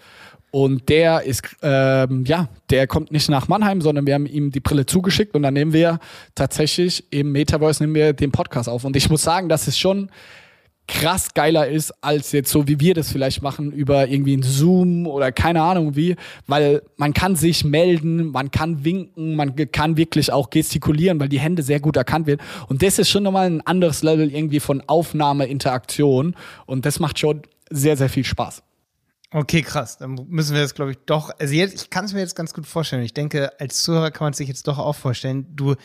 Und 0.51 0.87
der 0.89 1.23
ist, 1.23 1.43
ähm, 1.61 2.23
ja, 2.25 2.47
der 2.69 2.87
kommt 2.87 3.11
nicht 3.11 3.29
nach 3.29 3.47
Mannheim, 3.47 3.81
sondern 3.81 4.07
wir 4.07 4.13
haben 4.13 4.25
ihm 4.25 4.51
die 4.51 4.61
Brille 4.61 4.85
zugeschickt 4.85 5.35
und 5.35 5.43
dann 5.43 5.53
nehmen 5.53 5.73
wir 5.73 5.99
tatsächlich 6.35 7.11
im 7.11 7.31
Metaverse 7.33 7.83
nehmen 7.83 7.95
wir 7.95 8.13
den 8.13 8.31
Podcast 8.31 8.69
auf. 8.69 8.85
Und 8.85 8.95
ich 8.95 9.09
muss 9.09 9.23
sagen, 9.23 9.49
dass 9.49 9.67
es 9.67 9.77
schon 9.77 10.09
krass 10.87 11.33
geiler 11.33 11.67
ist, 11.67 11.91
als 12.01 12.31
jetzt 12.31 12.49
so 12.49 12.67
wie 12.67 12.79
wir 12.79 12.93
das 12.93 13.11
vielleicht 13.11 13.41
machen 13.41 13.71
über 13.71 14.07
irgendwie 14.07 14.37
ein 14.37 14.43
Zoom 14.43 15.05
oder 15.05 15.31
keine 15.31 15.61
Ahnung 15.61 15.95
wie, 15.95 16.15
weil 16.47 16.81
man 16.95 17.13
kann 17.13 17.35
sich 17.35 17.65
melden, 17.65 18.31
man 18.31 18.51
kann 18.51 18.85
winken, 18.85 19.35
man 19.35 19.53
kann 19.71 19.97
wirklich 19.97 20.31
auch 20.31 20.49
gestikulieren, 20.49 21.19
weil 21.19 21.27
die 21.27 21.39
Hände 21.39 21.61
sehr 21.61 21.81
gut 21.81 21.97
erkannt 21.97 22.25
werden. 22.25 22.41
Und 22.69 22.81
das 22.83 22.99
ist 22.99 23.09
schon 23.09 23.23
nochmal 23.23 23.47
ein 23.47 23.61
anderes 23.61 24.01
Level 24.01 24.33
irgendwie 24.33 24.61
von 24.61 24.81
Aufnahme, 24.87 25.45
Interaktion 25.47 26.35
und 26.65 26.85
das 26.85 26.99
macht 26.99 27.19
schon 27.19 27.41
sehr, 27.69 27.97
sehr 27.97 28.09
viel 28.09 28.23
Spaß. 28.23 28.63
Okay, 29.31 29.61
krass. 29.61 29.97
Dann 29.97 30.15
müssen 30.29 30.55
wir 30.55 30.61
das, 30.61 30.73
glaube 30.73 30.91
ich, 30.91 30.97
doch. 31.05 31.31
Also 31.39 31.53
jetzt, 31.53 31.81
ich 31.81 31.89
kann 31.89 32.05
es 32.05 32.13
mir 32.13 32.19
jetzt 32.19 32.35
ganz 32.35 32.53
gut 32.53 32.65
vorstellen. 32.65 33.03
Ich 33.03 33.13
denke, 33.13 33.59
als 33.59 33.81
Zuhörer 33.81 34.11
kann 34.11 34.25
man 34.25 34.33
sich 34.33 34.47
jetzt 34.47 34.67
doch 34.67 34.77
auch 34.77 34.95
vorstellen. 34.95 35.45
Du 35.55 35.75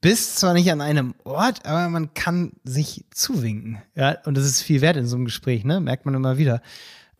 bist 0.00 0.38
zwar 0.38 0.52
nicht 0.52 0.70
an 0.70 0.80
einem 0.80 1.14
Ort, 1.24 1.64
aber 1.66 1.88
man 1.88 2.12
kann 2.14 2.52
sich 2.64 3.06
zuwinken. 3.10 3.82
Ja, 3.94 4.16
und 4.24 4.36
das 4.36 4.44
ist 4.44 4.62
viel 4.62 4.80
wert 4.80 4.96
in 4.96 5.06
so 5.06 5.16
einem 5.16 5.24
Gespräch, 5.24 5.64
ne? 5.64 5.80
Merkt 5.80 6.04
man 6.04 6.14
immer 6.14 6.36
wieder. 6.38 6.60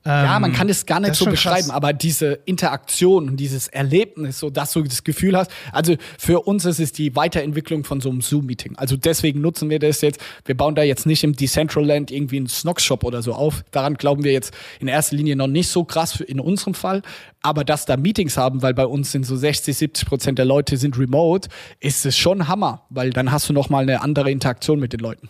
Ja, 0.02 0.38
man 0.38 0.54
kann 0.54 0.70
es 0.70 0.86
gar 0.86 0.98
nicht 0.98 1.14
so 1.14 1.26
beschreiben, 1.26 1.66
krass. 1.66 1.76
aber 1.76 1.92
diese 1.92 2.40
Interaktion 2.46 3.28
und 3.28 3.36
dieses 3.36 3.68
Erlebnis, 3.68 4.38
so 4.38 4.48
dass 4.48 4.72
du 4.72 4.82
das 4.82 5.04
Gefühl 5.04 5.36
hast, 5.36 5.50
also 5.72 5.94
für 6.18 6.40
uns 6.46 6.64
ist 6.64 6.80
es 6.80 6.92
die 6.92 7.14
Weiterentwicklung 7.16 7.84
von 7.84 8.00
so 8.00 8.08
einem 8.08 8.22
Zoom-Meeting. 8.22 8.76
Also 8.76 8.96
deswegen 8.96 9.42
nutzen 9.42 9.68
wir 9.68 9.78
das 9.78 10.00
jetzt. 10.00 10.18
Wir 10.46 10.56
bauen 10.56 10.74
da 10.74 10.82
jetzt 10.82 11.04
nicht 11.04 11.22
im 11.22 11.34
Decentraland 11.34 12.10
irgendwie 12.10 12.38
einen 12.38 12.48
Snox-Shop 12.48 13.04
oder 13.04 13.20
so 13.20 13.34
auf. 13.34 13.62
Daran 13.72 13.94
glauben 13.94 14.24
wir 14.24 14.32
jetzt 14.32 14.54
in 14.80 14.88
erster 14.88 15.16
Linie 15.16 15.36
noch 15.36 15.48
nicht 15.48 15.68
so 15.68 15.84
krass 15.84 16.18
in 16.20 16.40
unserem 16.40 16.72
Fall. 16.72 17.02
Aber 17.42 17.64
dass 17.64 17.84
da 17.84 17.98
Meetings 17.98 18.38
haben, 18.38 18.62
weil 18.62 18.72
bei 18.72 18.86
uns 18.86 19.12
sind 19.12 19.26
so 19.26 19.36
60, 19.36 19.76
70 19.76 20.08
Prozent 20.08 20.38
der 20.38 20.46
Leute 20.46 20.78
sind 20.78 20.98
remote, 20.98 21.50
ist 21.78 22.06
es 22.06 22.16
schon 22.16 22.48
Hammer, 22.48 22.86
weil 22.88 23.10
dann 23.10 23.32
hast 23.32 23.50
du 23.50 23.52
noch 23.52 23.68
mal 23.68 23.82
eine 23.82 24.00
andere 24.00 24.30
Interaktion 24.30 24.80
mit 24.80 24.94
den 24.94 25.00
Leuten. 25.00 25.28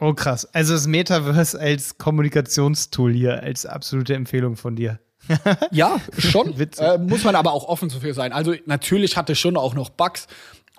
Oh 0.00 0.14
krass. 0.14 0.46
Also 0.54 0.72
das 0.72 0.86
Metaverse 0.86 1.60
als 1.60 1.98
Kommunikationstool 1.98 3.12
hier, 3.12 3.42
als 3.42 3.66
absolute 3.66 4.14
Empfehlung 4.14 4.56
von 4.56 4.74
dir. 4.74 4.98
ja, 5.70 6.00
schon. 6.18 6.58
äh, 6.78 6.98
muss 6.98 7.24
man 7.24 7.34
aber 7.34 7.52
auch 7.52 7.64
offen 7.68 7.90
dafür 7.90 8.14
sein. 8.14 8.32
Also 8.32 8.54
natürlich 8.64 9.16
hat 9.16 9.28
es 9.28 9.38
schon 9.38 9.56
auch 9.56 9.74
noch 9.74 9.90
Bugs 9.90 10.26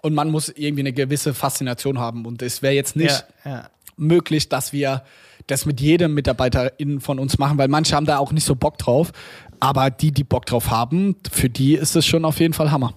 und 0.01 0.15
man 0.15 0.31
muss 0.31 0.49
irgendwie 0.49 0.81
eine 0.81 0.93
gewisse 0.93 1.33
Faszination 1.33 1.99
haben. 1.99 2.25
Und 2.25 2.41
es 2.41 2.61
wäre 2.61 2.73
jetzt 2.73 2.95
nicht 2.95 3.25
ja, 3.45 3.51
ja. 3.51 3.69
möglich, 3.95 4.49
dass 4.49 4.73
wir 4.73 5.03
das 5.47 5.65
mit 5.65 5.79
jedem 5.79 6.15
MitarbeiterInnen 6.15 6.99
von 6.99 7.19
uns 7.19 7.37
machen, 7.37 7.57
weil 7.57 7.67
manche 7.67 7.95
haben 7.95 8.05
da 8.05 8.17
auch 8.17 8.31
nicht 8.31 8.45
so 8.45 8.55
Bock 8.55 8.77
drauf. 8.79 9.11
Aber 9.59 9.91
die, 9.91 10.11
die 10.11 10.23
Bock 10.23 10.47
drauf 10.47 10.71
haben, 10.71 11.15
für 11.31 11.49
die 11.49 11.75
ist 11.75 11.95
es 11.95 12.05
schon 12.05 12.25
auf 12.25 12.39
jeden 12.39 12.53
Fall 12.53 12.71
Hammer. 12.71 12.95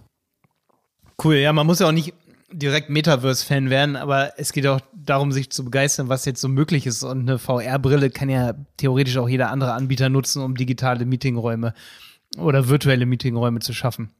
Cool, 1.22 1.36
ja, 1.36 1.52
man 1.52 1.66
muss 1.66 1.78
ja 1.78 1.86
auch 1.86 1.92
nicht 1.92 2.14
direkt 2.58 2.90
Metaverse-Fan 2.90 3.70
werden, 3.70 3.96
aber 3.96 4.32
es 4.38 4.52
geht 4.52 4.66
auch 4.66 4.80
darum, 4.94 5.32
sich 5.32 5.50
zu 5.50 5.64
begeistern, 5.64 6.08
was 6.08 6.24
jetzt 6.24 6.40
so 6.40 6.48
möglich 6.48 6.86
ist. 6.86 7.02
Und 7.02 7.20
eine 7.20 7.38
VR-Brille 7.38 8.10
kann 8.10 8.28
ja 8.28 8.54
theoretisch 8.76 9.16
auch 9.18 9.28
jeder 9.28 9.50
andere 9.50 9.72
Anbieter 9.72 10.08
nutzen, 10.08 10.42
um 10.42 10.54
digitale 10.54 11.04
Meetingräume 11.04 11.74
oder 12.38 12.68
virtuelle 12.68 13.06
Meetingräume 13.06 13.60
zu 13.60 13.72
schaffen. 13.72 14.10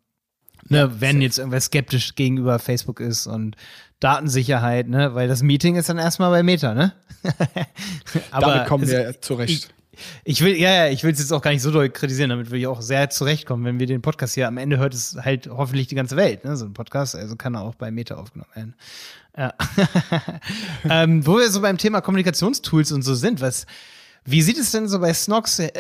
Ne, 0.69 0.79
ja, 0.79 1.01
wenn 1.01 1.21
jetzt 1.21 1.39
irgendwer 1.39 1.61
skeptisch 1.61 2.15
gegenüber 2.15 2.59
Facebook 2.59 3.01
ist 3.01 3.27
und 3.27 3.57
Datensicherheit, 4.01 4.89
ne, 4.89 5.15
weil 5.15 5.29
das 5.29 5.43
Meeting 5.43 5.77
ist 5.77 5.89
dann 5.89 5.99
erstmal 5.99 6.31
bei 6.31 6.43
Meta, 6.43 6.75
ne? 6.75 6.93
aber 8.31 8.47
Damit 8.47 8.69
kommen 8.69 8.89
wir 8.89 9.21
zurecht. 9.21 9.75
Ich 10.25 10.43
will, 10.43 10.57
ja, 10.57 10.87
ja, 10.87 10.89
ich 10.89 11.05
will 11.05 11.13
es 11.13 11.19
jetzt 11.19 11.33
auch 11.33 11.43
gar 11.43 11.51
nicht 11.51 11.63
so 11.63 11.71
doll 11.71 11.89
kritisieren, 11.91 12.31
damit 12.31 12.51
will 12.51 12.61
ich 12.61 12.67
auch 12.67 12.83
sehr 12.83 13.11
zurechtkommen, 13.11 13.65
wenn 13.65 13.79
wir 13.79 13.87
den 13.87 14.03
Podcast 14.03 14.35
hier 14.35 14.49
am 14.49 14.59
Ende 14.59 14.79
hört 14.79 14.95
es 14.95 15.17
halt 15.21 15.49
hoffentlich 15.49 15.87
die 15.87 15.95
ganze 15.95 16.17
Welt, 16.17 16.45
ne? 16.45 16.57
So 16.57 16.67
ein 16.67 16.73
Podcast, 16.73 17.17
also 17.17 17.37
kann 17.37 17.55
er 17.55 17.63
auch 17.63 17.75
bei 17.75 17.91
Meta 17.91 18.17
aufgenommen 18.17 18.51
werden. 18.55 18.75
Ja. 19.37 19.55
ähm, 20.89 21.27
wo 21.27 21.39
wir 21.39 21.51
so 21.51 21.61
beim 21.61 21.79
Thema 21.79 22.01
Kommunikationstools 22.01 22.93
und 22.93 23.03
so 23.03 23.15
sind, 23.15 23.41
was, 23.41 23.67
wie 24.25 24.43
sieht 24.43 24.59
es 24.59 24.71
denn 24.71 24.89
so 24.89 25.01
bei 25.01 25.13
Snox 25.13 25.59
äh, 25.59 25.71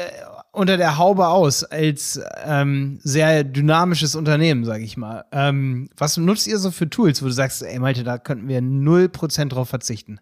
unter 0.52 0.76
der 0.76 0.98
Haube 0.98 1.28
aus 1.28 1.64
als 1.64 2.20
ähm, 2.44 2.98
sehr 3.02 3.44
dynamisches 3.44 4.14
Unternehmen, 4.14 4.64
sage 4.64 4.84
ich 4.84 4.96
mal? 4.96 5.24
Ähm, 5.32 5.88
was 5.96 6.16
nutzt 6.16 6.46
ihr 6.46 6.58
so 6.58 6.70
für 6.70 6.88
Tools, 6.88 7.22
wo 7.22 7.26
du 7.26 7.32
sagst, 7.32 7.62
ey 7.62 7.78
Malte, 7.78 8.04
da 8.04 8.18
könnten 8.18 8.48
wir 8.48 8.60
0% 8.60 9.48
drauf 9.48 9.68
verzichten? 9.68 10.20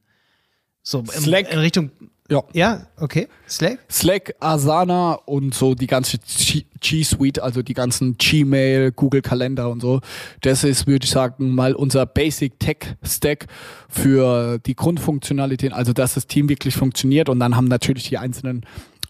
So 0.82 1.04
in, 1.16 1.32
in 1.32 1.58
Richtung 1.58 1.90
Ja. 2.32 2.42
Ja, 2.54 2.86
okay. 2.96 3.28
Slack? 3.46 3.78
Slack, 3.90 4.34
Asana 4.40 5.18
und 5.26 5.52
so 5.52 5.74
die 5.74 5.86
ganze 5.86 6.16
G 6.80 7.02
Suite, 7.02 7.40
also 7.40 7.60
die 7.62 7.74
ganzen 7.74 8.16
Gmail, 8.16 8.90
Google 8.92 9.20
Kalender 9.20 9.68
und 9.68 9.82
so. 9.82 10.00
Das 10.40 10.64
ist, 10.64 10.86
würde 10.86 11.04
ich 11.04 11.10
sagen, 11.10 11.54
mal 11.54 11.74
unser 11.74 12.06
Basic 12.06 12.58
Tech 12.58 12.96
Stack 13.02 13.48
für 13.90 14.58
die 14.64 14.74
Grundfunktionalität, 14.74 15.74
also 15.74 15.92
dass 15.92 16.14
das 16.14 16.26
Team 16.26 16.48
wirklich 16.48 16.74
funktioniert 16.74 17.28
und 17.28 17.38
dann 17.38 17.54
haben 17.54 17.66
natürlich 17.68 18.08
die 18.08 18.16
einzelnen 18.16 18.64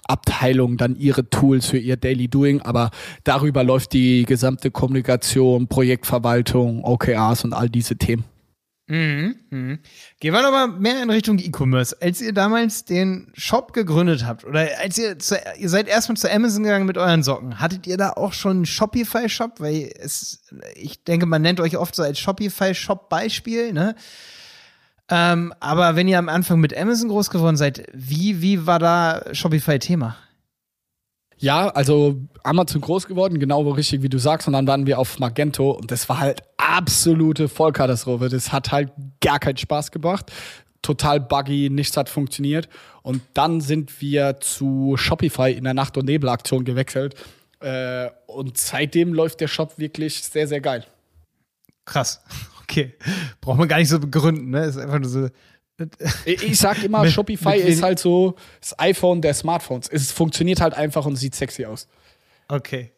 Abteilungen 0.05 0.77
dann 0.77 0.97
ihre 0.97 1.31
Tools 1.31 1.67
für 1.67 1.79
ihr 1.79 1.97
Daily 1.97 2.27
Doing, 2.27 2.61
aber 2.61 2.91
darüber 3.23 3.63
läuft 3.63 3.93
die 3.93 4.25
gesamte 4.25 4.73
Kommunikation, 4.73 5.69
Projektverwaltung, 5.69 6.83
OKRs 6.83 7.45
und 7.45 7.53
all 7.53 7.71
diese 7.71 7.97
Themen. 7.97 8.25
Mhm, 8.89 9.37
mhm. 9.51 9.79
Gehen 10.19 10.35
wir 10.35 10.43
nochmal 10.43 10.69
mehr 10.69 11.03
in 11.03 11.09
Richtung 11.09 11.39
E-Commerce. 11.39 11.97
Als 12.01 12.21
ihr 12.21 12.33
damals 12.33 12.85
den 12.85 13.33
Shop 13.35 13.73
gegründet 13.73 14.27
habt, 14.27 14.45
oder 14.45 14.69
als 14.81 14.99
ihr, 14.99 15.19
zu, 15.19 15.37
ihr 15.57 15.69
seid 15.69 15.89
erstmal 15.89 16.17
zu 16.17 16.31
Amazon 16.31 16.65
gegangen 16.65 16.87
mit 16.87 16.99
euren 16.99 17.23
Socken, 17.23 17.61
hattet 17.61 17.87
ihr 17.87 17.97
da 17.97 18.11
auch 18.11 18.33
schon 18.33 18.59
einen 18.59 18.67
Shopify-Shop? 18.67 19.61
Weil 19.61 19.93
es, 19.99 20.43
ich 20.75 21.05
denke, 21.05 21.27
man 21.27 21.43
nennt 21.43 21.61
euch 21.61 21.77
oft 21.77 21.95
so 21.95 22.03
als 22.03 22.19
Shopify-Shop-Beispiel, 22.19 23.73
ne? 23.73 23.95
Ähm, 25.09 25.53
aber 25.61 25.95
wenn 25.95 26.09
ihr 26.09 26.19
am 26.19 26.29
Anfang 26.29 26.59
mit 26.59 26.77
Amazon 26.77 27.09
groß 27.09 27.31
geworden 27.31 27.57
seid, 27.57 27.87
wie, 27.93 28.43
wie 28.43 28.67
war 28.67 28.79
da 28.79 29.23
Shopify-Thema? 29.33 30.17
Ja, 31.43 31.71
also 31.71 32.21
Amazon 32.45 32.81
groß 32.81 33.09
geworden, 33.09 33.41
genau 33.41 33.69
richtig 33.73 34.03
wie 34.03 34.09
du 34.09 34.19
sagst, 34.19 34.47
und 34.47 34.53
dann 34.53 34.69
waren 34.69 34.87
wir 34.87 35.01
auf 35.01 35.19
Magento 35.19 35.73
und 35.73 35.91
das 35.91 36.09
war 36.09 36.21
halt 36.21 36.43
absolute 36.57 37.49
Vollkatastrophe. 37.49 38.29
Das 38.29 38.53
hat 38.53 38.71
halt 38.71 38.93
gar 39.21 39.41
keinen 39.41 39.57
Spaß 39.57 39.91
gebracht. 39.91 40.31
Total 40.83 41.19
buggy, 41.19 41.69
nichts 41.69 41.97
hat 41.97 42.09
funktioniert. 42.09 42.69
Und 43.03 43.23
dann 43.35 43.61
sind 43.61 44.01
wir 44.01 44.39
zu 44.39 44.95
Shopify 44.97 45.51
in 45.51 45.65
der 45.65 45.75
Nacht- 45.75 45.97
und 45.97 46.05
Nebelaktion 46.07 46.65
gewechselt. 46.65 47.17
Äh, 47.59 48.09
und 48.27 48.57
seitdem 48.57 49.13
läuft 49.13 49.41
der 49.41 49.49
Shop 49.49 49.79
wirklich 49.79 50.23
sehr, 50.23 50.47
sehr 50.47 50.61
geil. 50.61 50.87
Krass. 51.85 52.23
Okay. 52.73 52.95
Braucht 53.43 53.59
man 53.59 53.69
gar 53.69 53.77
nicht 53.77 53.91
so 53.91 53.99
begründen, 53.99 54.49
ne? 54.49 54.65
Ist 54.65 54.79
einfach 54.79 54.99
nur 54.99 55.11
so. 55.11 55.29
Ich, 56.25 56.59
sag 56.59 56.83
immer, 56.85 57.03
Mit- 57.03 57.13
Shopify 57.13 57.59
mit 57.59 57.67
ist 57.67 57.83
halt 57.83 57.99
so 57.99 58.35
das 58.61 58.79
iPhone 58.79 59.21
der 59.23 59.35
Smartphones. 59.35 59.89
Es 59.89 60.13
funktioniert 60.13 60.61
halt 60.61 60.75
einfach 60.75 61.07
und 61.07 61.17
sieht 61.17 61.35
sexy 61.35 61.65
aus. 61.65 61.89
Okay. 62.49 62.93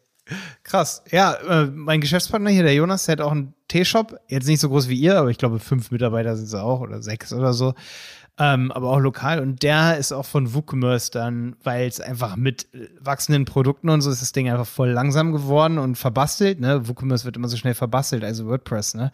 Krass. 0.62 1.02
Ja, 1.10 1.34
äh, 1.34 1.66
mein 1.66 2.00
Geschäftspartner 2.00 2.50
hier, 2.50 2.62
der 2.62 2.74
Jonas, 2.74 3.04
der 3.04 3.12
hat 3.14 3.20
auch 3.20 3.32
einen 3.32 3.54
T-Shop. 3.68 4.18
Jetzt 4.28 4.46
nicht 4.46 4.60
so 4.60 4.68
groß 4.70 4.88
wie 4.88 4.98
ihr, 4.98 5.18
aber 5.18 5.28
ich 5.30 5.36
glaube, 5.38 5.58
fünf 5.58 5.90
Mitarbeiter 5.90 6.34
sind 6.36 6.46
es 6.46 6.54
auch 6.54 6.80
oder 6.80 7.02
sechs 7.02 7.32
oder 7.32 7.52
so. 7.52 7.74
Ähm, 8.38 8.72
aber 8.72 8.88
auch 8.90 8.98
lokal. 8.98 9.38
Und 9.38 9.62
der 9.62 9.96
ist 9.98 10.12
auch 10.12 10.24
von 10.26 10.54
WooCommerce 10.54 11.10
dann, 11.12 11.54
weil 11.62 11.86
es 11.86 12.00
einfach 12.00 12.36
mit 12.36 12.66
äh, 12.74 12.88
wachsenden 13.00 13.44
Produkten 13.44 13.90
und 13.90 14.00
so 14.00 14.10
ist 14.10 14.22
das 14.22 14.32
Ding 14.32 14.50
einfach 14.50 14.66
voll 14.66 14.88
langsam 14.90 15.30
geworden 15.30 15.78
und 15.78 15.96
verbastelt. 15.96 16.58
Ne? 16.58 16.88
WooCommerce 16.88 17.24
wird 17.26 17.36
immer 17.36 17.48
so 17.48 17.56
schnell 17.56 17.74
verbastelt, 17.74 18.24
also 18.24 18.46
WordPress. 18.46 18.94
Ne? 18.94 19.12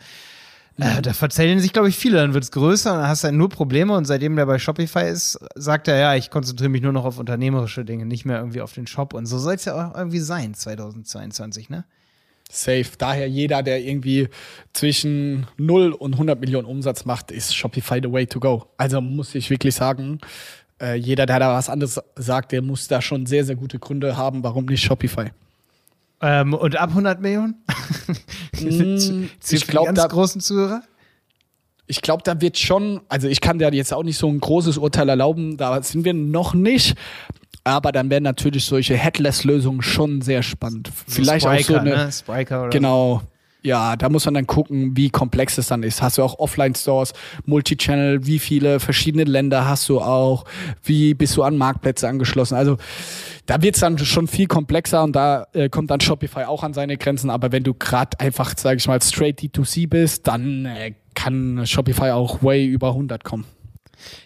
Äh, 0.80 1.02
da 1.02 1.12
verzählen 1.12 1.58
sich, 1.60 1.72
glaube 1.72 1.88
ich, 1.88 1.96
viele. 1.96 2.16
Dann 2.16 2.34
wird 2.34 2.44
es 2.44 2.50
größer 2.50 2.92
und 2.92 2.98
dann 3.00 3.08
hast 3.08 3.22
du 3.22 3.26
halt 3.26 3.36
nur 3.36 3.48
Probleme. 3.48 3.94
Und 3.94 4.06
seitdem 4.06 4.36
der 4.36 4.46
bei 4.46 4.58
Shopify 4.58 5.08
ist, 5.08 5.38
sagt 5.54 5.88
er, 5.88 5.98
ja, 5.98 6.14
ich 6.14 6.30
konzentriere 6.30 6.70
mich 6.70 6.82
nur 6.82 6.92
noch 6.92 7.04
auf 7.04 7.18
unternehmerische 7.18 7.84
Dinge, 7.84 8.06
nicht 8.06 8.24
mehr 8.24 8.38
irgendwie 8.38 8.60
auf 8.60 8.72
den 8.72 8.86
Shop. 8.86 9.14
Und 9.14 9.26
so 9.26 9.38
soll 9.38 9.54
es 9.54 9.64
ja 9.64 9.90
auch 9.90 9.96
irgendwie 9.96 10.20
sein, 10.20 10.54
2022, 10.54 11.70
ne? 11.70 11.84
Safe. 12.50 12.86
Daher 12.98 13.28
jeder, 13.28 13.62
der 13.62 13.80
irgendwie 13.80 14.28
zwischen 14.72 15.46
0 15.56 15.92
und 15.92 16.14
100 16.14 16.40
Millionen 16.40 16.66
Umsatz 16.66 17.04
macht, 17.04 17.30
ist 17.30 17.54
Shopify 17.54 18.00
the 18.02 18.10
way 18.10 18.26
to 18.26 18.40
go. 18.40 18.66
Also 18.76 19.00
muss 19.00 19.34
ich 19.36 19.50
wirklich 19.50 19.76
sagen, 19.76 20.18
äh, 20.80 20.96
jeder, 20.96 21.26
der 21.26 21.38
da 21.38 21.54
was 21.54 21.68
anderes 21.68 22.00
sagt, 22.16 22.52
der 22.52 22.62
muss 22.62 22.88
da 22.88 23.00
schon 23.00 23.26
sehr, 23.26 23.44
sehr 23.44 23.54
gute 23.54 23.78
Gründe 23.78 24.16
haben, 24.16 24.42
warum 24.42 24.64
nicht 24.64 24.82
Shopify. 24.82 25.30
Ähm, 26.22 26.54
und 26.54 26.76
ab 26.76 26.90
100 26.90 27.20
Millionen? 27.20 27.54
Mm, 28.61 29.28
ich 29.48 29.66
glaube, 29.66 29.87
ganz 29.87 30.00
da, 30.00 30.06
großen 30.06 30.38
Zuhörer? 30.42 30.83
ich 31.87 32.02
glaube, 32.02 32.22
da 32.24 32.40
wird 32.40 32.59
schon, 32.59 33.00
also 33.09 33.26
ich 33.26 33.40
kann 33.40 33.59
da 33.59 33.70
jetzt 33.70 33.92
auch 33.94 34.02
nicht 34.02 34.18
so 34.18 34.28
ein 34.28 34.38
großes 34.38 34.76
Urteil 34.76 35.09
erlauben, 35.09 35.56
da 35.56 35.83
sind 35.83 36.04
wir 36.04 36.12
noch 36.14 36.52
nicht. 36.52 36.94
Aber 37.64 37.90
dann 37.90 38.11
wären 38.11 38.22
natürlich 38.22 38.64
solche 38.64 38.96
Headless-Lösungen 38.96 39.83
schon 39.83 40.20
sehr 40.22 40.42
spannend. 40.42 40.90
Vielleicht 41.06 41.46
auch 41.46 41.52
so 41.56 41.62
Spriker, 41.62 41.80
eine. 41.80 41.90
ne? 41.90 42.12
Spriker 42.12 42.61
oder 42.61 42.70
Genau. 42.70 43.22
Ja, 43.62 43.96
da 43.96 44.09
muss 44.09 44.25
man 44.25 44.35
dann 44.35 44.46
gucken, 44.46 44.96
wie 44.96 45.11
komplex 45.11 45.59
es 45.59 45.68
dann 45.68 45.83
ist. 45.83 46.01
Hast 46.01 46.16
du 46.16 46.23
auch 46.23 46.38
Offline-Stores, 46.38 47.12
Multichannel, 47.44 48.27
wie 48.27 48.38
viele 48.38 48.81
verschiedene 48.81 49.25
Länder 49.25 49.68
hast 49.68 49.88
du 49.90 50.01
auch, 50.01 50.44
wie 50.83 51.12
bist 51.12 51.37
du 51.37 51.42
an 51.42 51.59
Marktplätze 51.59 52.09
angeschlossen? 52.09 52.55
Also 52.55 52.79
da 53.44 53.61
wird's 53.61 53.81
dann 53.81 53.99
schon 53.99 54.29
viel 54.29 54.46
komplexer 54.46 55.03
und 55.03 55.14
da 55.14 55.46
äh, 55.53 55.68
kommt 55.68 55.90
dann 55.90 56.01
Shopify 56.01 56.44
auch 56.44 56.62
an 56.62 56.73
seine 56.73 56.96
Grenzen. 56.96 57.29
Aber 57.29 57.53
wenn 57.53 57.64
du 57.64 57.75
gerade 57.75 58.18
einfach, 58.18 58.57
sage 58.57 58.79
ich 58.79 58.88
mal, 58.88 59.03
straight 59.03 59.40
D2C 59.40 59.88
bist, 59.88 60.27
dann 60.27 60.64
äh, 60.64 60.94
kann 61.14 61.66
Shopify 61.66 62.11
auch 62.11 62.42
way 62.42 62.64
über 62.64 62.88
100 62.88 63.25
kommen. 63.25 63.44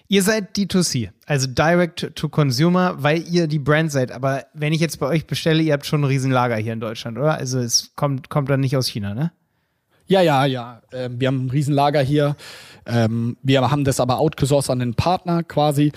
Ihr 0.08 0.22
seid 0.22 0.56
D2C, 0.56 1.10
also 1.26 1.46
Direct 1.46 2.14
to 2.14 2.28
Consumer, 2.28 3.02
weil 3.02 3.22
ihr 3.28 3.46
die 3.46 3.58
Brand 3.58 3.90
seid. 3.92 4.12
Aber 4.12 4.44
wenn 4.54 4.72
ich 4.72 4.80
jetzt 4.80 4.98
bei 5.00 5.06
euch 5.06 5.26
bestelle, 5.26 5.62
ihr 5.62 5.72
habt 5.72 5.86
schon 5.86 6.02
ein 6.02 6.04
Riesenlager 6.04 6.56
hier 6.56 6.72
in 6.72 6.80
Deutschland, 6.80 7.18
oder? 7.18 7.34
Also 7.34 7.58
es 7.58 7.92
kommt, 7.96 8.30
kommt 8.30 8.48
dann 8.50 8.60
nicht 8.60 8.76
aus 8.76 8.88
China, 8.88 9.14
ne? 9.14 9.32
Ja, 10.06 10.20
ja, 10.20 10.44
ja. 10.44 10.82
Ähm, 10.92 11.18
wir 11.18 11.28
haben 11.28 11.46
ein 11.46 11.50
Riesenlager 11.50 12.00
hier. 12.00 12.36
Ähm, 12.86 13.36
wir 13.42 13.70
haben 13.70 13.84
das 13.84 14.00
aber 14.00 14.18
outgesourced 14.18 14.70
an 14.70 14.78
den 14.78 14.94
Partner 14.94 15.42
quasi, 15.42 15.92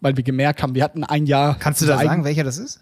weil 0.00 0.16
wir 0.16 0.22
gemerkt 0.22 0.62
haben, 0.62 0.74
wir 0.74 0.84
hatten 0.84 1.02
ein 1.04 1.26
Jahr. 1.26 1.56
Kannst 1.58 1.82
du 1.82 1.86
da 1.86 1.98
sagen, 1.98 2.24
welcher 2.24 2.44
das 2.44 2.58
ist? 2.58 2.80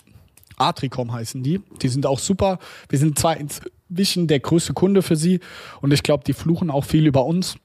Atricom 0.58 1.12
heißen 1.12 1.42
die. 1.42 1.60
Die 1.80 1.88
sind 1.88 2.04
auch 2.04 2.18
super. 2.18 2.58
Wir 2.88 2.98
sind 2.98 3.18
zwar 3.18 3.36
inzwischen 3.36 4.26
der 4.26 4.40
größte 4.40 4.74
Kunde 4.74 5.02
für 5.02 5.16
sie 5.16 5.40
und 5.80 5.92
ich 5.92 6.02
glaube, 6.02 6.24
die 6.24 6.32
fluchen 6.32 6.70
auch 6.70 6.84
viel 6.84 7.06
über 7.06 7.24
uns, 7.24 7.56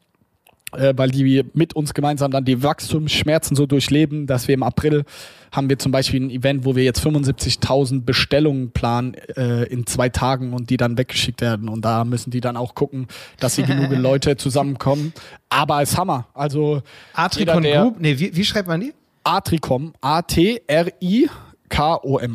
äh, 0.77 0.93
weil 0.95 1.09
die 1.09 1.43
mit 1.53 1.75
uns 1.75 1.93
gemeinsam 1.93 2.31
dann 2.31 2.45
die 2.45 2.63
Wachstumsschmerzen 2.63 3.55
so 3.55 3.65
durchleben, 3.65 4.27
dass 4.27 4.47
wir 4.47 4.55
im 4.55 4.63
April 4.63 5.05
haben 5.53 5.69
wir 5.69 5.77
zum 5.77 5.91
Beispiel 5.91 6.21
ein 6.21 6.29
Event, 6.31 6.65
wo 6.65 6.75
wir 6.75 6.83
jetzt 6.83 7.05
75.000 7.05 8.03
Bestellungen 8.03 8.71
planen 8.71 9.13
äh, 9.36 9.63
in 9.65 9.86
zwei 9.86 10.09
Tagen 10.09 10.53
und 10.53 10.69
die 10.71 10.77
dann 10.77 10.97
weggeschickt 10.97 11.41
werden. 11.41 11.69
Und 11.69 11.86
da 11.86 12.03
müssen 12.05 12.31
die 12.31 12.41
dann 12.41 12.57
auch 12.57 12.73
gucken, 12.73 13.07
dass 13.39 13.55
sie 13.55 13.63
genug 13.63 13.91
Leute 13.97 14.36
zusammenkommen. 14.36 15.13
Aber 15.49 15.81
ist 15.83 15.95
Hammer. 15.97 16.27
Also 16.33 16.81
der- 17.15 17.81
Group? 17.83 17.99
Nee, 17.99 18.17
wie, 18.17 18.36
wie 18.36 18.43
schreibt 18.43 18.67
man 18.67 18.81
die? 18.81 18.93
Atricom, 19.23 19.93
A-T-R-I-K-O-M, 20.01 21.29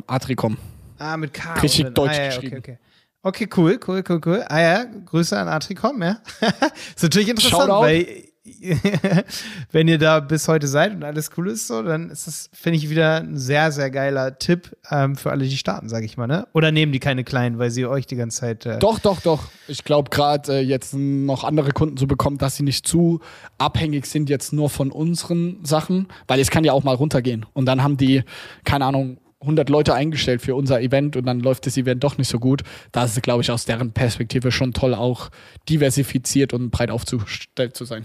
Atricom. 0.06 0.56
Ah, 0.98 1.16
mit 1.16 1.34
K. 1.34 1.54
Richtig 1.60 1.92
deutsch 1.94 2.18
ah, 2.18 2.22
ja, 2.22 2.26
geschrieben. 2.28 2.58
Okay, 2.58 2.78
okay. 3.22 3.46
okay, 3.46 3.48
cool, 3.56 3.78
cool, 3.86 4.02
cool, 4.08 4.20
cool. 4.24 4.44
Ah 4.48 4.60
ja, 4.60 4.84
Grüße 4.84 5.38
an 5.38 5.48
Atricom, 5.48 6.02
ja. 6.02 6.18
ist 6.96 7.02
natürlich 7.02 7.28
interessant, 7.28 7.64
Shoutout. 7.64 7.82
weil 7.82 8.27
wenn 9.72 9.88
ihr 9.88 9.98
da 9.98 10.20
bis 10.20 10.48
heute 10.48 10.66
seid 10.66 10.94
und 10.94 11.04
alles 11.04 11.30
cool 11.36 11.48
ist, 11.48 11.66
so, 11.66 11.82
dann 11.82 12.10
ist 12.10 12.26
das, 12.26 12.50
finde 12.52 12.78
ich, 12.78 12.90
wieder 12.90 13.20
ein 13.20 13.36
sehr, 13.36 13.72
sehr 13.72 13.90
geiler 13.90 14.38
Tipp 14.38 14.76
ähm, 14.90 15.16
für 15.16 15.30
alle, 15.30 15.44
die 15.44 15.56
starten, 15.56 15.88
sage 15.88 16.06
ich 16.06 16.16
mal, 16.16 16.26
ne? 16.26 16.46
Oder 16.52 16.72
nehmen 16.72 16.92
die 16.92 17.00
keine 17.00 17.24
kleinen, 17.24 17.58
weil 17.58 17.70
sie 17.70 17.86
euch 17.86 18.06
die 18.06 18.16
ganze 18.16 18.40
Zeit. 18.40 18.66
Äh, 18.66 18.78
Doch, 18.78 18.98
doch, 18.98 19.20
doch. 19.20 19.48
Ich 19.66 19.84
glaube 19.84 20.10
gerade 20.10 20.58
äh, 20.58 20.60
jetzt 20.60 20.94
noch 20.94 21.44
andere 21.44 21.72
Kunden 21.72 21.96
zu 21.96 22.06
bekommen, 22.06 22.38
dass 22.38 22.56
sie 22.56 22.62
nicht 22.62 22.86
zu 22.86 23.20
abhängig 23.58 24.06
sind 24.06 24.30
jetzt 24.30 24.52
nur 24.52 24.70
von 24.70 24.90
unseren 24.90 25.64
Sachen, 25.64 26.08
weil 26.26 26.40
es 26.40 26.50
kann 26.50 26.64
ja 26.64 26.72
auch 26.72 26.84
mal 26.84 26.94
runtergehen. 26.94 27.46
Und 27.52 27.66
dann 27.66 27.82
haben 27.82 27.96
die, 27.96 28.22
keine 28.64 28.84
Ahnung, 28.84 29.18
100 29.40 29.68
Leute 29.68 29.94
eingestellt 29.94 30.42
für 30.42 30.54
unser 30.54 30.80
Event 30.80 31.16
und 31.16 31.24
dann 31.26 31.40
läuft 31.40 31.66
das 31.66 31.76
Event 31.76 32.02
doch 32.02 32.18
nicht 32.18 32.28
so 32.28 32.40
gut. 32.40 32.62
Da 32.92 33.04
ist 33.04 33.16
es, 33.16 33.22
glaube 33.22 33.42
ich, 33.42 33.50
aus 33.50 33.64
deren 33.64 33.92
Perspektive 33.92 34.50
schon 34.50 34.72
toll, 34.72 34.94
auch 34.94 35.30
diversifiziert 35.68 36.52
und 36.52 36.70
breit 36.70 36.90
aufgestellt 36.90 37.76
zu 37.76 37.84
sein. 37.84 38.04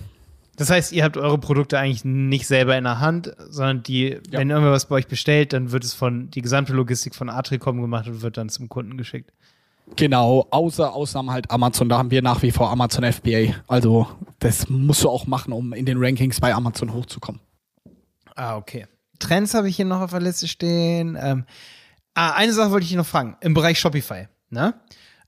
Das 0.55 0.69
heißt, 0.69 0.91
ihr 0.91 1.03
habt 1.03 1.17
eure 1.17 1.39
Produkte 1.39 1.79
eigentlich 1.79 2.05
nicht 2.05 2.45
selber 2.47 2.77
in 2.77 2.83
der 2.83 2.99
Hand, 2.99 3.33
sondern 3.49 3.81
die, 3.83 4.19
Ja. 4.29 4.39
wenn 4.39 4.49
irgendwer 4.49 4.71
was 4.71 4.87
bei 4.87 4.95
euch 4.95 5.07
bestellt, 5.07 5.51
dann 5.53 5.71
wird 5.71 5.83
es 5.83 5.93
von 5.93 6.29
die 6.29 6.41
gesamte 6.41 6.73
Logistik 6.73 7.15
von 7.15 7.29
Atricom 7.29 7.81
gemacht 7.81 8.07
und 8.07 8.21
wird 8.21 8.37
dann 8.37 8.49
zum 8.49 8.69
Kunden 8.69 8.97
geschickt. 8.97 9.31
Genau, 9.95 10.47
außer 10.51 10.93
Ausnahmen 10.93 11.31
halt 11.31 11.51
Amazon. 11.51 11.89
Da 11.89 11.97
haben 11.97 12.11
wir 12.11 12.21
nach 12.21 12.41
wie 12.41 12.51
vor 12.51 12.69
Amazon 12.71 13.03
FBA. 13.03 13.55
Also 13.67 14.07
das 14.39 14.69
musst 14.69 15.03
du 15.03 15.09
auch 15.09 15.25
machen, 15.27 15.51
um 15.53 15.73
in 15.73 15.85
den 15.85 15.97
Rankings 15.97 16.39
bei 16.39 16.53
Amazon 16.53 16.93
hochzukommen. 16.93 17.41
Ah, 18.35 18.55
okay. 18.55 18.87
Trends 19.19 19.53
habe 19.53 19.69
ich 19.69 19.75
hier 19.75 19.85
noch 19.85 20.01
auf 20.01 20.11
der 20.11 20.21
Liste 20.21 20.47
stehen. 20.47 21.17
Ähm, 21.21 21.45
ah, 22.13 22.31
eine 22.33 22.53
Sache 22.53 22.71
wollte 22.71 22.83
ich 22.83 22.89
hier 22.89 22.97
noch 22.97 23.05
fragen. 23.05 23.35
Im 23.41 23.53
Bereich 23.53 23.79
Shopify, 23.79 24.27
ne? 24.49 24.73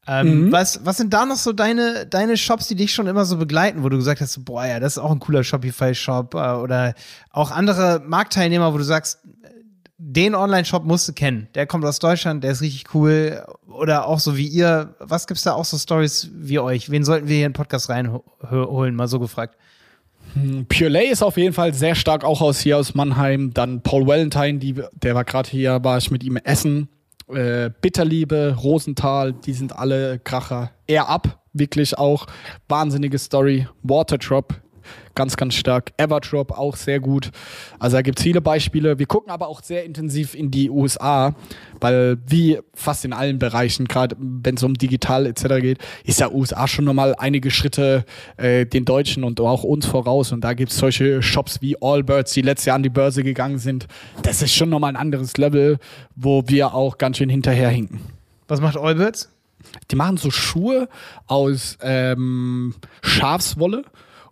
Ähm, 0.07 0.51
was, 0.51 0.85
was 0.85 0.97
sind 0.97 1.13
da 1.13 1.25
noch 1.25 1.35
so 1.35 1.51
deine, 1.51 2.05
deine 2.05 2.37
Shops, 2.37 2.67
die 2.67 2.75
dich 2.75 2.93
schon 2.93 3.07
immer 3.07 3.25
so 3.25 3.37
begleiten, 3.37 3.83
wo 3.83 3.89
du 3.89 3.97
gesagt 3.97 4.21
hast, 4.21 4.45
boah, 4.45 4.65
ja, 4.65 4.79
das 4.79 4.93
ist 4.93 4.97
auch 4.99 5.11
ein 5.11 5.19
cooler 5.19 5.43
Shopify-Shop 5.43 6.35
äh, 6.35 6.37
oder 6.37 6.93
auch 7.31 7.51
andere 7.51 8.01
Marktteilnehmer, 8.05 8.73
wo 8.73 8.77
du 8.77 8.83
sagst, 8.83 9.19
den 9.97 10.35
Online-Shop 10.35 10.83
musst 10.83 11.07
du 11.07 11.13
kennen. 11.13 11.47
Der 11.55 11.65
kommt 11.65 11.85
aus 11.85 11.99
Deutschland, 11.99 12.43
der 12.43 12.51
ist 12.51 12.61
richtig 12.61 12.93
cool. 12.93 13.43
Oder 13.67 14.07
auch 14.07 14.19
so 14.19 14.37
wie 14.37 14.47
ihr. 14.47 14.93
Was 14.99 15.25
gibt's 15.25 15.43
da 15.43 15.53
auch 15.53 15.65
so 15.65 15.77
Stories 15.77 16.29
wie 16.33 16.59
euch? 16.59 16.89
Wen 16.89 17.03
sollten 17.03 17.27
wir 17.27 17.35
hier 17.35 17.45
in 17.45 17.53
den 17.53 17.55
Podcast 17.55 17.89
reinholen? 17.89 18.95
Mal 18.95 19.07
so 19.07 19.19
gefragt. 19.19 19.57
Hm, 20.33 20.65
Pure 20.67 20.89
Lay 20.89 21.07
ist 21.07 21.23
auf 21.23 21.37
jeden 21.37 21.53
Fall 21.53 21.73
sehr 21.73 21.95
stark 21.95 22.23
auch 22.23 22.41
aus 22.41 22.59
hier 22.59 22.77
aus 22.77 22.93
Mannheim. 22.93 23.53
Dann 23.53 23.81
Paul 23.81 24.05
Valentine, 24.05 24.59
die, 24.59 24.75
der 24.93 25.15
war 25.15 25.23
gerade 25.23 25.49
hier, 25.49 25.83
war 25.83 25.97
ich 25.97 26.11
mit 26.11 26.23
ihm 26.23 26.37
essen. 26.37 26.89
Äh, 27.27 27.71
Bitterliebe, 27.81 28.55
Rosenthal, 28.61 29.33
die 29.33 29.53
sind 29.53 29.75
alle 29.75 30.19
Kracher. 30.19 30.71
Er 30.87 31.09
ab, 31.09 31.43
wirklich 31.53 31.97
auch. 31.97 32.27
Wahnsinnige 32.67 33.17
Story. 33.17 33.67
Waterdrop, 33.81 34.61
ganz, 35.15 35.37
ganz 35.37 35.55
stark. 35.55 35.93
Everdrop 35.97 36.51
auch 36.51 36.75
sehr 36.75 36.99
gut. 36.99 37.31
Also 37.79 37.97
da 37.97 38.01
gibt 38.01 38.19
es 38.19 38.23
viele 38.23 38.41
Beispiele. 38.41 38.99
Wir 38.99 39.05
gucken 39.05 39.31
aber 39.31 39.47
auch 39.47 39.63
sehr 39.63 39.85
intensiv 39.85 40.35
in 40.35 40.51
die 40.51 40.69
USA, 40.69 41.35
weil 41.79 42.17
wie 42.27 42.59
fast 42.73 43.05
in 43.05 43.13
allen 43.13 43.39
Bereichen, 43.39 43.87
gerade 43.87 44.15
wenn 44.19 44.55
es 44.55 44.63
um 44.63 44.73
digital 44.73 45.25
etc. 45.25 45.61
geht, 45.61 45.79
ist 46.03 46.19
ja 46.19 46.29
USA 46.31 46.67
schon 46.67 46.85
nochmal 46.85 47.15
einige 47.17 47.51
Schritte 47.51 48.05
äh, 48.37 48.65
den 48.65 48.85
Deutschen 48.85 49.23
und 49.23 49.39
auch 49.39 49.63
uns 49.63 49.85
voraus. 49.85 50.31
Und 50.31 50.41
da 50.41 50.53
gibt 50.53 50.71
es 50.71 50.77
solche 50.77 51.21
Shops 51.21 51.61
wie 51.61 51.77
Allbirds, 51.81 52.33
die 52.33 52.41
letztes 52.41 52.65
Jahr 52.65 52.75
an 52.75 52.83
die 52.83 52.89
Börse 52.89 53.23
gegangen 53.23 53.57
sind. 53.57 53.87
Das 54.21 54.41
ist 54.41 54.53
schon 54.53 54.69
nochmal 54.69 54.91
ein 54.91 54.95
anderes 54.95 55.37
Level, 55.37 55.79
wo 56.15 56.43
wir 56.47 56.73
auch 56.73 56.97
ganz 56.97 57.17
schön 57.17 57.29
hinterherhinken. 57.29 58.01
Was 58.47 58.61
macht 58.61 58.77
Allbirds? 58.77 59.29
Die 59.91 59.95
machen 59.95 60.17
so 60.17 60.31
Schuhe 60.31 60.87
aus 61.27 61.77
ähm, 61.81 62.75
Schafswolle 63.01 63.83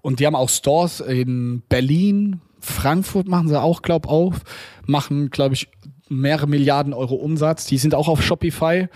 und 0.03 0.19
die 0.19 0.27
haben 0.27 0.35
auch 0.35 0.49
Stores 0.49 0.99
in 0.99 1.63
Berlin, 1.69 2.41
Frankfurt 2.59 3.27
machen 3.27 3.47
sie 3.47 3.59
auch, 3.59 3.81
glaube 3.81 4.07
ich, 4.07 4.11
auf. 4.11 4.41
Machen, 4.85 5.29
glaube 5.29 5.55
ich, 5.55 5.69
mehrere 6.09 6.47
Milliarden 6.47 6.93
Euro 6.93 7.15
Umsatz. 7.15 7.65
Die 7.65 7.77
sind 7.77 7.95
auch 7.95 8.07
auf 8.07 8.21
Shopify 8.21 8.87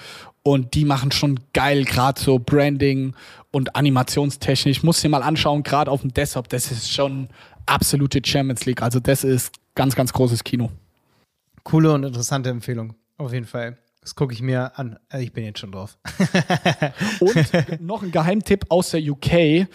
und 0.44 0.74
die 0.76 0.86
machen 0.86 1.12
schon 1.12 1.40
geil, 1.54 1.86
gerade 1.86 2.20
so 2.20 2.40
Branding 2.40 3.14
und 3.52 3.76
Animationstechnik. 3.76 4.72
Ich 4.72 4.84
muss 4.84 5.02
dir 5.02 5.10
mal 5.10 5.24
anschauen, 5.24 5.64
gerade 5.64 5.90
auf 5.90 6.02
dem 6.02 6.14
Desktop. 6.14 6.50
Das 6.50 6.72
ist 6.72 6.92
schon 6.92 7.30
absolute 7.66 8.22
Champions 8.24 8.66
League. 8.66 8.82
Also, 8.82 9.00
das 9.00 9.24
ist 9.24 9.54
ganz, 9.76 9.96
ganz 9.96 10.12
großes 10.12 10.44
Kino. 10.44 10.72
Coole 11.64 11.94
und 11.94 12.04
interessante 12.04 12.50
Empfehlung. 12.50 12.96
Auf 13.18 13.34
jeden 13.34 13.46
Fall. 13.46 13.78
Das 14.02 14.16
gucke 14.16 14.34
ich 14.34 14.42
mir 14.42 14.78
an. 14.78 15.00
Äh, 15.10 15.24
ich 15.24 15.34
bin 15.34 15.46
jetzt 15.46 15.60
schon 15.60 15.72
drauf. 15.72 15.98
und 17.22 17.82
noch 17.82 18.04
ein 18.04 18.12
Geheimtipp 18.12 18.66
aus 18.70 18.92
der 18.92 19.02
UK. 19.02 19.68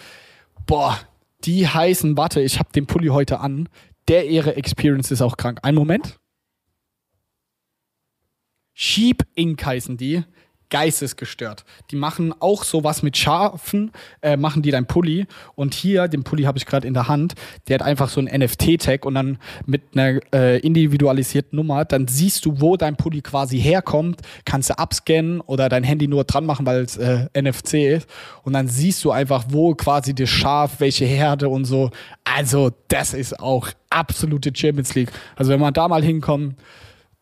Boah, 0.65 0.97
die 1.45 1.67
heißen, 1.67 2.17
warte, 2.17 2.41
ich 2.41 2.59
habe 2.59 2.71
den 2.71 2.85
Pulli 2.85 3.07
heute 3.07 3.39
an. 3.39 3.69
Der 4.07 4.27
Ehre 4.27 4.55
Experience 4.55 5.11
ist 5.11 5.21
auch 5.21 5.37
krank. 5.37 5.59
Ein 5.63 5.75
Moment. 5.75 6.19
Sheep 8.73 9.23
Inc. 9.35 9.63
heißen 9.63 9.97
die 9.97 10.23
geistesgestört. 10.73 11.65
Die 11.91 11.95
machen 11.95 12.33
auch 12.39 12.63
sowas 12.63 13.03
mit 13.03 13.15
Schafen, 13.15 13.91
äh, 14.23 14.35
machen 14.37 14.63
die 14.63 14.71
dein 14.71 14.87
Pulli. 14.87 15.27
Und 15.53 15.75
hier, 15.75 16.07
den 16.07 16.23
Pulli 16.23 16.43
habe 16.43 16.57
ich 16.57 16.65
gerade 16.65 16.87
in 16.87 16.95
der 16.95 17.07
Hand, 17.07 17.35
der 17.67 17.75
hat 17.75 17.83
einfach 17.83 18.09
so 18.09 18.19
ein 18.19 18.25
NFT-Tag 18.25 19.05
und 19.05 19.13
dann 19.13 19.37
mit 19.67 19.83
einer 19.93 20.19
äh, 20.33 20.57
individualisierten 20.61 21.57
Nummer, 21.57 21.85
dann 21.85 22.07
siehst 22.07 22.43
du, 22.45 22.59
wo 22.59 22.75
dein 22.75 22.95
Pulli 22.95 23.21
quasi 23.21 23.59
herkommt, 23.61 24.21
kannst 24.45 24.71
du 24.71 24.79
abscannen 24.79 25.41
oder 25.41 25.69
dein 25.69 25.83
Handy 25.83 26.07
nur 26.07 26.23
dran 26.23 26.47
machen, 26.47 26.65
weil 26.65 26.81
es 26.81 26.97
äh, 26.97 27.27
NFC 27.39 27.75
ist. 27.75 28.09
Und 28.41 28.53
dann 28.53 28.67
siehst 28.67 29.05
du 29.05 29.11
einfach, 29.11 29.45
wo 29.49 29.75
quasi 29.75 30.15
das 30.15 30.29
Schaf, 30.29 30.79
welche 30.79 31.05
Herde 31.05 31.49
und 31.49 31.65
so. 31.65 31.91
Also, 32.23 32.71
das 32.87 33.13
ist 33.13 33.39
auch 33.39 33.69
absolute 33.91 34.51
Champions 34.55 34.95
League. 34.95 35.11
Also, 35.35 35.51
wenn 35.51 35.59
man 35.59 35.75
da 35.75 35.87
mal 35.87 36.03
hinkommt, 36.03 36.55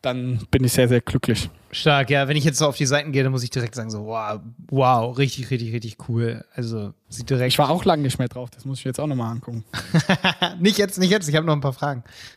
dann 0.00 0.40
bin 0.50 0.64
ich 0.64 0.72
sehr, 0.72 0.88
sehr 0.88 1.02
glücklich. 1.02 1.50
Stark, 1.74 2.10
ja. 2.10 2.28
Wenn 2.28 2.36
ich 2.36 2.44
jetzt 2.44 2.58
so 2.58 2.66
auf 2.66 2.76
die 2.76 2.84
Seiten 2.84 3.12
gehe, 3.12 3.22
dann 3.22 3.32
muss 3.32 3.42
ich 3.42 3.48
direkt 3.48 3.74
sagen, 3.74 3.90
so, 3.90 4.04
wow, 4.04 4.40
wow, 4.68 5.16
richtig, 5.16 5.50
richtig, 5.50 5.72
richtig 5.72 5.96
cool. 6.06 6.44
Also, 6.54 6.92
sieht 7.08 7.30
direkt. 7.30 7.50
Ich 7.50 7.58
war 7.58 7.70
auch 7.70 7.86
lange 7.86 8.02
nicht 8.02 8.18
mehr 8.18 8.28
drauf, 8.28 8.50
das 8.50 8.66
muss 8.66 8.78
ich 8.78 8.84
jetzt 8.84 9.00
auch 9.00 9.06
nochmal 9.06 9.32
angucken. 9.32 9.64
nicht 10.60 10.76
jetzt, 10.76 10.98
nicht 10.98 11.10
jetzt, 11.10 11.30
ich 11.30 11.34
habe 11.34 11.46
noch 11.46 11.54
ein 11.54 11.62
paar 11.62 11.72
Fragen. 11.72 12.04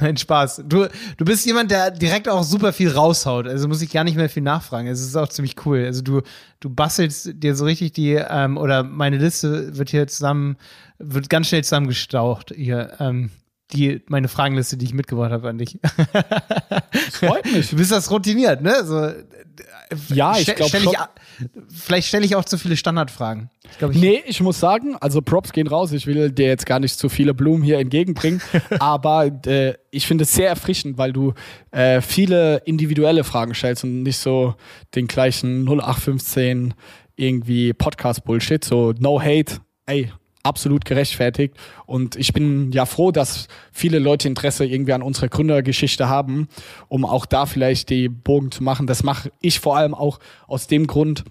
Nein, 0.00 0.16
Spaß. 0.16 0.64
Du, 0.66 0.88
du 1.16 1.24
bist 1.24 1.46
jemand, 1.46 1.70
der 1.70 1.92
direkt 1.92 2.28
auch 2.28 2.42
super 2.42 2.72
viel 2.72 2.90
raushaut, 2.90 3.46
also 3.46 3.68
muss 3.68 3.80
ich 3.80 3.92
gar 3.92 4.02
nicht 4.02 4.16
mehr 4.16 4.28
viel 4.28 4.42
nachfragen. 4.42 4.88
Es 4.88 5.00
ist 5.00 5.14
auch 5.14 5.28
ziemlich 5.28 5.54
cool. 5.64 5.84
Also, 5.84 6.02
du, 6.02 6.22
du 6.58 6.68
bastelst 6.68 7.30
dir 7.32 7.54
so 7.54 7.64
richtig 7.64 7.92
die, 7.92 8.14
ähm, 8.14 8.56
oder 8.56 8.82
meine 8.82 9.18
Liste 9.18 9.76
wird 9.78 9.90
hier 9.90 10.08
zusammen, 10.08 10.56
wird 10.98 11.30
ganz 11.30 11.46
schnell 11.46 11.62
zusammengestaucht 11.62 12.52
hier. 12.56 12.96
Ähm, 12.98 13.30
die, 13.72 14.02
meine 14.08 14.28
Fragenliste, 14.28 14.76
die 14.76 14.86
ich 14.86 14.94
mitgebracht 14.94 15.32
habe 15.32 15.48
an 15.48 15.58
dich. 15.58 15.78
Das 15.82 17.16
freut 17.18 17.44
mich. 17.52 17.70
Du 17.70 17.76
bist 17.76 17.90
das 17.90 18.10
routiniert, 18.10 18.62
ne? 18.62 18.84
So, 18.84 19.12
ja, 20.14 20.36
ich 20.38 20.46
glaube 20.46 20.68
stell 20.68 20.86
Vielleicht 21.68 22.08
stelle 22.08 22.24
ich 22.24 22.34
auch 22.34 22.44
zu 22.44 22.58
viele 22.58 22.76
Standardfragen. 22.76 23.50
Ich 23.70 23.78
glaub, 23.78 23.90
ich 23.92 23.98
nee, 23.98 24.22
ich 24.26 24.40
muss 24.40 24.58
sagen, 24.60 24.96
also 25.00 25.20
Props 25.20 25.52
gehen 25.52 25.66
raus. 25.66 25.92
Ich 25.92 26.06
will 26.06 26.30
dir 26.30 26.46
jetzt 26.46 26.66
gar 26.66 26.80
nicht 26.80 26.98
zu 26.98 27.08
viele 27.08 27.34
Blumen 27.34 27.62
hier 27.62 27.78
entgegenbringen, 27.78 28.40
aber 28.78 29.26
äh, 29.46 29.74
ich 29.90 30.06
finde 30.06 30.22
es 30.24 30.34
sehr 30.34 30.48
erfrischend, 30.48 30.98
weil 30.98 31.12
du 31.12 31.34
äh, 31.72 32.00
viele 32.00 32.58
individuelle 32.64 33.24
Fragen 33.24 33.54
stellst 33.54 33.84
und 33.84 34.02
nicht 34.02 34.18
so 34.18 34.54
den 34.94 35.06
gleichen 35.06 35.64
0815 35.64 36.74
irgendwie 37.16 37.72
Podcast-Bullshit, 37.72 38.64
so 38.64 38.92
no 38.98 39.20
hate, 39.20 39.58
ey, 39.86 40.12
absolut 40.46 40.84
gerechtfertigt. 40.84 41.54
Und 41.86 42.16
ich 42.16 42.32
bin 42.32 42.72
ja 42.72 42.86
froh, 42.86 43.10
dass 43.12 43.48
viele 43.72 43.98
Leute 43.98 44.28
Interesse 44.28 44.64
irgendwie 44.64 44.92
an 44.92 45.02
unserer 45.02 45.28
Gründergeschichte 45.28 46.08
haben, 46.08 46.48
um 46.88 47.04
auch 47.04 47.26
da 47.26 47.46
vielleicht 47.46 47.90
die 47.90 48.08
Bogen 48.08 48.50
zu 48.50 48.62
machen. 48.62 48.86
Das 48.86 49.02
mache 49.02 49.30
ich 49.40 49.60
vor 49.60 49.76
allem 49.76 49.94
auch 49.94 50.18
aus 50.46 50.66
dem 50.66 50.86
Grund, 50.86 51.24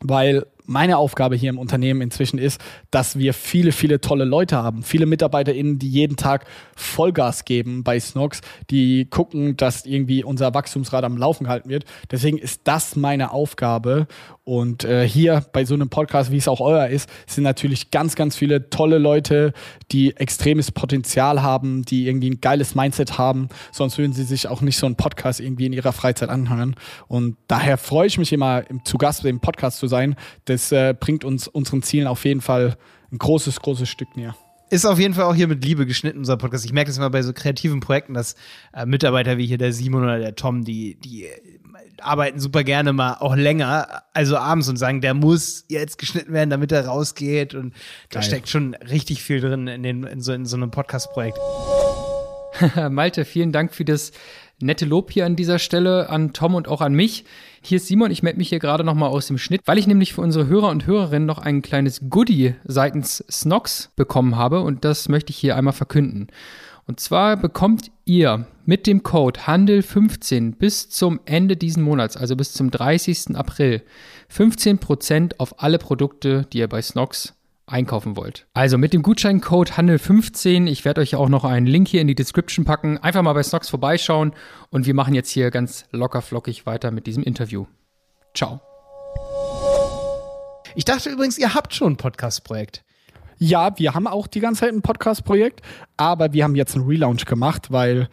weil 0.00 0.46
meine 0.66 0.98
Aufgabe 0.98 1.36
hier 1.36 1.50
im 1.50 1.58
Unternehmen 1.58 2.00
inzwischen 2.00 2.38
ist, 2.38 2.60
dass 2.90 3.18
wir 3.18 3.34
viele, 3.34 3.72
viele 3.72 4.00
tolle 4.00 4.24
Leute 4.24 4.56
haben. 4.56 4.82
Viele 4.82 5.06
MitarbeiterInnen, 5.06 5.78
die 5.78 5.88
jeden 5.88 6.16
Tag 6.16 6.46
Vollgas 6.76 7.44
geben 7.44 7.84
bei 7.84 7.98
Snox, 7.98 8.40
die 8.70 9.06
gucken, 9.06 9.56
dass 9.56 9.86
irgendwie 9.86 10.24
unser 10.24 10.54
Wachstumsrad 10.54 11.04
am 11.04 11.16
Laufen 11.16 11.44
gehalten 11.44 11.68
wird. 11.68 11.84
Deswegen 12.10 12.38
ist 12.38 12.62
das 12.64 12.96
meine 12.96 13.32
Aufgabe. 13.32 14.06
Und 14.44 14.82
äh, 14.82 15.06
hier 15.06 15.44
bei 15.52 15.64
so 15.64 15.74
einem 15.74 15.90
Podcast, 15.90 16.32
wie 16.32 16.36
es 16.36 16.48
auch 16.48 16.60
euer 16.60 16.88
ist, 16.88 17.08
sind 17.28 17.44
natürlich 17.44 17.92
ganz, 17.92 18.16
ganz 18.16 18.34
viele 18.34 18.68
tolle 18.68 18.98
Leute, 18.98 19.52
die 19.92 20.16
extremes 20.16 20.72
Potenzial 20.72 21.40
haben, 21.42 21.84
die 21.84 22.08
irgendwie 22.08 22.30
ein 22.30 22.40
geiles 22.40 22.74
Mindset 22.74 23.16
haben. 23.16 23.48
Sonst 23.70 23.96
würden 23.98 24.12
sie 24.12 24.24
sich 24.24 24.48
auch 24.48 24.60
nicht 24.60 24.76
so 24.76 24.86
einen 24.86 24.96
Podcast 24.96 25.38
irgendwie 25.38 25.66
in 25.66 25.72
ihrer 25.72 25.92
Freizeit 25.92 26.30
anhören. 26.30 26.74
Und 27.06 27.36
daher 27.46 27.78
freue 27.78 28.08
ich 28.08 28.18
mich 28.18 28.32
immer, 28.32 28.64
zu 28.84 28.98
Gast 28.98 29.24
im 29.24 29.38
Podcast 29.38 29.78
zu 29.78 29.86
sein. 29.86 30.16
Das 30.50 30.72
äh, 30.72 30.94
bringt 30.98 31.24
uns 31.24 31.46
unseren 31.46 31.82
Zielen 31.82 32.06
auf 32.06 32.24
jeden 32.24 32.40
Fall 32.40 32.76
ein 33.12 33.18
großes, 33.18 33.60
großes 33.60 33.88
Stück 33.88 34.16
näher. 34.16 34.34
Ist 34.68 34.84
auf 34.84 34.98
jeden 34.98 35.14
Fall 35.14 35.24
auch 35.24 35.34
hier 35.34 35.48
mit 35.48 35.64
Liebe 35.64 35.86
geschnitten, 35.86 36.18
unser 36.18 36.36
Podcast. 36.36 36.64
Ich 36.64 36.72
merke 36.72 36.90
das 36.90 36.98
immer 36.98 37.10
bei 37.10 37.22
so 37.22 37.32
kreativen 37.32 37.80
Projekten, 37.80 38.14
dass 38.14 38.34
äh, 38.72 38.86
Mitarbeiter 38.86 39.36
wie 39.36 39.46
hier 39.46 39.58
der 39.58 39.72
Simon 39.72 40.04
oder 40.04 40.18
der 40.18 40.34
Tom, 40.34 40.64
die, 40.64 40.96
die 40.96 41.26
arbeiten 42.00 42.40
super 42.40 42.64
gerne 42.64 42.92
mal 42.92 43.14
auch 43.14 43.36
länger, 43.36 44.02
also 44.12 44.36
abends 44.36 44.68
und 44.68 44.76
sagen, 44.76 45.00
der 45.00 45.14
muss 45.14 45.64
jetzt 45.68 45.98
geschnitten 45.98 46.32
werden, 46.32 46.50
damit 46.50 46.72
er 46.72 46.86
rausgeht. 46.86 47.54
Und 47.54 47.72
Geil. 47.72 47.80
da 48.10 48.22
steckt 48.22 48.48
schon 48.48 48.74
richtig 48.74 49.22
viel 49.22 49.40
drin 49.40 49.66
in, 49.66 49.82
den, 49.82 50.04
in, 50.04 50.20
so, 50.20 50.32
in 50.32 50.46
so 50.46 50.56
einem 50.56 50.70
Podcast-Projekt. 50.70 51.38
Malte, 52.90 53.24
vielen 53.24 53.52
Dank 53.52 53.72
für 53.74 53.84
das 53.84 54.12
nette 54.60 54.84
Lob 54.84 55.10
hier 55.10 55.26
an 55.26 55.36
dieser 55.36 55.58
Stelle 55.58 56.10
an 56.10 56.32
Tom 56.32 56.54
und 56.54 56.68
auch 56.68 56.80
an 56.80 56.92
mich. 56.92 57.24
Hier 57.62 57.76
ist 57.76 57.86
Simon, 57.86 58.10
ich 58.10 58.22
melde 58.22 58.38
mich 58.38 58.50
hier 58.50 58.58
gerade 58.58 58.84
nochmal 58.84 59.08
aus 59.08 59.26
dem 59.26 59.38
Schnitt, 59.38 59.62
weil 59.64 59.78
ich 59.78 59.86
nämlich 59.86 60.14
für 60.14 60.20
unsere 60.20 60.46
Hörer 60.46 60.68
und 60.68 60.86
Hörerinnen 60.86 61.26
noch 61.26 61.38
ein 61.38 61.62
kleines 61.62 62.02
Goodie 62.10 62.54
seitens 62.64 63.24
Snox 63.30 63.90
bekommen 63.96 64.36
habe 64.36 64.60
und 64.60 64.84
das 64.84 65.08
möchte 65.08 65.30
ich 65.30 65.38
hier 65.38 65.56
einmal 65.56 65.72
verkünden. 65.72 66.28
Und 66.86 67.00
zwar 67.00 67.36
bekommt 67.36 67.90
ihr 68.04 68.46
mit 68.66 68.86
dem 68.86 69.02
Code 69.02 69.40
Handel15 69.40 70.56
bis 70.56 70.90
zum 70.90 71.20
Ende 71.24 71.56
diesen 71.56 71.82
Monats, 71.82 72.16
also 72.16 72.36
bis 72.36 72.52
zum 72.52 72.70
30. 72.70 73.36
April, 73.36 73.82
15% 74.34 75.34
auf 75.38 75.62
alle 75.62 75.78
Produkte, 75.78 76.46
die 76.52 76.58
ihr 76.58 76.68
bei 76.68 76.82
Snox 76.82 77.34
einkaufen 77.70 78.16
wollt. 78.16 78.46
Also 78.52 78.78
mit 78.78 78.92
dem 78.92 79.02
Gutscheincode 79.02 79.72
Handel15, 79.72 80.68
ich 80.68 80.84
werde 80.84 81.00
euch 81.00 81.14
auch 81.14 81.28
noch 81.28 81.44
einen 81.44 81.66
Link 81.66 81.88
hier 81.88 82.00
in 82.00 82.08
die 82.08 82.14
Description 82.14 82.64
packen, 82.64 82.98
einfach 82.98 83.22
mal 83.22 83.32
bei 83.32 83.42
Snox 83.42 83.68
vorbeischauen 83.68 84.32
und 84.70 84.86
wir 84.86 84.94
machen 84.94 85.14
jetzt 85.14 85.30
hier 85.30 85.50
ganz 85.50 85.86
locker 85.92 86.22
flockig 86.22 86.66
weiter 86.66 86.90
mit 86.90 87.06
diesem 87.06 87.22
Interview. 87.22 87.66
Ciao. 88.34 88.60
Ich 90.74 90.84
dachte 90.84 91.10
übrigens, 91.10 91.38
ihr 91.38 91.54
habt 91.54 91.74
schon 91.74 91.94
ein 91.94 91.96
Podcast-Projekt. 91.96 92.84
Ja, 93.38 93.76
wir 93.78 93.94
haben 93.94 94.06
auch 94.06 94.26
die 94.26 94.40
ganze 94.40 94.60
Zeit 94.60 94.72
ein 94.72 94.82
Podcast-Projekt, 94.82 95.62
aber 95.96 96.32
wir 96.32 96.44
haben 96.44 96.54
jetzt 96.54 96.76
einen 96.76 96.86
Relaunch 96.86 97.24
gemacht, 97.24 97.72
weil 97.72 98.08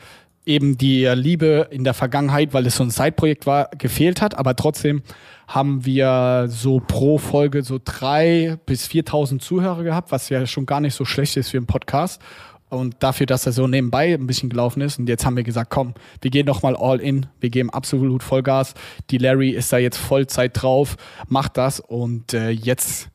eben 0.45 0.78
die 0.78 1.05
Liebe 1.05 1.68
in 1.70 1.84
der 1.84 1.93
Vergangenheit, 1.93 2.53
weil 2.53 2.66
es 2.66 2.78
so 2.78 2.84
ein 2.84 2.89
Side-Projekt 2.89 3.45
war, 3.45 3.70
gefehlt 3.78 4.22
hat, 4.22 4.36
aber 4.38 4.55
trotzdem 4.55 5.03
haben 5.48 5.86
wir 5.86 6.48
so 6.50 6.80
pro 6.80 7.18
Folge 7.18 7.64
so 7.64 7.80
drei 7.84 8.58
bis 8.66 8.88
4.000 8.88 9.39
Zuhörer 9.39 9.84
gehabt, 9.84 10.12
was 10.12 10.30
ja 10.30 10.45
schon 10.45 10.66
gar 10.66 10.82
nicht 10.82 10.93
so 10.93 11.06
schlecht 11.06 11.38
ist 11.38 11.50
für 11.50 11.58
einen 11.58 11.68
Podcast. 11.68 12.22
Und 12.70 12.98
dafür, 13.00 13.26
dass 13.26 13.45
er 13.45 13.54
so 13.54 13.66
nebenbei 13.66 14.14
ein 14.14 14.28
bisschen 14.28 14.50
gelaufen 14.50 14.82
ist. 14.82 15.00
Und 15.00 15.08
jetzt 15.08 15.26
haben 15.26 15.38
wir 15.38 15.43
gesagt, 15.43 15.70
komm, 15.70 15.93
wir 16.22 16.32
gehen 16.32 16.45
doch 16.45 16.64
mal 16.64 16.76
all 16.76 17.00
in. 17.00 17.28
Wir 17.39 17.50
geben 17.50 17.70
absolut 17.70 18.24
Vollgas. 18.24 18.74
Die 19.10 19.18
Larry 19.18 19.52
ist 19.52 19.72
da 19.72 19.78
jetzt 19.78 19.98
Vollzeit 19.98 20.62
drauf, 20.62 20.98
macht 21.30 21.56
das. 21.56 21.80
Und 21.80 22.34
äh, 22.34 22.50
jetzt 22.50 23.10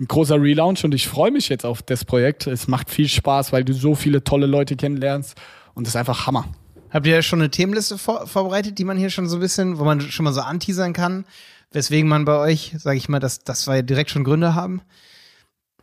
ein 0.00 0.08
großer 0.08 0.40
Relaunch 0.40 0.84
und 0.84 0.92
ich 0.92 1.08
freue 1.08 1.30
mich 1.30 1.48
jetzt 1.48 1.64
auf 1.64 1.82
das 1.82 2.04
Projekt. 2.04 2.46
Es 2.46 2.68
macht 2.68 2.90
viel 2.90 3.08
Spaß, 3.08 3.52
weil 3.52 3.64
du 3.64 3.72
so 3.72 3.94
viele 3.94 4.24
tolle 4.24 4.46
Leute 4.46 4.76
kennenlernst 4.76 5.36
und 5.74 5.86
es 5.86 5.94
ist 5.94 5.96
einfach 5.96 6.26
Hammer. 6.26 6.46
Habt 6.90 7.06
ihr 7.06 7.22
schon 7.22 7.40
eine 7.40 7.50
Themenliste 7.50 7.98
vor 7.98 8.26
vorbereitet, 8.26 8.78
die 8.78 8.84
man 8.84 8.96
hier 8.96 9.10
schon 9.10 9.26
so 9.28 9.36
ein 9.36 9.40
bisschen, 9.40 9.78
wo 9.78 9.84
man 9.84 10.00
schon 10.00 10.24
mal 10.24 10.32
so 10.32 10.40
anteasern 10.40 10.92
kann, 10.92 11.24
weswegen 11.72 12.08
man 12.08 12.24
bei 12.24 12.38
euch, 12.38 12.74
sage 12.78 12.96
ich 12.96 13.08
mal, 13.08 13.20
dass, 13.20 13.44
dass 13.44 13.66
wir 13.66 13.82
direkt 13.82 14.10
schon 14.10 14.24
Gründe 14.24 14.54
haben? 14.54 14.82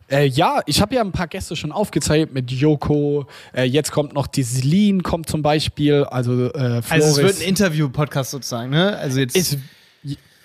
Äh, 0.10 0.26
ja, 0.28 0.62
ich 0.66 0.82
habe 0.82 0.96
ja 0.96 1.02
ein 1.02 1.12
paar 1.12 1.28
Gäste 1.28 1.56
schon 1.56 1.72
aufgezeigt 1.72 2.34
mit 2.34 2.52
Joko. 2.52 3.26
Äh, 3.54 3.64
jetzt 3.64 3.92
kommt 3.92 4.14
noch 4.14 4.28
die 4.28 4.44
Celine, 4.44 5.02
kommt 5.02 5.30
zum 5.30 5.42
Beispiel. 5.42 6.04
Also, 6.04 6.52
äh, 6.54 6.82
Floris. 6.82 6.92
Also 6.92 7.22
es 7.22 7.28
wird 7.28 7.42
ein 7.42 7.48
Interview-Podcast 7.50 8.32
sozusagen, 8.32 8.70
ne? 8.70 8.98
Also 8.98 9.20
jetzt. 9.20 9.36
ist 9.36 9.58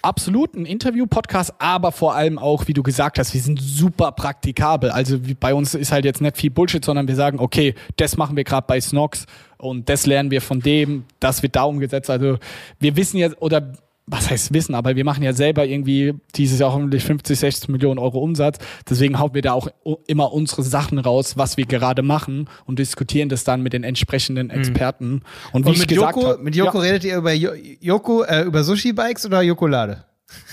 absolut 0.03 0.55
ein 0.55 0.64
Interview-Podcast, 0.64 1.55
aber 1.59 1.93
vor 1.93 2.14
allem 2.14 2.39
auch, 2.39 2.66
wie 2.68 2.72
du 2.72 2.82
gesagt 2.82 3.18
hast, 3.18 3.34
wir 3.34 3.41
sind 3.41 3.61
super 3.61 4.12
praktikabel. 4.12 4.91
Also 4.91 5.18
bei 5.41 5.53
uns 5.53 5.74
ist 5.74 5.93
halt 5.93 6.05
jetzt 6.05 6.20
nicht 6.20 6.36
viel 6.36 6.51
Bullshit, 6.51 6.84
sondern 6.84 7.09
wir 7.09 7.16
sagen, 7.16 7.39
okay, 7.41 7.74
das 7.97 8.16
machen 8.16 8.36
wir 8.36 8.45
gerade 8.45 8.66
bei 8.66 8.80
Snox 8.80 9.26
und 9.59 9.89
das 9.89 10.07
lernen 10.07 10.30
wir 10.30 10.41
von 10.41 10.61
dem, 10.61 11.05
das 11.20 11.43
wird 11.43 11.57
da 11.57 11.64
umgesetzt. 11.64 12.11
Also 12.11 12.39
wir 12.78 12.97
wissen 12.97 13.18
jetzt, 13.18 13.41
oder 13.43 13.72
was 14.11 14.31
heißt 14.31 14.55
wissen, 14.55 14.75
aber 14.75 14.97
wir 14.97 15.05
machen 15.05 15.23
ja 15.23 15.33
selber 15.33 15.67
irgendwie 15.67 16.15
dieses 16.35 16.59
Jahr 16.61 16.73
hoffentlich 16.73 17.05
50, 17.05 17.39
60 17.39 17.69
Millionen 17.69 17.99
Euro 17.99 18.19
Umsatz. 18.19 18.59
Deswegen 18.89 19.19
hauen 19.19 19.35
wir 19.35 19.43
da 19.43 19.53
auch 19.53 19.69
immer 20.07 20.33
unsere 20.33 20.63
Sachen 20.63 20.99
raus, 20.99 21.37
was 21.37 21.57
wir 21.57 21.67
gerade 21.67 22.03
machen 22.03 22.49
und 22.67 22.79
diskutieren 22.79 23.29
das 23.29 23.45
dann 23.45 23.63
mit 23.63 23.73
den 23.73 23.85
entsprechenden 23.85 24.51
Experten. 24.51 25.23
Und 25.53 25.65
wie 25.65 25.69
und 25.69 25.75
ich 25.75 25.81
mit 25.81 25.89
gesagt 25.89 26.17
Joko, 26.17 26.29
hab- 26.29 26.43
mit 26.43 26.57
Joko 26.57 26.79
ja, 26.79 26.85
redet 26.85 27.05
ihr 27.05 27.17
über 27.19 27.33
Jo- 27.33 27.53
Joko, 27.81 28.23
äh, 28.25 28.43
über 28.43 28.65
Sushi-Bikes 28.65 29.27
oder 29.27 29.43
Jokolade? 29.43 30.05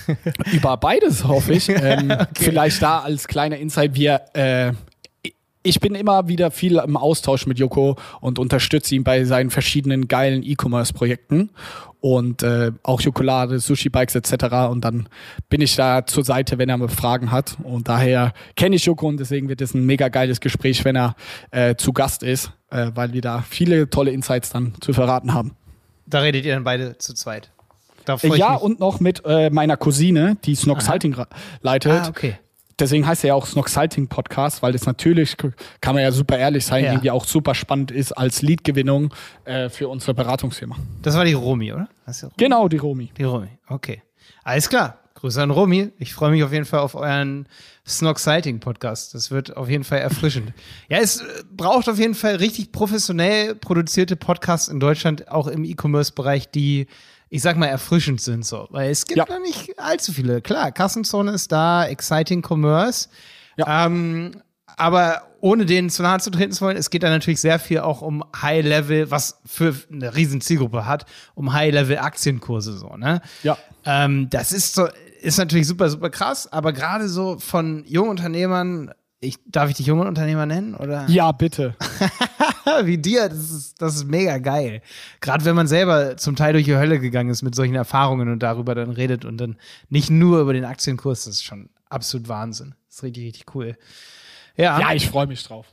über 0.52 0.76
beides 0.76 1.24
hoffe 1.24 1.52
ich. 1.54 1.68
ähm, 1.68 2.12
Vielleicht 2.34 2.80
da 2.82 3.00
als 3.00 3.26
kleiner 3.28 3.56
Insight, 3.58 3.94
wir 3.94 4.20
äh, 4.34 4.72
ich 5.62 5.80
bin 5.80 5.96
immer 5.96 6.28
wieder 6.28 6.52
viel 6.52 6.76
im 6.76 6.96
Austausch 6.96 7.46
mit 7.46 7.58
Joko 7.58 7.96
und 8.20 8.38
unterstütze 8.38 8.94
ihn 8.94 9.02
bei 9.02 9.24
seinen 9.24 9.50
verschiedenen 9.50 10.06
geilen 10.06 10.44
E-Commerce-Projekten 10.44 11.50
und 12.06 12.44
äh, 12.44 12.70
auch 12.84 13.00
Jokolade, 13.00 13.58
Sushi-Bikes 13.58 14.14
etc. 14.14 14.70
Und 14.70 14.84
dann 14.84 15.08
bin 15.48 15.60
ich 15.60 15.74
da 15.74 16.06
zur 16.06 16.24
Seite, 16.24 16.56
wenn 16.56 16.68
er 16.68 16.76
mal 16.76 16.86
Fragen 16.86 17.32
hat. 17.32 17.56
Und 17.64 17.88
daher 17.88 18.32
kenne 18.54 18.76
ich 18.76 18.84
Joko 18.84 19.08
und 19.08 19.18
deswegen 19.18 19.48
wird 19.48 19.60
es 19.60 19.74
ein 19.74 19.84
mega 19.84 20.06
geiles 20.06 20.38
Gespräch, 20.38 20.84
wenn 20.84 20.94
er 20.94 21.16
äh, 21.50 21.74
zu 21.74 21.92
Gast 21.92 22.22
ist, 22.22 22.52
äh, 22.70 22.92
weil 22.94 23.12
wir 23.12 23.22
da 23.22 23.42
viele 23.42 23.90
tolle 23.90 24.12
Insights 24.12 24.50
dann 24.50 24.74
zu 24.80 24.92
verraten 24.92 25.34
haben. 25.34 25.56
Da 26.06 26.20
redet 26.20 26.44
ihr 26.44 26.54
dann 26.54 26.62
beide 26.62 26.96
zu 26.96 27.12
zweit. 27.12 27.50
Ja, 28.22 28.54
und 28.54 28.78
noch 28.78 29.00
mit 29.00 29.22
äh, 29.26 29.50
meiner 29.50 29.76
Cousine, 29.76 30.36
die 30.44 30.54
Snox 30.54 30.88
Halting 30.88 31.16
leitet. 31.60 31.90
Ah, 31.90 32.08
okay. 32.08 32.38
Deswegen 32.78 33.06
heißt 33.06 33.24
er 33.24 33.28
ja 33.28 33.34
auch 33.34 33.46
Snox 33.46 33.74
Halting 33.76 34.08
Podcast, 34.08 34.62
weil 34.62 34.72
das 34.72 34.84
natürlich, 34.84 35.36
kann 35.36 35.94
man 35.94 36.02
ja 36.02 36.12
super 36.12 36.36
ehrlich 36.36 36.64
sein, 36.66 36.84
Ja. 36.84 36.92
irgendwie 36.92 37.10
auch 37.10 37.24
super 37.24 37.54
spannend 37.54 37.90
ist 37.90 38.12
als 38.12 38.42
Leadgewinnung 38.42 39.14
äh, 39.46 39.68
für 39.70 39.88
unsere 39.88 40.12
Beratungsfirma. 40.12 40.76
Das 41.02 41.16
war 41.16 41.24
die 41.24 41.32
Romi, 41.32 41.72
oder? 41.72 41.88
Ja 42.06 42.12
Romi. 42.22 42.34
Genau, 42.36 42.68
die 42.68 42.76
Romi. 42.76 43.10
Die 43.16 43.24
Romi, 43.24 43.48
okay. 43.68 44.02
Alles 44.44 44.68
klar. 44.68 44.98
Grüße 45.14 45.42
an 45.42 45.50
Romi. 45.50 45.92
Ich 45.98 46.12
freue 46.12 46.30
mich 46.30 46.44
auf 46.44 46.52
jeden 46.52 46.66
Fall 46.66 46.80
auf 46.80 46.94
euren 46.94 47.48
Snog 47.86 48.18
Sighting 48.18 48.60
Podcast. 48.60 49.14
Das 49.14 49.30
wird 49.30 49.56
auf 49.56 49.70
jeden 49.70 49.82
Fall 49.84 50.00
erfrischend. 50.00 50.52
Ja, 50.90 50.98
es 50.98 51.22
äh, 51.22 51.24
braucht 51.50 51.88
auf 51.88 51.98
jeden 51.98 52.14
Fall 52.14 52.36
richtig 52.36 52.70
professionell 52.72 53.54
produzierte 53.54 54.16
Podcasts 54.16 54.68
in 54.68 54.78
Deutschland, 54.78 55.28
auch 55.30 55.46
im 55.46 55.64
E-Commerce-Bereich, 55.64 56.50
die, 56.50 56.86
ich 57.28 57.42
sag 57.42 57.56
mal, 57.56 57.66
erfrischend 57.66 58.20
sind 58.20 58.44
so. 58.46 58.66
Weil 58.70 58.90
es 58.90 59.04
gibt 59.06 59.18
Ja. 59.18 59.24
da 59.24 59.38
nicht 59.38 59.78
allzu 59.78 60.12
viele. 60.12 60.40
Klar, 60.40 60.72
Kassenzone 60.72 61.32
ist 61.32 61.50
da, 61.52 61.86
Exciting 61.86 62.42
Commerce. 62.46 63.08
Ja. 63.56 63.86
Ähm, 63.86 64.42
aber 64.76 65.22
ohne 65.40 65.64
denen 65.64 65.90
zu 65.90 66.02
nahe 66.02 66.18
zu 66.20 66.30
treten 66.30 66.52
zu 66.52 66.64
wollen, 66.64 66.76
es 66.76 66.90
geht 66.90 67.02
da 67.02 67.08
natürlich 67.10 67.40
sehr 67.40 67.58
viel 67.58 67.80
auch 67.80 68.02
um 68.02 68.24
High-Level, 68.40 69.10
was 69.10 69.40
für 69.44 69.74
eine 69.92 70.14
riesen 70.16 70.40
Zielgruppe 70.40 70.86
hat, 70.86 71.06
um 71.34 71.52
High-Level-Aktienkurse 71.52 72.76
so, 72.76 72.96
ne? 72.96 73.20
Ja. 73.42 73.56
Ähm, 73.84 74.28
das 74.30 74.52
ist 74.52 74.74
so, 74.74 74.88
ist 75.20 75.38
natürlich 75.38 75.66
super, 75.66 75.88
super 75.88 76.10
krass, 76.10 76.52
aber 76.52 76.72
gerade 76.72 77.08
so 77.08 77.38
von 77.38 77.84
jungen 77.86 78.10
Unternehmern, 78.10 78.90
ich, 79.20 79.36
darf 79.46 79.70
ich 79.70 79.76
dich 79.76 79.86
jungen 79.86 80.06
Unternehmer 80.06 80.46
nennen? 80.46 80.74
Oder 80.74 81.06
Ja, 81.08 81.32
bitte. 81.32 81.74
wie 82.84 82.98
dir, 82.98 83.28
das 83.28 83.50
ist, 83.50 83.80
das 83.80 83.96
ist 83.96 84.04
mega 84.04 84.38
geil. 84.38 84.82
Gerade 85.20 85.44
wenn 85.44 85.56
man 85.56 85.66
selber 85.66 86.16
zum 86.16 86.36
Teil 86.36 86.52
durch 86.52 86.64
die 86.66 86.76
Hölle 86.76 87.00
gegangen 87.00 87.30
ist 87.30 87.42
mit 87.42 87.54
solchen 87.54 87.74
Erfahrungen 87.74 88.28
und 88.28 88.42
darüber 88.42 88.74
dann 88.74 88.90
redet 88.90 89.24
und 89.24 89.38
dann 89.38 89.56
nicht 89.88 90.10
nur 90.10 90.40
über 90.40 90.52
den 90.52 90.64
Aktienkurs, 90.64 91.24
das 91.24 91.34
ist 91.36 91.44
schon 91.44 91.70
absolut 91.88 92.28
Wahnsinn. 92.28 92.74
Das 92.88 92.96
ist 92.98 93.02
richtig, 93.04 93.24
richtig 93.24 93.54
cool. 93.54 93.76
Ja, 94.56 94.78
Ja, 94.80 94.92
ich 94.92 95.08
freue 95.08 95.26
mich 95.26 95.42
drauf. 95.44 95.66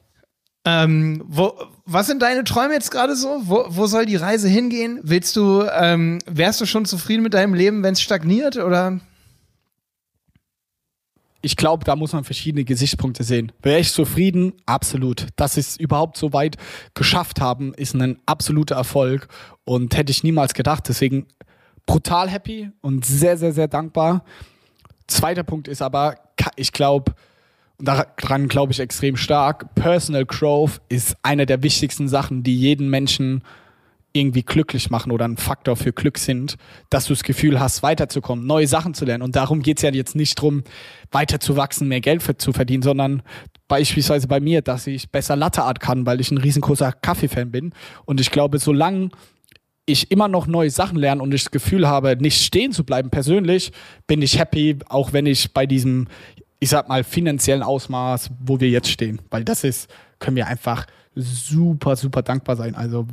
ähm, 0.66 1.22
wo, 1.28 1.54
was 1.86 2.08
sind 2.08 2.22
deine 2.22 2.44
Träume 2.46 2.74
jetzt 2.74 2.91
gerade 2.91 3.16
so? 3.16 3.41
Wo, 3.44 3.66
wo 3.68 3.86
soll 3.88 4.06
die 4.06 4.16
Reise 4.16 4.48
hingehen? 4.48 5.00
Willst 5.04 5.36
du, 5.36 5.64
ähm, 5.74 6.20
wärst 6.26 6.62
du 6.62 6.66
schon 6.66 6.86
zufrieden 6.86 7.24
mit 7.24 7.34
deinem 7.34 7.54
Leben, 7.54 7.84
wenn 7.84 7.94
es 7.94 8.02
stagniert 8.02 8.56
oder? 8.58 9.00
Ich 11.46 11.58
glaube, 11.58 11.84
da 11.84 11.98
muss 11.98 12.14
man 12.14 12.24
verschiedene 12.24 12.64
Gesichtspunkte 12.64 13.24
sehen. 13.24 13.52
Wäre 13.62 13.80
ich 13.80 13.91
zufrieden? 13.91 14.54
Absolut. 14.66 15.28
Dass 15.36 15.56
sie 15.56 15.60
es 15.60 15.76
überhaupt 15.76 16.16
so 16.16 16.32
weit 16.32 16.56
geschafft 16.94 17.41
haben, 17.41 17.74
ist 17.74 17.94
ein 17.94 18.18
absoluter 18.26 18.76
Erfolg 18.76 19.28
und 19.66 19.96
hätte 19.96 20.12
ich 20.12 20.24
niemals 20.24 20.54
gedacht. 20.54 20.86
Deswegen 20.88 21.28
brutal 21.86 22.30
happy 22.30 22.72
und 22.80 23.06
sehr, 23.06 23.38
sehr, 23.38 23.52
sehr 23.52 23.68
dankbar. 23.68 24.24
Zweiter 25.08 25.44
Punkt 25.44 25.68
ist 25.68 25.82
aber, 25.82 26.16
ich 26.56 26.72
glaube, 26.72 27.14
und 27.78 27.88
daran 27.88 28.48
glaube 28.48 28.72
ich 28.72 28.80
extrem 28.80 29.18
stark, 29.18 29.76
Personal 29.76 30.26
Growth 30.26 30.80
ist 30.88 31.18
eine 31.24 31.46
der 31.46 31.62
wichtigsten 31.62 32.08
Sachen, 32.08 32.44
die 32.44 32.56
jeden 32.58 32.89
Menschen 32.89 33.44
irgendwie 34.14 34.43
glücklich 34.43 34.91
machen 34.91 35.11
oder 35.11 35.26
ein 35.26 35.38
Faktor 35.38 35.76
für 35.76 35.91
Glück 35.91 36.20
sind, 36.20 36.55
dass 36.91 37.05
du 37.05 37.14
das 37.14 37.24
Gefühl 37.24 37.59
hast, 37.59 37.82
weiterzukommen, 37.82 38.45
neue 38.45 38.68
Sachen 38.68 38.93
zu 38.93 39.05
lernen. 39.05 39.24
Und 39.24 39.36
darum 39.36 39.61
geht 39.61 39.78
es 39.78 39.82
ja 39.84 39.91
jetzt 39.91 40.16
nicht 40.16 40.38
darum, 40.38 40.64
weiter 41.11 41.39
zu 41.39 41.57
wachsen, 41.57 41.88
mehr 41.88 41.99
Geld 42.01 42.22
für, 42.22 42.38
zu 42.38 42.53
verdienen, 42.53 42.84
sondern 42.84 43.24
beispielsweise 43.68 44.28
bei 44.28 44.39
mir, 44.39 44.61
dass 44.61 44.86
ich 44.86 45.09
besser 45.09 45.36
Latteart 45.36 45.80
kann, 45.80 46.05
weil 46.05 46.22
ich 46.22 46.30
ein 46.30 46.38
riesengroßer 46.38 46.91
Kaffee-Fan 46.91 47.51
bin. 47.51 47.74
Und 48.05 48.22
ich 48.22 48.30
glaube, 48.30 48.59
solange 48.59 49.09
ich 49.86 50.11
immer 50.11 50.28
noch 50.28 50.45
neue 50.45 50.70
Sachen 50.70 50.97
lerne 50.97 51.22
und 51.22 51.34
ich 51.34 51.43
das 51.43 51.51
Gefühl 51.51 51.88
habe, 51.88 52.16
nicht 52.18 52.41
stehen 52.41 52.72
zu 52.72 52.84
bleiben 52.84 53.09
persönlich, 53.09 53.72
bin 54.05 54.22
ich 54.22 54.38
happy, 54.38 54.78
auch 54.88 55.11
wenn 55.11 55.26
ich 55.26 55.53
bei 55.53 55.66
diesem, 55.66 56.07
ich 56.59 56.70
sag 56.70 56.88
mal, 56.88 57.03
finanziellen 57.03 57.64
Ausmaß, 57.64 58.30
wo 58.45 58.59
wir 58.59 58.70
jetzt 58.70 58.89
stehen. 58.89 59.22
Weil 59.32 59.43
das 59.43 59.64
ist, 59.64 59.89
können 60.20 60.38
wir 60.38 60.47
einfach 60.47 60.86
super, 61.16 61.95
super 61.95 62.22
dankbar 62.22 62.55
sein. 62.55 62.76
Also 62.76 63.07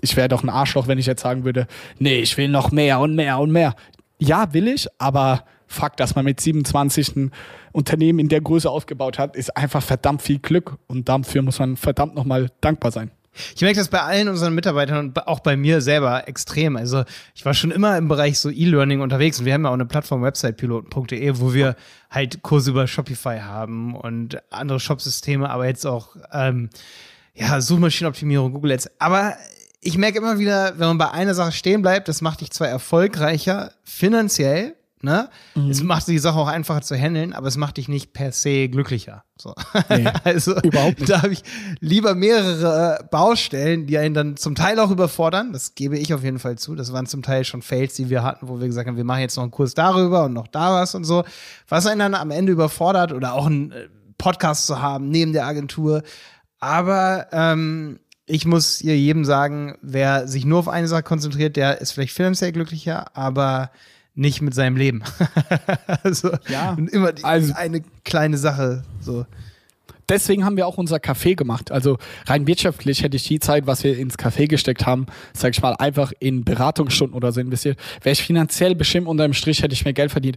ich 0.00 0.16
wäre 0.16 0.28
doch 0.28 0.42
ein 0.42 0.50
Arschloch, 0.50 0.88
wenn 0.88 0.98
ich 0.98 1.06
jetzt 1.06 1.22
sagen 1.22 1.44
würde, 1.44 1.66
nee, 1.98 2.20
ich 2.20 2.36
will 2.36 2.48
noch 2.48 2.70
mehr 2.70 3.00
und 3.00 3.14
mehr 3.14 3.38
und 3.38 3.50
mehr. 3.50 3.74
Ja, 4.18 4.52
will 4.52 4.68
ich, 4.68 4.88
aber 4.98 5.44
Fakt, 5.66 5.98
dass 6.00 6.14
man 6.14 6.24
mit 6.24 6.40
27 6.40 7.16
ein 7.16 7.32
Unternehmen 7.72 8.18
in 8.18 8.28
der 8.28 8.40
Größe 8.40 8.70
aufgebaut 8.70 9.18
hat, 9.18 9.34
ist 9.34 9.56
einfach 9.56 9.82
verdammt 9.82 10.22
viel 10.22 10.38
Glück 10.38 10.78
und 10.86 11.08
dafür 11.08 11.42
muss 11.42 11.58
man 11.58 11.76
verdammt 11.76 12.14
nochmal 12.14 12.50
dankbar 12.60 12.92
sein. 12.92 13.10
Ich 13.56 13.62
merke 13.62 13.78
das 13.78 13.88
bei 13.88 14.00
allen 14.00 14.28
unseren 14.28 14.54
Mitarbeitern 14.54 15.08
und 15.08 15.26
auch 15.26 15.40
bei 15.40 15.56
mir 15.56 15.80
selber 15.80 16.28
extrem. 16.28 16.76
Also 16.76 17.02
ich 17.34 17.44
war 17.44 17.52
schon 17.52 17.72
immer 17.72 17.98
im 17.98 18.06
Bereich 18.06 18.38
so 18.38 18.48
E-Learning 18.48 19.00
unterwegs 19.00 19.40
und 19.40 19.46
wir 19.46 19.54
haben 19.54 19.64
ja 19.64 19.70
auch 19.70 19.74
eine 19.74 19.86
Plattform 19.86 20.22
websitepiloten.de, 20.22 21.40
wo 21.40 21.52
wir 21.52 21.74
halt 22.10 22.42
Kurse 22.42 22.70
über 22.70 22.86
Shopify 22.86 23.40
haben 23.40 23.96
und 23.96 24.40
andere 24.52 24.78
Shopsysteme, 24.78 25.50
aber 25.50 25.66
jetzt 25.66 25.84
auch 25.84 26.14
ähm, 26.32 26.70
ja 27.34 27.60
Suchmaschinenoptimierung, 27.60 28.52
Google 28.52 28.72
Ads. 28.72 28.90
Aber 29.00 29.34
ich 29.84 29.98
merke 29.98 30.18
immer 30.18 30.38
wieder, 30.38 30.78
wenn 30.78 30.88
man 30.88 30.98
bei 30.98 31.10
einer 31.10 31.34
Sache 31.34 31.52
stehen 31.52 31.82
bleibt, 31.82 32.08
das 32.08 32.22
macht 32.22 32.40
dich 32.40 32.50
zwar 32.50 32.68
erfolgreicher 32.68 33.72
finanziell, 33.84 34.74
ne? 35.02 35.28
Es 35.70 35.82
macht 35.82 36.08
die 36.08 36.18
Sache 36.18 36.38
auch 36.38 36.48
einfacher 36.48 36.80
zu 36.80 36.96
handeln, 36.96 37.34
aber 37.34 37.46
es 37.48 37.58
macht 37.58 37.76
dich 37.76 37.88
nicht 37.88 38.14
per 38.14 38.32
se 38.32 38.68
glücklicher. 38.68 39.24
So. 39.38 39.54
Nee, 39.90 40.06
also 40.24 40.58
überhaupt 40.62 41.00
nicht. 41.00 41.10
da 41.10 41.22
habe 41.22 41.34
ich 41.34 41.42
lieber 41.80 42.14
mehrere 42.14 43.06
Baustellen, 43.10 43.86
die 43.86 43.98
einen 43.98 44.14
dann 44.14 44.36
zum 44.38 44.54
Teil 44.54 44.80
auch 44.80 44.90
überfordern. 44.90 45.52
Das 45.52 45.74
gebe 45.74 45.98
ich 45.98 46.14
auf 46.14 46.24
jeden 46.24 46.38
Fall 46.38 46.56
zu. 46.56 46.74
Das 46.74 46.92
waren 46.92 47.06
zum 47.06 47.22
Teil 47.22 47.44
schon 47.44 47.60
Fails, 47.60 47.94
die 47.94 48.08
wir 48.08 48.22
hatten, 48.22 48.48
wo 48.48 48.58
wir 48.58 48.66
gesagt 48.66 48.88
haben, 48.88 48.96
wir 48.96 49.04
machen 49.04 49.20
jetzt 49.20 49.36
noch 49.36 49.42
einen 49.42 49.52
Kurs 49.52 49.74
darüber 49.74 50.24
und 50.24 50.32
noch 50.32 50.48
da 50.48 50.72
was 50.72 50.94
und 50.94 51.04
so. 51.04 51.24
Was 51.68 51.86
einen 51.86 52.00
dann 52.00 52.14
am 52.14 52.30
Ende 52.30 52.52
überfordert 52.52 53.12
oder 53.12 53.34
auch 53.34 53.46
einen 53.46 53.72
äh, 53.72 53.88
Podcast 54.16 54.66
zu 54.66 54.80
haben 54.80 55.10
neben 55.10 55.34
der 55.34 55.46
Agentur. 55.46 56.02
Aber 56.58 57.26
ähm, 57.30 58.00
ich 58.26 58.46
muss 58.46 58.78
hier 58.78 58.96
jedem 58.96 59.24
sagen, 59.24 59.76
wer 59.82 60.26
sich 60.28 60.44
nur 60.44 60.58
auf 60.58 60.68
eine 60.68 60.88
Sache 60.88 61.02
konzentriert, 61.02 61.56
der 61.56 61.80
ist 61.80 61.92
vielleicht 61.92 62.14
finanziell 62.14 62.52
glücklicher, 62.52 63.16
aber 63.16 63.70
nicht 64.14 64.40
mit 64.42 64.54
seinem 64.54 64.76
Leben. 64.76 65.02
also 66.02 66.30
Ja. 66.48 66.76
immer 66.90 67.12
die, 67.12 67.24
Also- 67.24 67.54
eine 67.54 67.82
kleine 68.04 68.38
Sache 68.38 68.84
so. 69.00 69.26
Deswegen 70.08 70.44
haben 70.44 70.58
wir 70.58 70.66
auch 70.66 70.76
unser 70.76 70.96
Café 70.98 71.34
gemacht. 71.34 71.70
Also 71.72 71.96
rein 72.26 72.46
wirtschaftlich 72.46 73.02
hätte 73.02 73.16
ich 73.16 73.26
die 73.26 73.40
Zeit, 73.40 73.66
was 73.66 73.84
wir 73.84 73.96
ins 73.96 74.18
Café 74.18 74.46
gesteckt 74.46 74.84
haben, 74.84 75.06
sag 75.32 75.52
ich 75.54 75.62
mal, 75.62 75.74
einfach 75.78 76.12
in 76.20 76.44
Beratungsstunden 76.44 77.16
oder 77.16 77.32
so 77.32 77.40
investiert. 77.40 77.78
Wäre 78.02 78.12
ich 78.12 78.22
finanziell 78.22 78.74
bestimmt 78.74 79.06
unterm 79.06 79.32
Strich, 79.32 79.62
hätte 79.62 79.72
ich 79.72 79.84
mehr 79.84 79.94
Geld 79.94 80.10
verdient. 80.12 80.36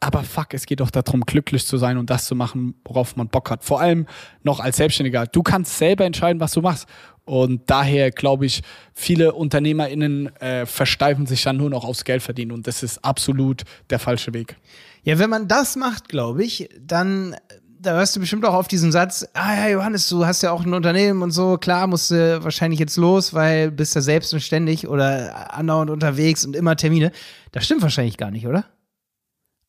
Aber 0.00 0.22
fuck, 0.22 0.52
es 0.52 0.66
geht 0.66 0.80
doch 0.80 0.90
darum, 0.90 1.22
glücklich 1.22 1.66
zu 1.66 1.78
sein 1.78 1.96
und 1.96 2.10
das 2.10 2.26
zu 2.26 2.34
machen, 2.34 2.74
worauf 2.84 3.16
man 3.16 3.28
Bock 3.28 3.50
hat. 3.50 3.64
Vor 3.64 3.80
allem 3.80 4.06
noch 4.42 4.60
als 4.60 4.76
Selbstständiger. 4.76 5.26
Du 5.26 5.42
kannst 5.42 5.78
selber 5.78 6.04
entscheiden, 6.04 6.38
was 6.38 6.52
du 6.52 6.60
machst. 6.60 6.86
Und 7.26 7.62
daher 7.66 8.10
glaube 8.10 8.46
ich, 8.46 8.62
viele 8.94 9.34
UnternehmerInnen 9.34 10.34
äh, 10.36 10.64
versteifen 10.64 11.26
sich 11.26 11.42
dann 11.42 11.58
nur 11.58 11.68
noch 11.68 11.84
aufs 11.84 12.04
Geld 12.04 12.22
verdienen. 12.22 12.52
Und 12.52 12.66
das 12.66 12.82
ist 12.82 13.04
absolut 13.04 13.64
der 13.90 13.98
falsche 13.98 14.32
Weg. 14.32 14.56
Ja, 15.02 15.18
wenn 15.18 15.28
man 15.28 15.48
das 15.48 15.76
macht, 15.76 16.08
glaube 16.08 16.44
ich, 16.44 16.70
dann 16.80 17.36
da 17.78 17.92
hörst 17.92 18.16
du 18.16 18.20
bestimmt 18.20 18.44
auch 18.44 18.54
auf 18.54 18.68
diesen 18.68 18.90
Satz, 18.90 19.28
ah 19.34 19.54
ja, 19.54 19.68
Johannes, 19.68 20.08
du 20.08 20.26
hast 20.26 20.42
ja 20.42 20.50
auch 20.50 20.64
ein 20.64 20.74
Unternehmen 20.74 21.22
und 21.22 21.30
so, 21.30 21.56
klar, 21.56 21.86
musst 21.86 22.10
du 22.10 22.42
wahrscheinlich 22.42 22.80
jetzt 22.80 22.96
los, 22.96 23.34
weil 23.34 23.70
bist 23.70 23.94
ja 23.94 24.00
selbst 24.00 24.32
und 24.32 24.40
ständig 24.40 24.88
oder 24.88 25.54
andauernd 25.54 25.90
unterwegs 25.90 26.44
und 26.44 26.56
immer 26.56 26.76
Termine. 26.76 27.12
Das 27.52 27.64
stimmt 27.64 27.82
wahrscheinlich 27.82 28.16
gar 28.16 28.30
nicht, 28.30 28.46
oder? 28.46 28.64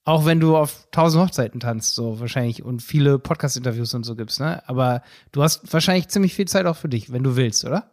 Auch 0.08 0.24
wenn 0.24 0.39
du 0.39 0.55
auf 0.55 0.88
tausend 0.91 1.22
Hochzeiten 1.22 1.60
tanzt, 1.60 1.93
so 1.93 2.22
wahrscheinlich 2.22 2.64
und 2.64 2.82
viele 2.82 3.20
Podcast-Interviews 3.20 3.93
und 3.93 4.05
so 4.05 4.16
gibst, 4.16 4.39
ne? 4.39 4.64
Aber 4.66 5.01
du 5.34 5.43
hast 5.43 5.74
wahrscheinlich 5.74 6.08
ziemlich 6.08 6.34
viel 6.34 6.47
Zeit 6.47 6.66
auch 6.66 6.78
für 6.78 6.88
dich, 6.88 7.12
wenn 7.12 7.24
du 7.24 7.36
willst, 7.36 7.66
oder? 7.66 7.91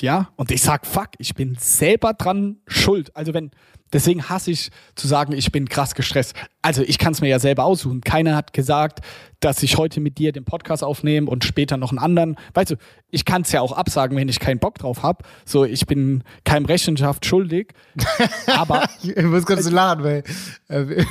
Ja, 0.00 0.28
und 0.36 0.50
ich 0.50 0.60
sag, 0.60 0.86
fuck, 0.86 1.08
ich 1.16 1.34
bin 1.34 1.56
selber 1.58 2.12
dran 2.12 2.58
schuld. 2.66 3.16
Also 3.16 3.32
wenn, 3.32 3.52
Deswegen 3.92 4.28
hasse 4.28 4.50
ich 4.50 4.70
zu 4.94 5.08
sagen, 5.08 5.32
ich 5.32 5.52
bin 5.52 5.68
krass 5.68 5.94
gestresst. 5.94 6.34
Also 6.62 6.82
ich 6.82 6.98
kann 6.98 7.12
es 7.12 7.20
mir 7.20 7.28
ja 7.28 7.38
selber 7.38 7.64
aussuchen. 7.64 8.00
Keiner 8.00 8.36
hat 8.36 8.52
gesagt, 8.52 9.00
dass 9.40 9.62
ich 9.62 9.76
heute 9.78 10.00
mit 10.00 10.18
dir 10.18 10.32
den 10.32 10.44
Podcast 10.44 10.82
aufnehme 10.82 11.30
und 11.30 11.44
später 11.44 11.76
noch 11.76 11.90
einen 11.90 11.98
anderen. 11.98 12.36
Weißt 12.54 12.72
du, 12.72 12.76
ich 13.10 13.24
kann 13.24 13.42
es 13.42 13.52
ja 13.52 13.60
auch 13.60 13.72
absagen, 13.72 14.16
wenn 14.16 14.28
ich 14.28 14.40
keinen 14.40 14.58
Bock 14.58 14.78
drauf 14.78 15.02
habe. 15.02 15.24
So, 15.44 15.64
ich 15.64 15.86
bin 15.86 16.24
keinem 16.44 16.66
Rechenschaft 16.66 17.24
schuldig. 17.24 17.72
Aber 18.46 18.88
ich 19.02 19.22
muss 19.22 19.46
kurz 19.46 19.64
so 19.64 19.70
lachen, 19.70 20.02
weil 20.02 20.24
äh, 20.68 21.04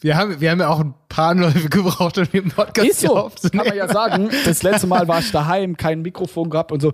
wir, 0.00 0.16
haben, 0.16 0.40
wir 0.40 0.50
haben 0.50 0.60
ja 0.60 0.68
auch 0.68 0.80
ein 0.80 0.94
paar 1.08 1.30
Anläufe 1.30 1.68
gebraucht, 1.68 2.18
um 2.18 2.28
den 2.30 2.48
Podcast 2.48 2.88
ist 2.88 3.00
so, 3.00 3.16
aufzunehmen. 3.16 3.64
Kann 3.64 3.68
man 3.68 3.76
ja 3.76 3.92
sagen. 3.92 4.30
Das 4.44 4.62
letzte 4.62 4.86
Mal 4.86 5.06
war 5.06 5.20
ich 5.20 5.30
daheim, 5.32 5.76
kein 5.76 6.02
Mikrofon 6.02 6.48
gehabt 6.50 6.72
und 6.72 6.80
so. 6.80 6.92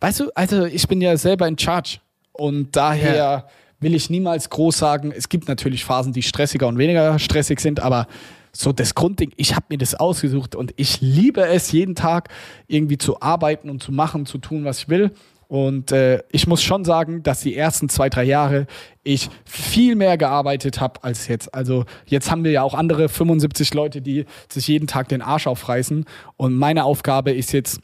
Weißt 0.00 0.20
du, 0.20 0.30
also 0.34 0.64
ich 0.64 0.88
bin 0.88 1.00
ja 1.00 1.16
selber 1.16 1.46
in 1.46 1.58
Charge 1.58 1.98
und 2.32 2.74
daher. 2.74 3.14
Ja 3.16 3.46
will 3.80 3.94
ich 3.94 4.10
niemals 4.10 4.50
groß 4.50 4.78
sagen. 4.78 5.12
Es 5.16 5.28
gibt 5.28 5.48
natürlich 5.48 5.84
Phasen, 5.84 6.12
die 6.12 6.22
stressiger 6.22 6.68
und 6.68 6.78
weniger 6.78 7.18
stressig 7.18 7.60
sind, 7.60 7.80
aber 7.80 8.06
so 8.52 8.72
das 8.72 8.94
Grundding, 8.94 9.32
ich 9.36 9.54
habe 9.54 9.66
mir 9.70 9.78
das 9.78 9.94
ausgesucht 9.94 10.54
und 10.54 10.72
ich 10.76 11.00
liebe 11.00 11.42
es, 11.46 11.72
jeden 11.72 11.94
Tag 11.94 12.28
irgendwie 12.66 12.98
zu 12.98 13.20
arbeiten 13.20 13.70
und 13.70 13.82
zu 13.82 13.92
machen, 13.92 14.26
zu 14.26 14.38
tun, 14.38 14.64
was 14.64 14.80
ich 14.80 14.88
will. 14.88 15.12
Und 15.50 15.90
äh, 15.90 16.22
ich 16.30 16.46
muss 16.46 16.62
schon 16.62 16.84
sagen, 16.84 17.24
dass 17.24 17.40
die 17.40 17.56
ersten 17.56 17.88
zwei, 17.88 18.08
drei 18.08 18.22
Jahre 18.22 18.68
ich 19.02 19.28
viel 19.44 19.96
mehr 19.96 20.16
gearbeitet 20.16 20.80
habe 20.80 21.02
als 21.02 21.26
jetzt. 21.26 21.52
Also 21.52 21.86
jetzt 22.06 22.30
haben 22.30 22.44
wir 22.44 22.52
ja 22.52 22.62
auch 22.62 22.74
andere 22.74 23.08
75 23.08 23.74
Leute, 23.74 24.00
die 24.00 24.26
sich 24.48 24.68
jeden 24.68 24.86
Tag 24.86 25.08
den 25.08 25.22
Arsch 25.22 25.48
aufreißen. 25.48 26.04
Und 26.36 26.54
meine 26.54 26.84
Aufgabe 26.84 27.32
ist 27.32 27.50
jetzt 27.50 27.80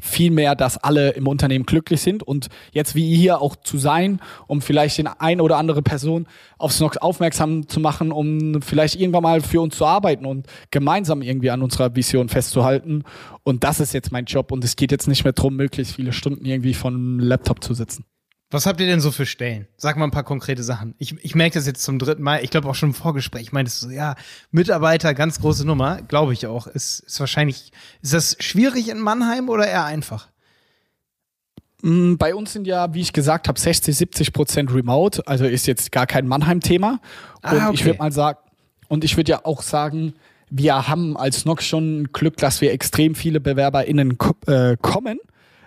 vielmehr, 0.00 0.54
dass 0.54 0.78
alle 0.78 1.10
im 1.10 1.26
Unternehmen 1.26 1.66
glücklich 1.66 2.00
sind 2.00 2.22
und 2.22 2.48
jetzt 2.72 2.94
wie 2.94 3.14
hier 3.14 3.40
auch 3.40 3.56
zu 3.56 3.78
sein, 3.78 4.20
um 4.46 4.60
vielleicht 4.60 4.98
den 4.98 5.06
ein 5.06 5.40
oder 5.40 5.56
andere 5.56 5.82
Person 5.82 6.26
auf 6.58 6.72
Snox 6.72 6.96
aufmerksam 6.96 7.68
zu 7.68 7.80
machen, 7.80 8.12
um 8.12 8.62
vielleicht 8.62 8.96
irgendwann 8.96 9.22
mal 9.22 9.40
für 9.40 9.60
uns 9.60 9.76
zu 9.76 9.86
arbeiten 9.86 10.26
und 10.26 10.46
gemeinsam 10.70 11.22
irgendwie 11.22 11.50
an 11.50 11.62
unserer 11.62 11.94
Vision 11.94 12.28
festzuhalten. 12.28 13.04
Und 13.42 13.64
das 13.64 13.80
ist 13.80 13.92
jetzt 13.92 14.12
mein 14.12 14.24
Job 14.24 14.52
und 14.52 14.64
es 14.64 14.76
geht 14.76 14.92
jetzt 14.92 15.08
nicht 15.08 15.24
mehr 15.24 15.32
darum, 15.32 15.56
möglichst 15.56 15.94
viele 15.94 16.12
Stunden 16.12 16.44
irgendwie 16.44 16.74
von 16.74 17.18
Laptop 17.18 17.62
zu 17.62 17.74
sitzen. 17.74 18.04
Was 18.50 18.66
habt 18.66 18.80
ihr 18.80 18.86
denn 18.86 19.00
so 19.00 19.10
für 19.10 19.26
Stellen? 19.26 19.66
Sag 19.76 19.96
mal 19.96 20.04
ein 20.04 20.10
paar 20.10 20.22
konkrete 20.22 20.62
Sachen. 20.62 20.94
Ich, 20.98 21.16
ich 21.24 21.34
merke 21.34 21.54
das 21.54 21.66
jetzt 21.66 21.82
zum 21.82 21.98
dritten 21.98 22.22
Mal. 22.22 22.44
Ich 22.44 22.50
glaube 22.50 22.68
auch 22.68 22.74
schon 22.74 22.90
im 22.90 22.94
Vorgespräch. 22.94 23.52
Meintest 23.52 23.82
du, 23.82 23.90
ja, 23.90 24.14
Mitarbeiter, 24.52 25.12
ganz 25.14 25.40
große 25.40 25.66
Nummer. 25.66 26.02
Glaube 26.02 26.34
ich 26.34 26.46
auch. 26.46 26.66
Ist, 26.66 27.00
ist 27.00 27.18
wahrscheinlich, 27.18 27.72
ist 28.00 28.14
das 28.14 28.36
schwierig 28.38 28.88
in 28.88 29.00
Mannheim 29.00 29.48
oder 29.48 29.66
eher 29.66 29.84
einfach? 29.84 30.28
Mm, 31.82 32.14
bei 32.14 32.34
uns 32.34 32.52
sind 32.52 32.66
ja, 32.66 32.94
wie 32.94 33.00
ich 33.00 33.12
gesagt 33.12 33.48
habe, 33.48 33.58
60, 33.58 33.96
70 33.96 34.32
Prozent 34.32 34.72
remote. 34.72 35.26
Also 35.26 35.46
ist 35.46 35.66
jetzt 35.66 35.90
gar 35.90 36.06
kein 36.06 36.28
Mannheim-Thema. 36.28 37.00
Und 37.42 37.60
ah, 37.60 37.68
okay. 37.68 37.74
ich 37.74 37.84
würde 37.84 37.98
mal 37.98 38.12
sagen, 38.12 38.38
und 38.88 39.02
ich 39.02 39.16
würde 39.16 39.32
ja 39.32 39.44
auch 39.44 39.62
sagen, 39.62 40.14
wir 40.48 40.86
haben 40.86 41.16
als 41.16 41.44
Nox 41.44 41.66
schon 41.66 42.12
Glück, 42.12 42.36
dass 42.36 42.60
wir 42.60 42.72
extrem 42.72 43.16
viele 43.16 43.40
BewerberInnen 43.40 44.16
äh, 44.46 44.76
kommen 44.80 45.18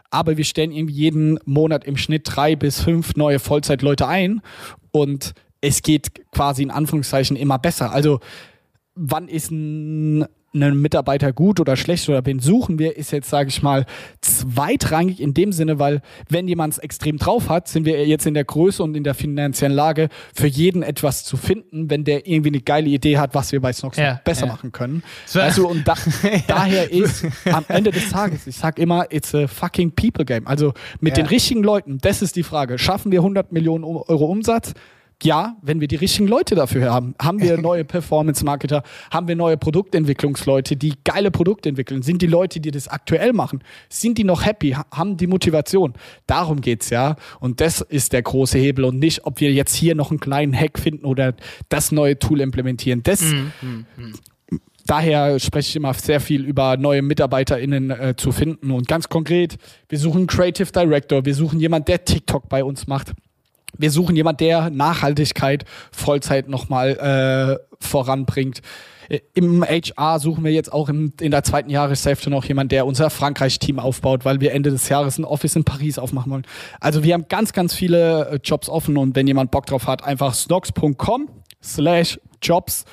aber 0.09 0.37
wir 0.37 0.45
stellen 0.45 0.71
irgendwie 0.71 0.95
jeden 0.95 1.39
Monat 1.45 1.85
im 1.85 1.97
Schnitt 1.97 2.23
drei 2.25 2.55
bis 2.55 2.81
fünf 2.81 3.15
neue 3.15 3.39
Vollzeitleute 3.39 4.07
ein 4.07 4.41
und 4.91 5.33
es 5.61 5.81
geht 5.81 6.31
quasi 6.31 6.63
in 6.63 6.71
Anführungszeichen 6.71 7.35
immer 7.35 7.59
besser. 7.59 7.91
Also 7.91 8.19
wann 8.95 9.27
ist 9.27 9.51
ein 9.51 10.25
einen 10.53 10.81
Mitarbeiter 10.81 11.33
gut 11.33 11.59
oder 11.59 11.75
schlecht 11.75 12.07
oder 12.09 12.25
wen 12.25 12.39
suchen 12.39 12.79
wir, 12.79 12.97
ist 12.97 13.11
jetzt, 13.11 13.29
sage 13.29 13.49
ich 13.49 13.61
mal, 13.61 13.85
zweitrangig 14.21 15.21
in 15.21 15.33
dem 15.33 15.51
Sinne, 15.51 15.79
weil 15.79 16.01
wenn 16.29 16.47
jemand 16.47 16.73
es 16.73 16.79
extrem 16.79 17.17
drauf 17.17 17.49
hat, 17.49 17.67
sind 17.67 17.85
wir 17.85 18.05
jetzt 18.07 18.25
in 18.25 18.33
der 18.33 18.45
Größe 18.45 18.81
und 18.81 18.95
in 18.95 19.03
der 19.03 19.13
finanziellen 19.13 19.75
Lage, 19.75 20.09
für 20.33 20.47
jeden 20.47 20.83
etwas 20.83 21.23
zu 21.23 21.37
finden, 21.37 21.89
wenn 21.89 22.03
der 22.03 22.27
irgendwie 22.27 22.49
eine 22.49 22.61
geile 22.61 22.89
Idee 22.89 23.17
hat, 23.17 23.35
was 23.35 23.51
wir 23.51 23.61
bei 23.61 23.73
Snox 23.73 23.97
ja, 23.97 24.21
besser 24.23 24.45
ja. 24.45 24.53
machen 24.53 24.71
können. 24.71 25.03
Also 25.33 25.67
und 25.67 25.87
da, 25.87 25.95
daher 26.47 26.91
ist 26.91 27.25
am 27.45 27.65
Ende 27.67 27.91
des 27.91 28.09
Tages, 28.09 28.47
ich 28.47 28.55
sag 28.55 28.79
immer, 28.79 29.11
it's 29.11 29.35
a 29.35 29.47
fucking 29.47 29.91
people 29.91 30.25
game. 30.25 30.47
Also 30.47 30.73
mit 30.99 31.17
ja. 31.17 31.23
den 31.23 31.29
richtigen 31.29 31.63
Leuten, 31.63 31.97
das 31.99 32.21
ist 32.21 32.35
die 32.35 32.43
Frage. 32.43 32.77
Schaffen 32.77 33.11
wir 33.11 33.19
100 33.19 33.51
Millionen 33.51 33.83
Euro 33.83 34.25
Umsatz? 34.25 34.73
Ja, 35.23 35.57
wenn 35.61 35.81
wir 35.81 35.87
die 35.87 35.95
richtigen 35.95 36.27
Leute 36.27 36.55
dafür 36.55 36.91
haben, 36.93 37.15
haben 37.19 37.41
wir 37.41 37.57
neue 37.61 37.83
Performance-Marketer, 37.83 38.83
haben 39.11 39.27
wir 39.27 39.35
neue 39.35 39.57
Produktentwicklungsleute, 39.57 40.75
die 40.75 40.93
geile 41.03 41.31
Produkte 41.31 41.69
entwickeln, 41.69 42.01
sind 42.01 42.21
die 42.21 42.27
Leute, 42.27 42.59
die 42.59 42.71
das 42.71 42.87
aktuell 42.87 43.33
machen, 43.33 43.63
sind 43.89 44.17
die 44.17 44.23
noch 44.23 44.45
happy, 44.45 44.75
haben 44.91 45.17
die 45.17 45.27
Motivation. 45.27 45.93
Darum 46.27 46.61
geht's 46.61 46.89
ja. 46.89 47.15
Und 47.39 47.61
das 47.61 47.81
ist 47.81 48.13
der 48.13 48.21
große 48.21 48.57
Hebel 48.57 48.85
und 48.85 48.99
nicht, 48.99 49.25
ob 49.25 49.39
wir 49.39 49.51
jetzt 49.51 49.75
hier 49.75 49.95
noch 49.95 50.11
einen 50.11 50.19
kleinen 50.19 50.53
Hack 50.53 50.77
finden 50.79 51.05
oder 51.05 51.33
das 51.69 51.91
neue 51.91 52.19
Tool 52.19 52.41
implementieren. 52.41 53.01
Das, 53.03 53.21
mm, 53.21 53.51
mm, 53.61 53.85
mm. 53.97 54.13
Daher 54.85 55.37
spreche 55.39 55.67
ich 55.67 55.75
immer 55.75 55.93
sehr 55.93 56.21
viel 56.21 56.45
über 56.45 56.77
neue 56.77 57.01
MitarbeiterInnen 57.01 57.89
äh, 57.91 58.13
zu 58.15 58.31
finden. 58.31 58.71
Und 58.71 58.87
ganz 58.87 59.09
konkret, 59.09 59.57
wir 59.89 59.99
suchen 59.99 60.19
einen 60.19 60.27
Creative 60.27 60.71
Director, 60.71 61.25
wir 61.25 61.35
suchen 61.35 61.59
jemanden, 61.59 61.87
der 61.87 62.05
TikTok 62.05 62.47
bei 62.47 62.63
uns 62.63 62.87
macht 62.87 63.11
wir 63.77 63.91
suchen 63.91 64.15
jemand, 64.15 64.39
der 64.39 64.69
Nachhaltigkeit 64.69 65.65
Vollzeit 65.91 66.47
nochmal 66.49 67.59
äh, 67.59 67.75
voranbringt. 67.79 68.61
Im 69.33 69.63
HR 69.63 70.19
suchen 70.19 70.43
wir 70.43 70.51
jetzt 70.51 70.71
auch 70.73 70.89
im, 70.89 71.13
in 71.21 71.31
der 71.31 71.43
zweiten 71.43 71.69
Jahreshälfte 71.69 72.29
noch 72.29 72.43
jemand, 72.43 72.73
der 72.73 72.85
unser 72.85 73.09
Frankreich-Team 73.09 73.79
aufbaut, 73.79 74.25
weil 74.25 74.41
wir 74.41 74.51
Ende 74.51 74.69
des 74.69 74.89
Jahres 74.89 75.17
ein 75.17 75.23
Office 75.23 75.55
in 75.55 75.63
Paris 75.63 75.97
aufmachen 75.97 76.31
wollen. 76.31 76.47
Also 76.81 77.03
wir 77.03 77.13
haben 77.13 77.27
ganz, 77.29 77.53
ganz 77.53 77.73
viele 77.73 78.27
äh, 78.29 78.39
Jobs 78.43 78.67
offen 78.67 78.97
und 78.97 79.15
wenn 79.15 79.25
jemand 79.25 79.51
Bock 79.51 79.65
drauf 79.65 79.87
hat, 79.87 80.03
einfach 80.03 80.33
snox.com 80.33 81.29
slash 81.63 82.19
jobs 82.41 82.83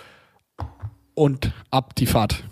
und 1.15 1.53
ab 1.71 1.97
die 1.97 2.07
Fahrt. 2.07 2.45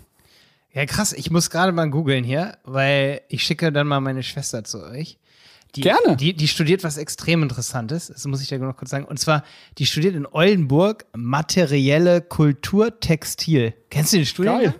Ja, 0.73 0.85
krass. 0.85 1.13
Ich 1.13 1.29
muss 1.29 1.49
gerade 1.49 1.71
mal 1.71 1.89
googeln 1.89 2.23
hier, 2.23 2.57
weil 2.63 3.21
ich 3.29 3.43
schicke 3.43 3.71
dann 3.71 3.87
mal 3.87 3.99
meine 3.99 4.23
Schwester 4.23 4.63
zu 4.63 4.83
euch. 4.83 5.19
Die, 5.75 5.81
Gerne. 5.81 6.15
Die, 6.15 6.35
die 6.35 6.47
studiert 6.47 6.83
was 6.83 6.97
extrem 6.97 7.41
Interessantes, 7.41 8.07
das 8.07 8.25
muss 8.27 8.41
ich 8.41 8.47
dir 8.47 8.59
noch 8.59 8.77
kurz 8.77 8.91
sagen. 8.91 9.05
Und 9.05 9.19
zwar, 9.19 9.43
die 9.79 9.87
studiert 9.87 10.15
in 10.15 10.27
Oldenburg 10.27 11.05
materielle 11.15 12.21
Kultur 12.21 12.99
Textil. 12.99 13.73
Kennst 13.89 14.13
du 14.13 14.17
den 14.17 14.25
Studiengang? 14.25 14.63
Geil. 14.63 14.75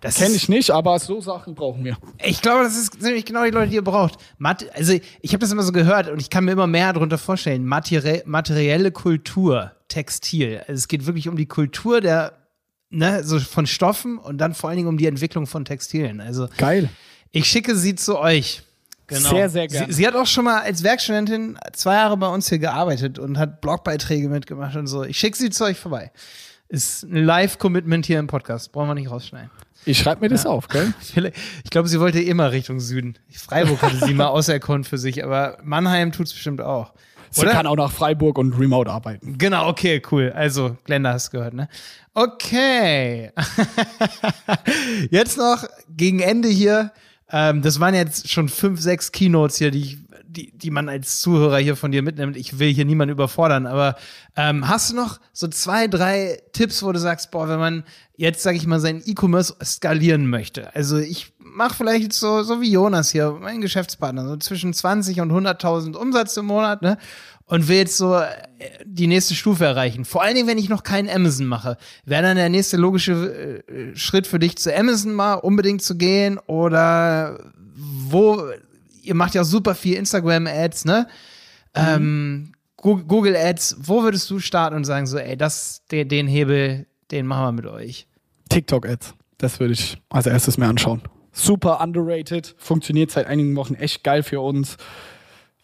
Das 0.00 0.16
kenne 0.16 0.34
ich 0.34 0.48
nicht, 0.48 0.70
aber 0.70 0.98
so 0.98 1.20
Sachen 1.20 1.54
brauchen 1.54 1.84
wir. 1.84 1.96
Ich 2.24 2.42
glaube, 2.42 2.64
das 2.64 2.76
ist 2.76 3.02
nämlich 3.02 3.24
genau 3.24 3.44
die 3.44 3.50
Leute, 3.50 3.70
die 3.70 3.74
ihr 3.76 3.84
braucht. 3.84 4.14
Mat 4.38 4.64
also 4.74 4.94
ich 5.20 5.32
habe 5.32 5.40
das 5.40 5.50
immer 5.50 5.62
so 5.62 5.72
gehört 5.72 6.08
und 6.08 6.20
ich 6.20 6.30
kann 6.30 6.44
mir 6.44 6.52
immer 6.52 6.66
mehr 6.66 6.92
darunter 6.92 7.18
vorstellen. 7.18 7.64
Materi 7.64 8.22
materielle 8.24 8.92
Kultur, 8.92 9.72
Textil. 9.88 10.58
Also 10.60 10.74
es 10.74 10.88
geht 10.88 11.06
wirklich 11.06 11.28
um 11.28 11.36
die 11.36 11.46
Kultur 11.46 12.00
der, 12.00 12.34
ne, 12.90 13.24
so 13.24 13.40
von 13.40 13.66
Stoffen 13.66 14.18
und 14.18 14.38
dann 14.38 14.54
vor 14.54 14.70
allen 14.70 14.76
Dingen 14.76 14.88
um 14.88 14.98
die 14.98 15.06
Entwicklung 15.06 15.46
von 15.46 15.64
Textilien. 15.64 16.20
Also 16.20 16.48
geil. 16.56 16.88
Ich 17.32 17.46
schicke 17.46 17.76
sie 17.76 17.94
zu 17.94 18.18
euch. 18.18 18.62
Genau. 19.10 19.30
Sehr, 19.30 19.50
sehr 19.50 19.66
gerne. 19.66 19.86
Sie, 19.88 19.92
sie, 19.92 20.06
hat 20.06 20.14
auch 20.14 20.26
schon 20.26 20.44
mal 20.44 20.62
als 20.62 20.84
Werkstudentin 20.84 21.58
zwei 21.72 21.94
Jahre 21.94 22.16
bei 22.16 22.28
uns 22.28 22.48
hier 22.48 22.60
gearbeitet 22.60 23.18
und 23.18 23.38
hat 23.38 23.60
Blogbeiträge 23.60 24.28
mitgemacht 24.28 24.76
und 24.76 24.86
so. 24.86 25.02
Ich 25.02 25.18
schicke 25.18 25.36
sie 25.36 25.50
zu 25.50 25.64
euch 25.64 25.76
vorbei. 25.76 26.12
Ist 26.68 27.02
ein 27.02 27.24
Live-Commitment 27.24 28.06
hier 28.06 28.20
im 28.20 28.28
Podcast. 28.28 28.70
Brauchen 28.70 28.86
wir 28.86 28.94
nicht 28.94 29.10
rausschneiden. 29.10 29.50
Ich 29.84 29.98
schreibe 29.98 30.20
mir 30.20 30.28
das 30.28 30.44
ja. 30.44 30.50
auf, 30.50 30.68
gell? 30.68 30.94
Ich 31.64 31.70
glaube, 31.70 31.88
sie 31.88 31.98
wollte 31.98 32.20
immer 32.20 32.52
Richtung 32.52 32.78
Süden. 32.78 33.18
Freiburg 33.32 33.82
hatte 33.82 33.96
sie 33.96 34.14
mal 34.14 34.28
auserkoren 34.28 34.84
für 34.84 34.98
sich, 34.98 35.24
aber 35.24 35.58
Mannheim 35.64 36.12
tut 36.12 36.26
es 36.26 36.32
bestimmt 36.32 36.60
auch. 36.60 36.92
Sie 37.30 37.42
Oder? 37.42 37.50
kann 37.50 37.66
auch 37.66 37.76
nach 37.76 37.90
Freiburg 37.90 38.38
und 38.38 38.52
remote 38.58 38.90
arbeiten. 38.90 39.38
Genau, 39.38 39.68
okay, 39.68 40.00
cool. 40.10 40.32
Also, 40.34 40.76
Glenda 40.84 41.12
hast 41.12 41.30
gehört, 41.30 41.54
ne? 41.54 41.68
Okay. 42.14 43.32
Jetzt 45.10 45.38
noch 45.38 45.64
gegen 45.88 46.20
Ende 46.20 46.48
hier 46.48 46.92
ähm, 47.32 47.62
das 47.62 47.80
waren 47.80 47.94
jetzt 47.94 48.28
schon 48.30 48.48
fünf, 48.48 48.80
sechs 48.80 49.12
Keynotes 49.12 49.58
hier, 49.58 49.70
die 49.70 49.80
ich 49.80 49.98
die, 50.30 50.56
die 50.56 50.70
man 50.70 50.88
als 50.88 51.20
Zuhörer 51.20 51.58
hier 51.58 51.76
von 51.76 51.90
dir 51.90 52.02
mitnimmt. 52.02 52.36
Ich 52.36 52.58
will 52.58 52.72
hier 52.72 52.84
niemanden 52.84 53.12
überfordern, 53.12 53.66
aber 53.66 53.96
ähm, 54.36 54.68
hast 54.68 54.90
du 54.90 54.96
noch 54.96 55.18
so 55.32 55.48
zwei, 55.48 55.88
drei 55.88 56.40
Tipps, 56.52 56.82
wo 56.82 56.92
du 56.92 56.98
sagst, 56.98 57.30
boah, 57.30 57.48
wenn 57.48 57.58
man 57.58 57.84
jetzt, 58.16 58.42
sag 58.42 58.54
ich 58.54 58.66
mal, 58.66 58.80
seinen 58.80 59.02
E-Commerce 59.04 59.56
skalieren 59.62 60.28
möchte. 60.28 60.74
Also 60.74 60.98
ich 60.98 61.32
mache 61.38 61.74
vielleicht 61.74 62.12
so, 62.12 62.42
so 62.42 62.60
wie 62.60 62.70
Jonas 62.70 63.10
hier, 63.10 63.36
mein 63.40 63.60
Geschäftspartner, 63.60 64.26
so 64.28 64.36
zwischen 64.36 64.72
20 64.72 65.20
und 65.20 65.32
100.000 65.32 65.96
Umsatz 65.96 66.36
im 66.36 66.46
Monat, 66.46 66.82
ne? 66.82 66.96
Und 67.50 67.66
will 67.66 67.78
jetzt 67.78 67.96
so 67.96 68.14
äh, 68.14 68.28
die 68.84 69.08
nächste 69.08 69.34
Stufe 69.34 69.64
erreichen. 69.64 70.04
Vor 70.04 70.22
allen 70.22 70.36
Dingen, 70.36 70.46
wenn 70.46 70.56
ich 70.56 70.68
noch 70.68 70.84
keinen 70.84 71.10
Amazon 71.10 71.46
mache. 71.46 71.76
Wäre 72.04 72.22
dann 72.22 72.36
der 72.36 72.48
nächste 72.48 72.76
logische 72.76 73.64
äh, 73.66 73.96
Schritt 73.96 74.28
für 74.28 74.38
dich, 74.38 74.56
zu 74.56 74.74
Amazon 74.74 75.12
mal 75.12 75.34
unbedingt 75.34 75.82
zu 75.82 75.96
gehen 75.96 76.38
oder 76.46 77.40
wo, 77.74 78.40
ihr 79.02 79.14
macht 79.16 79.34
ja 79.34 79.42
super 79.42 79.74
viel 79.74 79.96
Instagram-Ads, 79.96 80.84
ne? 80.84 81.08
Mhm. 81.74 81.82
Ähm, 81.82 82.52
Google 82.76 83.36
Ads, 83.36 83.78
wo 83.80 84.04
würdest 84.04 84.30
du 84.30 84.38
starten 84.38 84.76
und 84.76 84.84
sagen 84.84 85.06
so, 85.06 85.18
ey, 85.18 85.36
das, 85.36 85.82
den, 85.90 86.08
den 86.08 86.28
Hebel, 86.28 86.86
den 87.10 87.26
machen 87.26 87.44
wir 87.44 87.52
mit 87.52 87.66
euch? 87.66 88.06
TikTok-Ads. 88.48 89.14
Das 89.38 89.58
würde 89.58 89.74
ich 89.74 89.98
als 90.08 90.26
erstes 90.26 90.56
mir 90.56 90.66
anschauen. 90.66 91.02
Super 91.32 91.80
underrated, 91.80 92.54
funktioniert 92.58 93.10
seit 93.10 93.26
einigen 93.26 93.56
Wochen 93.56 93.74
echt 93.74 94.04
geil 94.04 94.22
für 94.22 94.40
uns. 94.40 94.76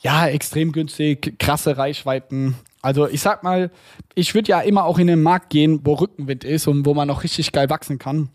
Ja, 0.06 0.28
extrem 0.28 0.70
günstig, 0.70 1.36
krasse 1.40 1.78
Reichweiten. 1.78 2.54
Also 2.80 3.08
ich 3.08 3.20
sag 3.20 3.42
mal, 3.42 3.72
ich 4.14 4.36
würde 4.36 4.50
ja 4.50 4.60
immer 4.60 4.84
auch 4.84 5.00
in 5.00 5.08
den 5.08 5.20
Markt 5.20 5.50
gehen, 5.50 5.80
wo 5.82 5.94
Rückenwind 5.94 6.44
ist 6.44 6.68
und 6.68 6.86
wo 6.86 6.94
man 6.94 7.08
noch 7.08 7.24
richtig 7.24 7.50
geil 7.50 7.68
wachsen 7.70 7.98
kann. 7.98 8.28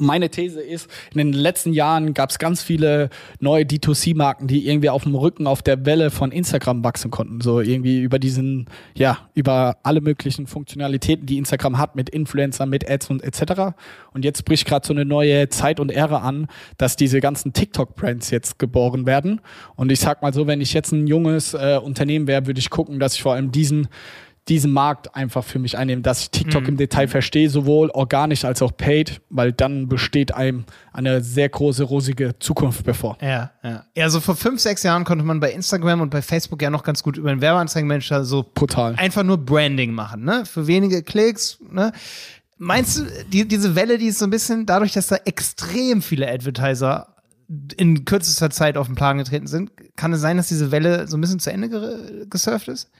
Meine 0.00 0.30
These 0.30 0.60
ist, 0.60 0.88
in 1.12 1.18
den 1.18 1.32
letzten 1.32 1.72
Jahren 1.72 2.14
gab 2.14 2.30
es 2.30 2.38
ganz 2.38 2.62
viele 2.62 3.10
neue 3.40 3.64
D2C-Marken, 3.64 4.46
die 4.46 4.68
irgendwie 4.68 4.90
auf 4.90 5.04
dem 5.04 5.14
Rücken 5.14 5.46
auf 5.46 5.62
der 5.62 5.84
Welle 5.86 6.10
von 6.10 6.32
Instagram 6.32 6.84
wachsen 6.84 7.10
konnten. 7.10 7.40
So 7.40 7.60
irgendwie 7.60 8.00
über 8.00 8.18
diesen, 8.18 8.66
ja, 8.94 9.18
über 9.34 9.78
alle 9.82 10.00
möglichen 10.00 10.46
Funktionalitäten, 10.46 11.26
die 11.26 11.38
Instagram 11.38 11.78
hat, 11.78 11.96
mit 11.96 12.10
Influencern, 12.10 12.68
mit 12.68 12.88
Ads 12.88 13.10
und 13.10 13.22
etc. 13.22 13.74
Und 14.12 14.24
jetzt 14.24 14.44
bricht 14.44 14.66
gerade 14.66 14.86
so 14.86 14.92
eine 14.92 15.04
neue 15.04 15.48
Zeit 15.48 15.80
und 15.80 15.90
Ära 15.90 16.18
an, 16.18 16.48
dass 16.76 16.96
diese 16.96 17.20
ganzen 17.20 17.52
TikTok-Brands 17.52 18.30
jetzt 18.30 18.58
geboren 18.58 19.06
werden. 19.06 19.40
Und 19.76 19.92
ich 19.92 20.00
sag 20.00 20.22
mal 20.22 20.32
so, 20.32 20.46
wenn 20.46 20.60
ich 20.60 20.72
jetzt 20.72 20.92
ein 20.92 21.06
junges 21.06 21.54
äh, 21.54 21.78
Unternehmen 21.82 22.26
wäre, 22.26 22.46
würde 22.46 22.60
ich 22.60 22.70
gucken, 22.70 22.98
dass 23.00 23.14
ich 23.14 23.22
vor 23.22 23.34
allem 23.34 23.52
diesen 23.52 23.88
diesen 24.48 24.72
Markt 24.72 25.14
einfach 25.14 25.44
für 25.44 25.58
mich 25.58 25.76
einnehmen, 25.76 26.02
dass 26.02 26.22
ich 26.22 26.30
TikTok 26.30 26.62
mhm. 26.62 26.68
im 26.68 26.76
Detail 26.76 27.08
verstehe, 27.08 27.50
sowohl 27.50 27.90
organisch 27.90 28.44
als 28.44 28.62
auch 28.62 28.76
paid, 28.76 29.20
weil 29.28 29.52
dann 29.52 29.88
besteht 29.88 30.34
einem 30.34 30.64
eine 30.92 31.22
sehr 31.22 31.48
große, 31.48 31.84
rosige 31.84 32.38
Zukunft 32.38 32.84
bevor. 32.84 33.18
Ja, 33.20 33.52
ja. 33.62 33.84
Ja, 33.94 34.10
so 34.10 34.20
vor 34.20 34.36
fünf, 34.36 34.60
sechs 34.60 34.82
Jahren 34.82 35.04
konnte 35.04 35.24
man 35.24 35.40
bei 35.40 35.52
Instagram 35.52 36.00
und 36.00 36.10
bei 36.10 36.22
Facebook 36.22 36.62
ja 36.62 36.70
noch 36.70 36.82
ganz 36.82 37.02
gut 37.02 37.16
über 37.16 37.30
den 37.30 37.40
Werbeanzeigenmanager 37.40 38.24
so 38.24 38.44
Brutal. 38.54 38.94
einfach 38.96 39.22
nur 39.22 39.38
Branding 39.38 39.92
machen, 39.92 40.24
ne? 40.24 40.44
Für 40.46 40.66
wenige 40.66 41.02
Klicks, 41.02 41.58
ne? 41.70 41.92
Meinst 42.56 42.98
du, 42.98 43.02
die, 43.30 43.46
diese 43.46 43.76
Welle, 43.76 43.98
die 43.98 44.06
ist 44.06 44.18
so 44.18 44.26
ein 44.26 44.30
bisschen 44.30 44.66
dadurch, 44.66 44.92
dass 44.92 45.06
da 45.06 45.16
extrem 45.24 46.02
viele 46.02 46.28
Advertiser 46.28 47.14
in 47.76 48.04
kürzester 48.04 48.50
Zeit 48.50 48.76
auf 48.76 48.86
den 48.88 48.96
Plan 48.96 49.18
getreten 49.18 49.46
sind, 49.46 49.70
kann 49.96 50.12
es 50.12 50.20
sein, 50.20 50.36
dass 50.36 50.48
diese 50.48 50.70
Welle 50.70 51.06
so 51.06 51.16
ein 51.16 51.20
bisschen 51.20 51.38
zu 51.38 51.50
Ende 51.52 52.26
gesurft 52.28 52.68
ist? 52.68 52.90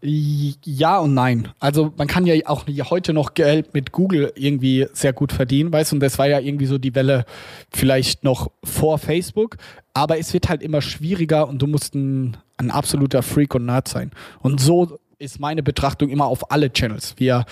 Ja 0.00 0.98
und 0.98 1.14
nein. 1.14 1.48
Also 1.58 1.92
man 1.96 2.06
kann 2.06 2.24
ja 2.24 2.34
auch 2.46 2.66
heute 2.68 3.12
noch 3.12 3.34
Geld 3.34 3.74
mit 3.74 3.90
Google 3.90 4.32
irgendwie 4.36 4.86
sehr 4.92 5.12
gut 5.12 5.32
verdienen, 5.32 5.72
weißt 5.72 5.90
du, 5.92 5.96
und 5.96 6.00
das 6.00 6.18
war 6.18 6.28
ja 6.28 6.38
irgendwie 6.38 6.66
so 6.66 6.78
die 6.78 6.94
Welle 6.94 7.24
vielleicht 7.70 8.22
noch 8.22 8.50
vor 8.62 8.98
Facebook, 8.98 9.56
aber 9.94 10.18
es 10.18 10.32
wird 10.32 10.48
halt 10.48 10.62
immer 10.62 10.82
schwieriger 10.82 11.48
und 11.48 11.60
du 11.60 11.66
musst 11.66 11.96
ein, 11.96 12.36
ein 12.58 12.70
absoluter 12.70 13.22
Freak 13.22 13.56
und 13.56 13.66
Nerd 13.66 13.88
sein. 13.88 14.12
Und 14.38 14.60
so 14.60 15.00
ist 15.18 15.40
meine 15.40 15.64
Betrachtung 15.64 16.10
immer 16.10 16.26
auf 16.26 16.52
alle 16.52 16.72
Channels. 16.72 17.14
Wir 17.16 17.44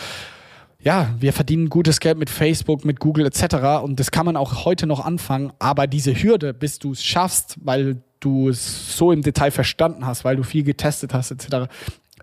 ja, 0.86 1.12
wir 1.18 1.32
verdienen 1.32 1.68
gutes 1.68 1.98
Geld 1.98 2.16
mit 2.16 2.30
Facebook, 2.30 2.84
mit 2.84 3.00
Google 3.00 3.26
etc. 3.26 3.82
Und 3.82 3.98
das 3.98 4.12
kann 4.12 4.24
man 4.24 4.36
auch 4.36 4.64
heute 4.64 4.86
noch 4.86 5.04
anfangen. 5.04 5.52
Aber 5.58 5.88
diese 5.88 6.14
Hürde, 6.14 6.54
bis 6.54 6.78
du 6.78 6.92
es 6.92 7.02
schaffst, 7.02 7.56
weil 7.64 8.02
du 8.20 8.50
es 8.50 8.96
so 8.96 9.10
im 9.10 9.22
Detail 9.22 9.50
verstanden 9.50 10.06
hast, 10.06 10.24
weil 10.24 10.36
du 10.36 10.44
viel 10.44 10.62
getestet 10.62 11.12
hast 11.12 11.32
etc., 11.32 11.68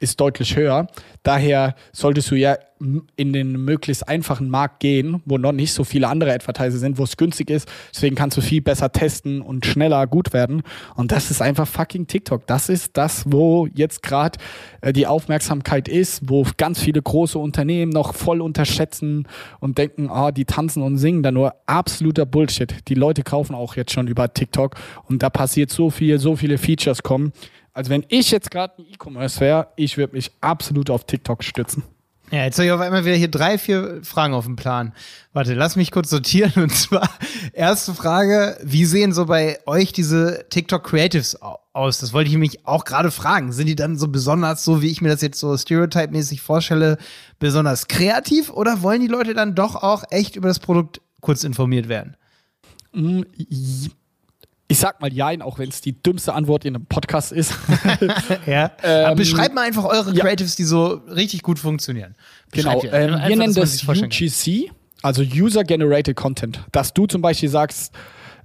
ist 0.04 0.20
deutlich 0.20 0.56
höher. 0.56 0.88
Daher 1.24 1.76
solltest 1.94 2.30
du 2.30 2.36
ja 2.36 2.58
in 3.16 3.34
den 3.34 3.64
möglichst 3.64 4.08
einfachen 4.08 4.50
Markt 4.50 4.82
gehen, 4.82 5.22
wo 5.26 5.38
noch 5.38 5.54
nicht 5.54 5.72
so 5.72 5.84
viele 5.84 6.10
andere 6.10 6.34
Advertiser 6.34 6.78
sind, 6.78 6.98
wo 6.98 7.04
es 7.04 7.16
günstig 7.16 7.50
ist. 7.50 7.70
Deswegen 7.94 8.16
kannst 8.16 8.36
du 8.36 8.42
viel 8.42 8.62
besser 8.62 8.92
testen 8.92 9.42
und 9.42 9.66
schneller 9.66 10.06
gut 10.06 10.34
werden. 10.34 10.64
Und 10.96 11.12
das 11.12 11.32
ist 11.32 11.42
einfach 11.42 11.66
fucking 11.66 12.08
TikTok. 12.08 12.46
Das 12.46 12.68
ist 12.68 12.98
das, 12.98 13.24
wo 13.28 13.68
jetzt 13.74 14.04
gerade 14.04 14.38
äh, 14.82 14.92
die 14.92 15.08
Aufmerksamkeit 15.08 15.88
ist, 15.88 16.30
wo 16.30 16.46
ganz 16.58 16.80
viele 16.80 17.02
große 17.02 17.40
Unternehmen 17.40 17.92
noch 17.92 18.14
voll 18.14 18.42
unterschätzen 18.42 19.28
und 19.60 19.78
denken, 19.78 20.10
ah, 20.10 20.28
oh, 20.28 20.32
die 20.32 20.46
tanzen 20.46 20.84
und 20.84 20.98
singen 20.98 21.24
da 21.24 21.32
nur 21.32 21.56
absoluter 21.66 22.26
Bullshit. 22.26 22.76
Die 22.90 22.96
Leute 22.96 23.24
kaufen 23.24 23.56
auch 23.56 23.76
jetzt 23.78 23.94
schon 23.94 24.08
über 24.08 24.34
TikTok 24.34 24.76
und 25.06 25.24
da 25.24 25.30
passiert 25.30 25.70
so 25.70 25.90
viel, 25.90 26.20
so 26.20 26.36
viele 26.36 26.58
Features 26.58 27.02
kommen. 27.02 27.32
Also 27.74 27.90
wenn 27.90 28.06
ich 28.10 28.32
jetzt 28.32 28.52
gerade 28.52 28.74
ein 28.78 28.86
E-Commerce 28.86 29.40
wäre, 29.40 29.68
ich 29.76 29.98
würde 29.98 30.14
mich 30.14 30.32
absolut 30.42 30.90
auf 30.90 31.06
TikTok 31.06 31.44
stützen. 31.44 31.84
Ja, 32.32 32.46
jetzt 32.46 32.58
habe 32.58 32.66
ich 32.66 32.72
auf 32.72 32.82
einmal 32.82 33.06
wieder 33.06 33.16
hier 33.16 33.30
drei, 33.30 33.60
vier 33.60 34.00
Fragen 34.04 34.34
auf 34.34 34.46
dem 34.46 34.56
Plan. 34.56 34.94
Warte, 35.34 35.54
lass 35.54 35.76
mich 35.76 35.92
kurz 35.92 36.10
sortieren. 36.10 36.52
Und 36.56 36.74
zwar, 36.74 37.08
erste 37.54 37.94
Frage, 37.94 38.58
wie 38.64 38.86
sehen 38.86 39.12
so 39.12 39.28
bei 39.28 39.60
euch 39.68 39.92
diese 39.92 40.46
TikTok 40.50 40.84
Creatives 40.84 41.38
aus? 41.74 42.00
Das 42.00 42.12
wollte 42.12 42.32
ich 42.32 42.38
mich 42.38 42.66
auch 42.66 42.86
gerade 42.86 43.12
fragen. 43.12 43.52
Sind 43.52 43.68
die 43.68 43.76
dann 43.76 43.98
so 43.98 44.08
besonders, 44.08 44.64
so 44.64 44.82
wie 44.82 44.90
ich 44.90 45.02
mir 45.02 45.10
das 45.10 45.22
jetzt 45.22 45.40
so 45.40 45.56
stereotype-mäßig 45.56 46.42
vorstelle, 46.42 46.98
besonders 47.38 47.88
kreativ? 47.88 48.50
Oder 48.50 48.82
wollen 48.82 49.02
die 49.02 49.08
Leute 49.08 49.36
dann 49.36 49.54
doch 49.54 49.76
auch 49.76 50.04
echt 50.10 50.36
über 50.36 50.48
das 50.48 50.60
Produkt 50.60 51.02
kurz 51.22 51.44
informiert 51.44 51.88
werden? 51.88 52.18
Mm, 52.94 53.22
ich 54.68 54.80
sag 54.80 55.02
mal 55.02 55.12
Jein, 55.12 55.42
auch 55.42 55.60
wenn 55.60 55.70
es 55.70 55.82
die 55.82 56.02
dümmste 56.02 56.34
Antwort 56.34 56.66
in 56.66 56.76
einem 56.76 56.86
Podcast 56.86 57.32
ist. 57.32 57.54
ja. 58.46 58.72
Ähm, 58.84 59.16
beschreibt 59.16 59.56
mal 59.56 59.62
einfach 59.62 59.86
eure 59.86 60.14
Creatives, 60.14 60.56
die 60.56 60.64
so 60.64 61.02
richtig 61.08 61.42
gut 61.42 61.60
funktionieren. 61.60 62.16
Genau. 62.52 62.82
Ähm, 62.84 63.20
wir 63.28 63.36
nennen 63.36 63.54
das 63.54 63.88
UGC, 63.88 64.72
also 65.02 65.22
User 65.22 65.64
Generated 65.64 66.16
Content. 66.16 66.62
Dass 66.72 66.94
du 66.94 67.06
zum 67.06 67.22
Beispiel 67.22 67.50
sagst, 67.50 67.94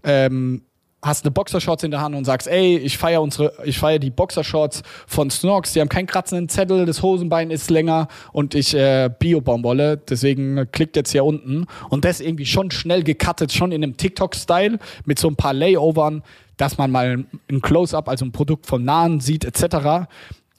ähm, 0.05 0.62
hast 1.03 1.24
eine 1.24 1.30
Boxershorts 1.30 1.84
in 1.84 1.90
der 1.90 2.01
Hand 2.01 2.14
und 2.14 2.24
sagst, 2.24 2.49
ey, 2.49 2.76
ich 2.76 2.99
feiere 2.99 3.22
unsere, 3.22 3.53
ich 3.64 3.78
feiere 3.78 4.01
die 4.01 4.11
Boxershorts 4.11 4.82
von 5.07 5.30
Snorks, 5.30 5.72
die 5.72 5.80
haben 5.80 5.88
keinen 5.88 6.07
kratzenden 6.07 6.49
Zettel, 6.49 6.86
das 6.86 7.03
Hosenbein 7.03 7.51
ist 7.51 7.70
länger 7.70 8.09
und 8.32 8.55
ich 8.55 8.74
äh, 8.74 9.09
Bio-Baumwolle, 9.16 9.96
deswegen 9.96 10.70
klickt 10.72 10.96
jetzt 10.96 11.12
hier 11.12 11.24
unten 11.24 11.66
und 11.88 12.05
das 12.05 12.20
irgendwie 12.20 12.46
schon 12.46 12.70
schnell 12.70 13.05
gecuttet, 13.05 13.53
schon 13.53 13.70
in 13.70 13.82
einem 13.82 13.96
TikTok-Style 13.96 14.78
mit 15.05 15.18
so 15.18 15.28
ein 15.28 15.36
paar 15.36 15.55
Layovern, 15.55 16.22
dass 16.57 16.78
man 16.78 16.90
mal 16.90 17.24
ein 17.49 17.61
Close-up, 17.62 18.09
also 18.09 18.24
ein 18.24 18.32
Produkt 18.32 18.66
vom 18.66 18.84
Nahen 18.84 19.20
sieht 19.20 19.44
etc. 19.44 20.09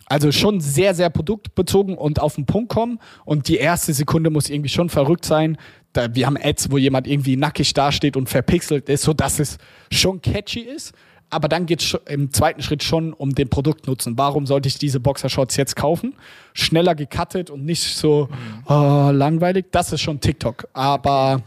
Also 0.06 0.32
schon 0.32 0.60
sehr, 0.60 0.96
sehr 0.96 1.12
produktbezogen 1.12 1.96
und 1.96 2.20
auf 2.20 2.36
den 2.36 2.48
Punkt 2.48 2.70
kommen. 2.70 3.00
Und 3.26 3.48
die 3.48 3.58
erste 3.58 3.94
Sekunde 3.94 4.32
muss 4.32 4.50
irgendwie 4.50 4.70
schon 4.70 4.90
verrückt 4.90 5.24
sein, 5.24 5.58
da, 5.94 6.14
wir 6.14 6.26
haben 6.26 6.38
Ads, 6.42 6.72
wo 6.72 6.78
jemand 6.78 7.08
irgendwie 7.08 7.36
nackig 7.36 7.74
dasteht 7.74 8.16
und 8.16 8.30
verpixelt 8.30 8.90
ist, 8.90 9.04
sodass 9.04 9.40
es 9.40 9.58
schon 9.92 10.22
catchy 10.22 10.62
ist. 10.62 10.94
Aber 11.32 11.48
dann 11.48 11.68
geht 11.68 11.82
es 11.82 11.98
im 12.08 12.32
zweiten 12.32 12.62
Schritt 12.64 12.84
schon 12.84 13.14
um 13.14 13.36
den 13.36 13.50
Produktnutzen. 13.50 14.18
Warum 14.18 14.48
sollte 14.48 14.68
ich 14.68 14.80
diese 14.80 15.00
Boxershorts 15.00 15.58
jetzt 15.58 15.76
kaufen? 15.76 16.16
Schneller 16.54 16.96
gecuttet 16.96 17.52
und 17.52 17.66
nicht 17.66 17.84
so 17.84 18.30
mhm. 18.32 18.64
oh, 18.66 19.12
langweilig. 19.12 19.68
Das 19.72 19.94
ist 19.94 20.02
schon 20.02 20.20
TikTok. 20.20 20.68
Aber 20.74 21.44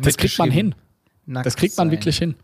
das 0.00 0.16
kriegt 0.18 0.38
man 0.38 0.50
hin. 0.50 0.74
das 1.26 1.56
kriegt 1.56 1.78
man 1.78 1.90
wirklich 1.90 2.18
hin 2.18 2.34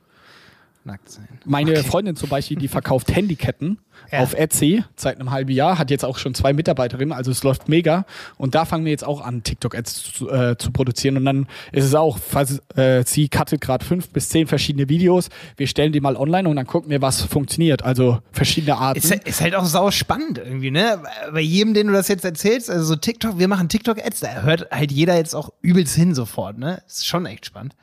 nackt 0.87 1.11
sein. 1.11 1.28
Meine 1.45 1.72
okay. 1.72 1.83
Freundin 1.83 2.16
zum 2.16 2.28
Beispiel, 2.28 2.57
die 2.57 2.68
verkauft 2.68 3.14
Handyketten 3.14 3.78
ja. 4.11 4.20
auf 4.20 4.35
Etsy 4.35 4.85
seit 4.97 5.18
einem 5.18 5.30
halben 5.30 5.51
Jahr, 5.51 5.78
hat 5.78 5.91
jetzt 5.91 6.05
auch 6.05 6.18
schon 6.18 6.35
zwei 6.35 6.53
Mitarbeiterinnen, 6.53 7.12
also 7.12 7.30
es 7.30 7.43
läuft 7.43 7.68
mega. 7.68 8.05
Und 8.37 8.55
da 8.55 8.64
fangen 8.64 8.85
wir 8.85 8.93
jetzt 8.93 9.05
auch 9.05 9.20
an, 9.20 9.43
TikTok-Ads 9.43 10.12
zu, 10.14 10.30
äh, 10.30 10.57
zu, 10.59 10.72
produzieren. 10.72 11.16
Und 11.16 11.24
dann 11.24 11.47
ist 11.72 11.85
es 11.85 11.95
auch, 11.95 12.18
falls, 12.18 12.61
äh, 12.76 13.05
sie 13.07 13.28
cuttet 13.28 13.61
gerade 13.61 13.85
fünf 13.85 14.09
bis 14.11 14.28
zehn 14.28 14.47
verschiedene 14.47 14.89
Videos, 14.89 15.28
wir 15.57 15.66
stellen 15.66 15.93
die 15.93 16.01
mal 16.01 16.16
online 16.16 16.49
und 16.49 16.57
dann 16.57 16.66
gucken 16.66 16.91
wir, 16.91 17.03
was 17.03 17.22
funktioniert. 17.22 17.83
Also 17.83 18.20
verschiedene 18.33 18.76
Arten. 18.76 18.99
Ist, 18.99 19.12
ist 19.12 19.41
halt 19.41 19.55
auch 19.55 19.64
sau 19.64 19.91
spannend 19.91 20.39
irgendwie, 20.39 20.70
ne? 20.70 21.03
Bei 21.33 21.41
jedem, 21.41 21.74
den 21.74 21.89
du 21.89 21.93
das 21.93 22.09
jetzt 22.09 22.24
erzählst, 22.24 22.70
also 22.70 22.85
so 22.85 22.97
TikTok, 22.97 23.39
wir 23.39 23.49
machen 23.49 23.68
TikTok-Ads, 23.68 24.20
da 24.20 24.43
hört 24.43 24.70
halt 24.70 24.93
jeder 24.93 25.16
jetzt 25.16 25.35
auch 25.35 25.51
übelst 25.61 25.95
hin 25.95 26.14
sofort, 26.14 26.59
ne? 26.59 26.83
Ist 26.87 27.07
schon 27.07 27.26
echt 27.26 27.47
spannend. 27.47 27.74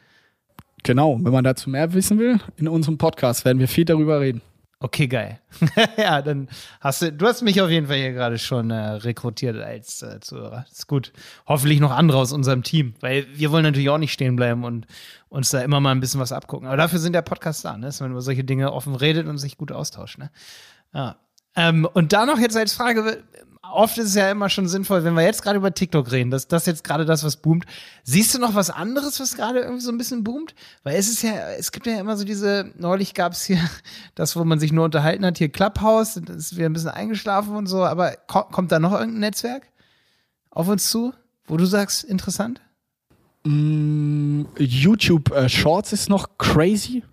Genau, 0.83 1.19
wenn 1.21 1.31
man 1.31 1.43
dazu 1.43 1.69
mehr 1.69 1.93
wissen 1.93 2.19
will, 2.19 2.39
in 2.57 2.67
unserem 2.67 2.97
Podcast 2.97 3.45
werden 3.45 3.59
wir 3.59 3.67
viel 3.67 3.85
darüber 3.85 4.19
reden. 4.19 4.41
Okay, 4.81 5.07
geil. 5.07 5.41
ja, 5.97 6.21
dann 6.21 6.47
hast 6.79 7.01
du, 7.01 7.11
du 7.11 7.27
hast 7.27 7.41
mich 7.41 7.61
auf 7.61 7.69
jeden 7.69 7.87
Fall 7.87 7.97
hier 7.97 8.13
gerade 8.13 8.37
schon 8.37 8.71
äh, 8.71 8.75
rekrutiert 8.75 9.57
als 9.57 10.01
äh, 10.01 10.21
Zuhörer. 10.21 10.65
Ist 10.71 10.87
gut. 10.87 11.11
Hoffentlich 11.45 11.81
noch 11.81 11.91
andere 11.91 12.17
aus 12.17 12.31
unserem 12.31 12.63
Team, 12.63 12.93
weil 13.01 13.27
wir 13.33 13.51
wollen 13.51 13.63
natürlich 13.63 13.89
auch 13.89 13.97
nicht 13.97 14.13
stehen 14.13 14.37
bleiben 14.37 14.63
und 14.63 14.87
uns 15.27 15.49
da 15.49 15.61
immer 15.61 15.81
mal 15.81 15.91
ein 15.91 15.99
bisschen 15.99 16.21
was 16.21 16.31
abgucken. 16.31 16.65
Aber 16.65 16.77
dafür 16.77 16.99
sind 16.99 17.11
der 17.11 17.23
Podcast 17.23 17.65
da, 17.65 17.75
ne? 17.75 17.87
dass 17.87 17.99
man 17.99 18.11
über 18.11 18.21
solche 18.21 18.45
Dinge 18.45 18.71
offen 18.71 18.95
redet 18.95 19.27
und 19.27 19.37
sich 19.37 19.57
gut 19.57 19.73
austauscht. 19.73 20.17
Ne? 20.17 20.31
Ja. 20.93 21.17
Ähm, 21.57 21.85
und 21.85 22.13
da 22.13 22.25
noch 22.25 22.39
jetzt 22.39 22.55
als 22.55 22.71
Frage, 22.71 23.21
oft 23.73 23.97
ist 23.97 24.09
es 24.09 24.15
ja 24.15 24.29
immer 24.31 24.49
schon 24.49 24.67
sinnvoll, 24.67 25.03
wenn 25.03 25.13
wir 25.13 25.23
jetzt 25.23 25.41
gerade 25.41 25.57
über 25.57 25.73
TikTok 25.73 26.11
reden, 26.11 26.31
dass 26.31 26.47
das 26.47 26.65
jetzt 26.65 26.83
gerade 26.83 27.05
das, 27.05 27.23
was 27.23 27.37
boomt. 27.37 27.65
Siehst 28.03 28.33
du 28.33 28.39
noch 28.39 28.55
was 28.55 28.69
anderes, 28.69 29.19
was 29.19 29.35
gerade 29.35 29.59
irgendwie 29.59 29.81
so 29.81 29.91
ein 29.91 29.97
bisschen 29.97 30.23
boomt? 30.23 30.55
Weil 30.83 30.95
es 30.95 31.09
ist 31.09 31.21
ja, 31.21 31.51
es 31.57 31.71
gibt 31.71 31.87
ja 31.87 31.99
immer 31.99 32.17
so 32.17 32.25
diese, 32.25 32.71
neulich 32.77 33.13
gab 33.13 33.33
es 33.33 33.43
hier 33.43 33.59
das, 34.15 34.35
wo 34.35 34.43
man 34.43 34.59
sich 34.59 34.71
nur 34.71 34.85
unterhalten 34.85 35.25
hat, 35.25 35.37
hier 35.37 35.49
Clubhouse, 35.49 36.19
das 36.23 36.35
ist 36.35 36.57
wieder 36.57 36.67
ein 36.67 36.73
bisschen 36.73 36.89
eingeschlafen 36.89 37.55
und 37.55 37.67
so, 37.67 37.83
aber 37.85 38.13
kommt 38.27 38.71
da 38.71 38.79
noch 38.79 38.91
irgendein 38.91 39.21
Netzwerk 39.21 39.67
auf 40.49 40.67
uns 40.67 40.89
zu, 40.89 41.13
wo 41.45 41.57
du 41.57 41.65
sagst, 41.65 42.03
interessant? 42.03 42.61
Mm, 43.43 44.43
YouTube 44.57 45.31
äh, 45.31 45.47
Shorts 45.47 45.93
ist 45.93 46.09
noch 46.09 46.37
crazy. 46.37 47.03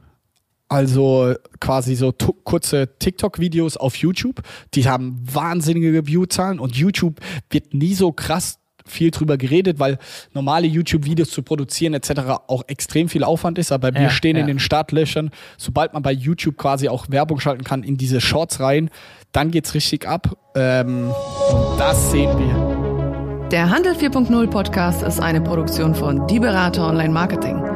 Also 0.68 1.34
quasi 1.60 1.94
so 1.94 2.12
kurze 2.12 2.88
TikTok-Videos 2.98 3.76
auf 3.76 3.96
YouTube. 3.96 4.42
Die 4.74 4.88
haben 4.88 5.18
wahnsinnige 5.22 6.06
Viewzahlen 6.06 6.58
und 6.58 6.76
YouTube 6.76 7.20
wird 7.50 7.72
nie 7.72 7.94
so 7.94 8.12
krass 8.12 8.58
viel 8.86 9.10
drüber 9.10 9.36
geredet, 9.36 9.78
weil 9.78 9.98
normale 10.32 10.66
YouTube-Videos 10.66 11.30
zu 11.30 11.42
produzieren 11.42 11.94
etc. 11.94 12.10
auch 12.46 12.62
extrem 12.68 13.08
viel 13.08 13.24
Aufwand 13.24 13.58
ist. 13.58 13.72
Aber 13.72 13.92
wir 13.94 14.02
ja, 14.02 14.10
stehen 14.10 14.36
ja. 14.36 14.42
in 14.42 14.46
den 14.46 14.58
Startlöchern. 14.58 15.30
Sobald 15.56 15.92
man 15.92 16.02
bei 16.02 16.12
YouTube 16.12 16.56
quasi 16.56 16.88
auch 16.88 17.06
Werbung 17.10 17.40
schalten 17.40 17.64
kann 17.64 17.82
in 17.82 17.96
diese 17.96 18.20
Shorts 18.20 18.60
rein, 18.60 18.90
dann 19.32 19.50
geht's 19.50 19.74
richtig 19.74 20.06
ab. 20.06 20.36
Ähm, 20.54 21.10
das 21.78 22.10
sehen 22.10 22.30
wir. 22.38 23.48
Der 23.50 23.70
Handel 23.70 23.92
4.0 23.92 24.48
Podcast 24.48 25.02
ist 25.02 25.20
eine 25.20 25.40
Produktion 25.40 25.94
von 25.94 26.26
Die 26.26 26.40
Berater 26.40 26.88
Online 26.88 27.12
Marketing. 27.12 27.75